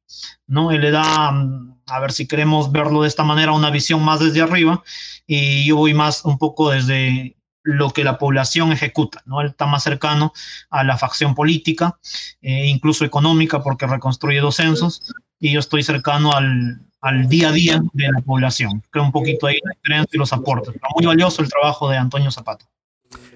¿no? 0.47 0.71
Él 0.71 0.81
le 0.81 0.91
da, 0.91 1.29
a 1.29 1.99
ver 1.99 2.11
si 2.11 2.27
queremos 2.27 2.71
verlo 2.71 3.03
de 3.03 3.07
esta 3.07 3.23
manera, 3.23 3.51
una 3.51 3.69
visión 3.69 4.03
más 4.03 4.19
desde 4.19 4.41
arriba 4.41 4.83
y 5.25 5.65
yo 5.65 5.77
voy 5.77 5.93
más 5.93 6.25
un 6.25 6.37
poco 6.37 6.69
desde 6.69 7.35
lo 7.63 7.91
que 7.91 8.03
la 8.03 8.17
población 8.17 8.71
ejecuta, 8.71 9.21
¿no? 9.25 9.41
Él 9.41 9.47
está 9.47 9.65
más 9.65 9.83
cercano 9.83 10.33
a 10.69 10.83
la 10.83 10.97
facción 10.97 11.33
política, 11.33 11.97
eh, 12.41 12.67
incluso 12.67 13.05
económica, 13.05 13.63
porque 13.63 13.87
reconstruye 13.87 14.39
dos 14.39 14.55
censos, 14.57 15.13
y 15.39 15.53
yo 15.53 15.59
estoy 15.59 15.83
cercano 15.83 16.33
al, 16.33 16.81
al, 17.01 17.27
día 17.27 17.49
a 17.49 17.51
día 17.51 17.81
de 17.93 18.11
la 18.11 18.21
población. 18.21 18.83
Creo 18.89 19.03
un 19.03 19.11
poquito 19.11 19.47
ahí 19.47 19.57
la 19.63 19.71
diferencia 19.75 20.15
y 20.15 20.17
los 20.17 20.33
aportes. 20.33 20.73
Pero 20.73 20.87
muy 20.95 21.05
valioso 21.05 21.41
el 21.41 21.49
trabajo 21.49 21.89
de 21.89 21.97
Antonio 21.97 22.31
Zapata. 22.31 22.65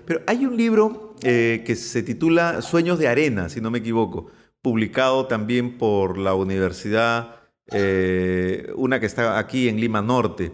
Pero 0.06 0.22
hay 0.26 0.46
un 0.46 0.56
libro 0.56 1.16
eh, 1.22 1.64
que 1.66 1.76
se 1.76 2.02
titula 2.02 2.62
Sueños 2.62 2.98
de 2.98 3.10
Arena, 3.10 3.50
si 3.50 3.60
no 3.60 3.70
me 3.70 3.80
equivoco, 3.80 4.32
publicado 4.62 5.28
también 5.28 5.78
por 5.78 6.18
la 6.18 6.34
universidad, 6.34 7.36
eh, 7.72 8.72
una 8.76 9.00
que 9.00 9.06
está 9.06 9.38
aquí 9.38 9.68
en 9.68 9.80
Lima 9.80 10.02
Norte. 10.02 10.54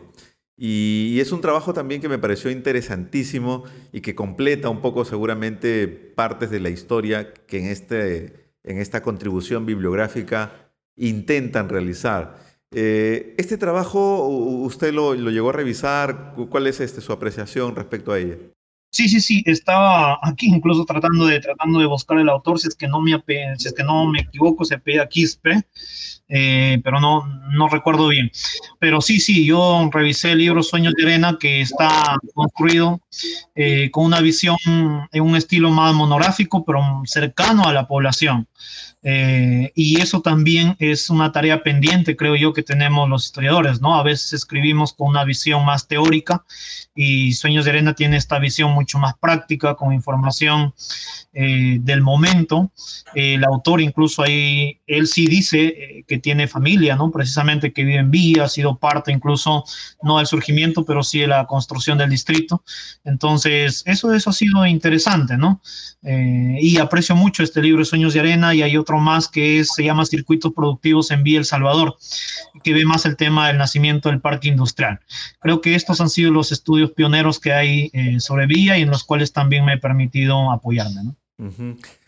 Y, 0.57 1.19
es 1.19 1.31
un 1.31 1.41
trabajo 1.41 1.73
también 1.73 2.01
que 2.01 2.09
me 2.09 2.19
pareció 2.19 2.51
interesantísimo 2.51 3.63
y 3.91 4.01
que 4.01 4.15
completa 4.15 4.69
un 4.69 4.81
poco 4.81 5.05
seguramente 5.05 5.87
partes 5.87 6.51
de 6.51 6.59
la 6.59 6.69
historia 6.69 7.33
que 7.33 7.59
en, 7.59 7.65
este, 7.67 8.53
en 8.63 8.77
esta 8.77 9.01
contribución 9.01 9.65
bibliográfica 9.65 10.71
intentan 10.95 11.69
realizar. 11.69 12.37
Eh, 12.71 13.35
este 13.37 13.57
trabajo, 13.57 14.27
¿usted 14.27 14.93
lo, 14.93 15.15
lo, 15.15 15.31
llegó 15.31 15.49
a 15.49 15.53
revisar? 15.53 16.35
¿Cuál 16.49 16.67
es 16.67 16.79
este, 16.79 17.01
su 17.01 17.11
apreciación 17.11 17.75
respecto 17.75 18.11
a 18.11 18.19
ella? 18.19 18.37
Sí, 18.93 19.09
sí, 19.09 19.21
sí, 19.21 19.43
estaba 19.47 20.19
aquí 20.21 20.45
incluso 20.45 20.85
tratando 20.85 21.25
de, 21.25 21.39
tratando 21.39 21.79
de 21.79 21.87
buscar 21.87 22.19
el 22.19 22.29
autor, 22.29 22.59
si 22.59 22.67
es 22.67 22.75
que 22.75 22.87
no 22.87 23.01
me, 23.01 23.11
si 23.57 23.67
es 23.67 23.73
que 23.73 23.83
no 23.83 24.05
me 24.05 24.19
equivoco, 24.19 24.63
se 24.65 24.77
pide 24.77 25.07
Quispe, 25.09 25.63
eh, 26.29 26.79
pero 26.83 27.01
no, 27.01 27.25
no 27.25 27.67
recuerdo 27.69 28.09
bien. 28.09 28.31
Pero 28.77 29.01
sí, 29.01 29.19
sí, 29.19 29.47
yo 29.47 29.89
revisé 29.91 30.33
el 30.33 30.37
libro 30.37 30.61
Sueños 30.61 30.93
de 30.93 31.05
Arena, 31.05 31.37
que 31.39 31.61
está 31.61 32.19
construido 32.35 33.01
eh, 33.55 33.89
con 33.89 34.05
una 34.05 34.21
visión 34.21 34.57
en 35.11 35.23
un 35.23 35.35
estilo 35.35 35.71
más 35.71 35.95
monográfico, 35.95 36.63
pero 36.63 37.01
cercano 37.05 37.63
a 37.63 37.73
la 37.73 37.87
población. 37.87 38.47
Eh, 39.05 39.71
y 39.75 39.99
eso 39.99 40.21
también 40.21 40.77
es 40.79 41.09
una 41.09 41.31
tarea 41.31 41.61
pendiente, 41.61 42.15
creo 42.15 42.35
yo, 42.37 42.53
que 42.53 42.63
tenemos 42.63 43.09
los 43.09 43.25
historiadores, 43.25 43.81
¿no? 43.81 43.95
A 43.95 44.03
veces 44.03 44.31
escribimos 44.31 44.93
con 44.93 45.09
una 45.09 45.25
visión 45.25 45.65
más 45.65 45.87
teórica 45.87 46.45
y 46.95 47.33
Sueños 47.33 47.65
de 47.65 47.71
Arena 47.71 47.95
tiene 47.95 48.15
esta 48.15 48.39
visión 48.39 48.71
mucho 48.71 48.99
más 48.99 49.15
práctica, 49.15 49.75
con 49.75 49.93
información 49.93 50.73
eh, 51.33 51.79
del 51.81 52.01
momento. 52.01 52.71
el 53.15 53.43
autor 53.43 53.81
incluso 53.81 54.23
ahí, 54.23 54.79
él 54.87 55.07
sí 55.07 55.27
dice 55.27 55.65
eh, 55.65 56.05
que 56.07 56.19
tiene 56.19 56.47
familia, 56.47 56.95
¿no? 56.95 57.11
Precisamente 57.11 57.73
que 57.73 57.83
vive 57.83 57.97
en 57.97 58.11
Villa, 58.11 58.45
ha 58.45 58.49
sido 58.49 58.77
parte 58.77 59.11
incluso, 59.11 59.65
no 60.01 60.19
del 60.19 60.27
surgimiento, 60.27 60.85
pero 60.85 61.03
sí 61.03 61.19
de 61.19 61.27
la 61.27 61.45
construcción 61.45 61.97
del 61.97 62.09
distrito. 62.09 62.63
Entonces, 63.03 63.83
eso, 63.85 64.13
eso 64.13 64.29
ha 64.29 64.33
sido 64.33 64.65
interesante, 64.65 65.37
¿no? 65.37 65.61
y 66.05 66.79
aprecio 66.79 67.15
mucho 67.15 67.43
este 67.43 67.61
libro, 67.61 67.85
Sueños 67.85 68.13
de 68.13 68.19
Arena, 68.19 68.53
y 68.53 68.61
hay 68.61 68.75
más 68.99 69.27
que 69.27 69.63
se 69.63 69.83
llama 69.83 70.05
Circuitos 70.05 70.53
Productivos 70.53 71.11
en 71.11 71.23
Vía 71.23 71.39
El 71.39 71.45
Salvador, 71.45 71.95
que 72.63 72.73
ve 72.73 72.85
más 72.85 73.05
el 73.05 73.15
tema 73.15 73.47
del 73.47 73.57
nacimiento 73.57 74.09
del 74.09 74.21
parque 74.21 74.47
industrial. 74.47 74.99
Creo 75.39 75.61
que 75.61 75.75
estos 75.75 76.01
han 76.01 76.09
sido 76.09 76.31
los 76.31 76.51
estudios 76.51 76.91
pioneros 76.91 77.39
que 77.39 77.53
hay 77.53 77.89
eh, 77.93 78.19
sobre 78.19 78.47
Vía 78.47 78.77
y 78.77 78.83
en 78.83 78.89
los 78.89 79.03
cuales 79.03 79.33
también 79.33 79.65
me 79.65 79.73
he 79.73 79.77
permitido 79.77 80.51
apoyarme. 80.51 81.13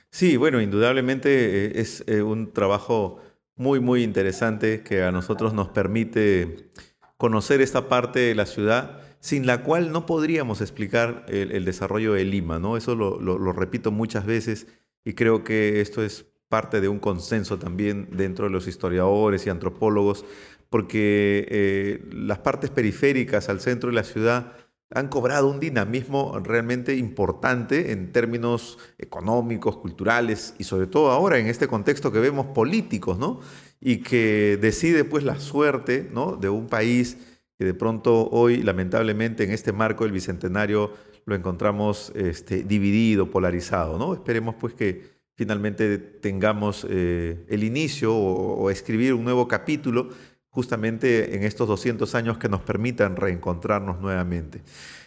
Sí, 0.10 0.38
bueno, 0.38 0.62
indudablemente 0.62 1.66
eh, 1.66 1.72
es 1.76 2.04
eh, 2.08 2.22
un 2.22 2.54
trabajo 2.54 3.20
muy, 3.56 3.80
muy 3.80 4.04
interesante 4.04 4.82
que 4.82 5.04
a 5.04 5.12
nosotros 5.12 5.54
nos 5.54 5.70
permite 5.70 6.70
conocer 7.18 7.62
esta 7.62 7.90
parte 7.90 8.20
de 8.20 8.36
la 8.36 8.46
ciudad 8.46 9.02
sin 9.26 9.48
la 9.48 9.64
cual 9.64 9.92
no 9.92 10.06
podríamos 10.06 10.62
explicar 10.62 11.26
el, 11.30 11.66
desarrollo 11.66 12.14
de 12.14 12.26
Lima, 12.26 12.60
¿no? 12.60 12.78
Eso 12.78 12.94
lo, 12.94 13.20
lo, 13.20 13.52
repito 13.54 13.92
muchas 13.92 14.26
veces 14.26 14.68
y 15.04 15.14
creo 15.14 15.44
que 15.44 15.82
esto 15.82 16.04
es 16.04 16.28
parte 16.50 16.82
de 16.82 16.88
un 16.88 17.00
consenso 17.00 17.58
también 17.58 18.10
dentro 18.12 18.46
de 18.46 18.52
los 18.52 18.68
historiadores 18.68 19.46
y 19.46 19.50
antropólogos, 19.50 20.26
porque 20.70 21.48
eh, 21.50 22.06
las 22.12 22.39
partes 22.39 22.70
periféricas 22.70 23.50
al 23.50 23.62
centro 23.62 23.89
de 23.89 23.96
la 23.96 24.04
ciudad 24.04 24.54
han 24.91 25.08
cobrado 25.08 25.50
un 25.50 25.60
dinamismo 25.60 26.39
realmente 26.43 26.96
importante 26.96 27.91
en 27.91 28.12
términos 28.12 28.78
económicos, 28.98 29.78
culturales 29.78 30.54
y 30.60 30.64
sobre 30.64 30.88
todo 30.88 31.12
ahora 31.12 31.39
en 31.39 31.48
este 31.48 31.68
contexto 31.68 32.12
que 32.12 32.20
vemos 32.20 32.48
políticos, 32.48 33.18
¿no? 33.18 33.39
Y 33.82 33.98
que 33.98 34.58
decide 34.62 35.04
pues 35.04 35.24
la 35.24 35.39
suerte, 35.39 36.10
¿no? 36.14 36.36
De 36.36 36.50
un 36.50 36.68
país 36.68 37.18
que 37.58 37.66
de 37.66 37.74
pronto 37.74 38.30
hoy 38.30 38.62
lamentablemente 38.62 39.43
en 39.43 39.52
este 39.52 39.72
marco 39.72 40.04
del 40.04 40.14
bicentenario 40.14 40.91
lo 41.26 41.36
encontramos 41.36 42.12
este, 42.16 42.64
dividido, 42.64 43.32
polarizado, 43.32 43.98
¿no? 43.98 44.14
Esperemos 44.14 44.56
pues 44.60 44.76
que 44.76 45.14
finalmente 45.36 45.98
tengamos 45.98 46.86
eh, 46.90 47.46
el 47.50 47.64
inicio 47.64 48.16
o, 48.16 48.70
escribir 48.70 49.14
un 49.14 49.24
nuevo 49.24 49.48
capítulo 49.48 50.10
justamente 50.50 51.36
en 51.36 51.44
estos 51.44 51.68
200 51.68 52.16
años 52.16 52.38
que 52.38 52.48
nos 52.48 52.62
permitan 52.62 53.18
reencontrarnos 53.18 54.00
nuevamente. 54.00 54.62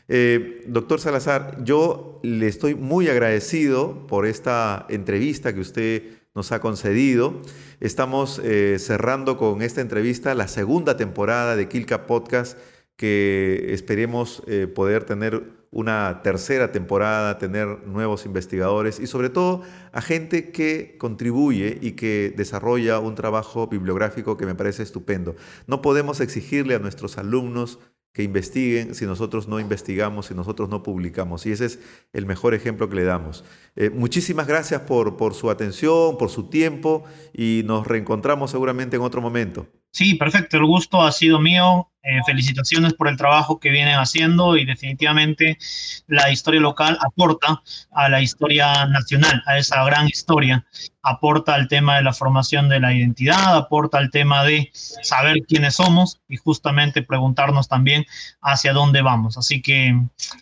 Eh, 0.07 0.65
doctor 0.69 1.01
Salazar, 1.01 1.65
yo 1.65 2.21
le 2.23 2.47
estoy 2.47 2.75
muy 2.75 3.09
agradecido 3.09 4.07
por 4.07 4.27
esta 4.27 4.87
entrevista 4.91 5.55
que 5.55 5.61
usted 5.61 6.03
nos 6.35 6.53
ha 6.53 6.61
concedido. 6.61 7.41
Estamos 7.81 8.41
eh, 8.45 8.77
cerrando 8.79 9.39
con 9.39 9.63
esta 9.63 9.81
entrevista 9.81 10.35
la 10.35 10.49
segunda 10.49 10.97
temporada 10.97 11.57
de 11.57 11.69
Kilka 11.69 12.07
Podcast 12.07 12.59
que 12.97 13.73
esperemos 13.73 14.43
poder 14.75 15.05
tener 15.05 15.58
una 15.71 16.23
tercera 16.23 16.73
temporada, 16.73 17.39
tener 17.39 17.87
nuevos 17.87 18.25
investigadores 18.25 19.01
y 19.01 19.07
sobre 19.07 19.29
todo 19.29 19.63
a 19.93 20.01
gente 20.01 20.51
que 20.51 20.97
contribuye 20.99 21.79
y 21.81 21.93
que 21.93 22.33
desarrolla 22.37 22.99
un 23.01 23.15
trabajo 23.15 23.67
bibliográfico 23.67 24.37
que 24.37 24.47
me 24.47 24.55
parece 24.55 24.83
estupendo. 24.83 25.37
No 25.67 25.83
podemos 25.83 26.21
exigirle 26.21 26.75
a 26.75 26.79
nuestros 26.79 27.19
alumnos 27.19 27.79
que 28.13 28.23
investiguen 28.23 28.95
si 28.95 29.07
nosotros 29.07 29.47
no 29.47 29.61
investigamos, 29.61 30.27
si 30.27 30.35
nosotros 30.35 30.69
no 30.69 30.83
publicamos. 30.83 31.47
Y 31.47 31.53
ese 31.53 31.67
es 31.67 31.79
el 32.13 32.27
mejor 32.27 32.55
ejemplo 32.55 32.89
que 32.89 32.97
le 32.97 33.05
damos. 33.05 33.45
Eh, 33.77 33.91
muchísimas 33.91 34.47
gracias 34.47 34.81
por, 34.83 35.17
por 35.17 35.35
su 35.35 35.51
atención, 35.51 36.19
por 36.19 36.31
su 36.31 36.49
tiempo 36.49 37.05
y 37.33 37.63
nos 37.65 37.87
reencontramos 37.87 38.51
seguramente 38.51 38.97
en 38.97 39.03
otro 39.03 39.21
momento. 39.21 39.69
Sí, 39.91 40.15
perfecto. 40.15 40.57
El 40.57 40.67
gusto 40.67 41.03
ha 41.03 41.13
sido 41.13 41.41
mío. 41.41 41.89
Eh, 42.11 42.23
felicitaciones 42.25 42.95
por 42.95 43.07
el 43.09 43.19
trabajo 43.19 43.61
que 43.61 43.69
vienen 43.69 43.99
haciendo 43.99 44.57
y 44.57 44.65
definitivamente 44.65 45.59
la 46.07 46.31
historia 46.31 46.59
local 46.59 46.97
aporta 47.03 47.63
a 47.91 48.09
la 48.09 48.23
historia 48.23 48.87
nacional, 48.87 49.43
a 49.45 49.59
esa 49.59 49.85
gran 49.85 50.09
historia. 50.09 50.65
Aporta 51.03 51.55
al 51.55 51.69
tema 51.69 51.97
de 51.97 52.05
la 52.05 52.15
formación 52.15 52.71
de 52.71 52.81
la 52.81 52.95
identidad, 52.95 53.55
aporta 53.55 53.99
al 53.99 54.11
tema 54.11 54.43
de 54.45 54.71
saber 54.73 55.43
quiénes 55.47 55.75
somos 55.75 56.19
y 56.29 56.37
justamente 56.37 57.03
preguntarnos 57.03 57.69
también 57.69 58.07
hacia 58.41 58.73
dónde 58.73 59.03
vamos. 59.03 59.37
Así 59.37 59.61
que 59.61 59.95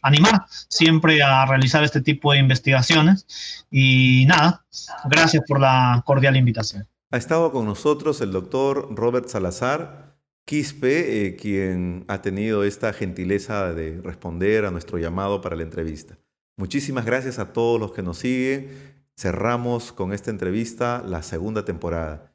animar 0.03 0.45
siempre 0.69 1.21
a 1.21 1.47
realizar 1.47 1.83
este 1.83 2.01
tipo 2.01 2.31
de 2.33 2.39
investigaciones 2.39 3.27
y 3.73 4.25
nada, 4.27 4.65
gracias 5.07 5.43
por 5.49 5.59
la 5.59 6.01
cordial 6.07 6.37
invitación. 6.37 6.87
Ha 7.17 7.19
estado 7.19 7.51
con 7.51 7.65
nosotros 7.65 8.21
el 8.21 8.31
doctor 8.31 8.95
Robert 8.95 9.29
Salazar 9.29 10.19
Quispe, 10.45 11.25
eh, 11.25 11.35
quien 11.35 12.05
ha 12.09 12.21
tenido 12.21 12.63
esta 12.63 12.93
gentileza 12.93 13.73
de 13.73 14.03
responder 14.03 14.67
a 14.67 14.71
nuestro 14.71 14.99
llamado 14.99 15.41
para 15.41 15.57
la 15.57 15.63
entrevista. 15.63 16.19
Muchísimas 16.59 17.07
gracias 17.07 17.39
a 17.39 17.55
todos 17.55 17.81
los 17.81 17.93
que 17.93 18.03
nos 18.03 18.19
siguen. 18.19 18.69
Cerramos 19.17 19.93
con 19.93 20.13
esta 20.13 20.31
entrevista 20.31 21.03
la 21.07 21.23
segunda 21.23 21.65
temporada 21.65 22.35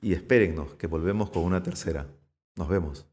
y 0.00 0.14
espérennos 0.14 0.76
que 0.76 0.86
volvemos 0.86 1.28
con 1.28 1.44
una 1.44 1.62
tercera. 1.62 2.06
Nos 2.56 2.70
vemos. 2.70 3.06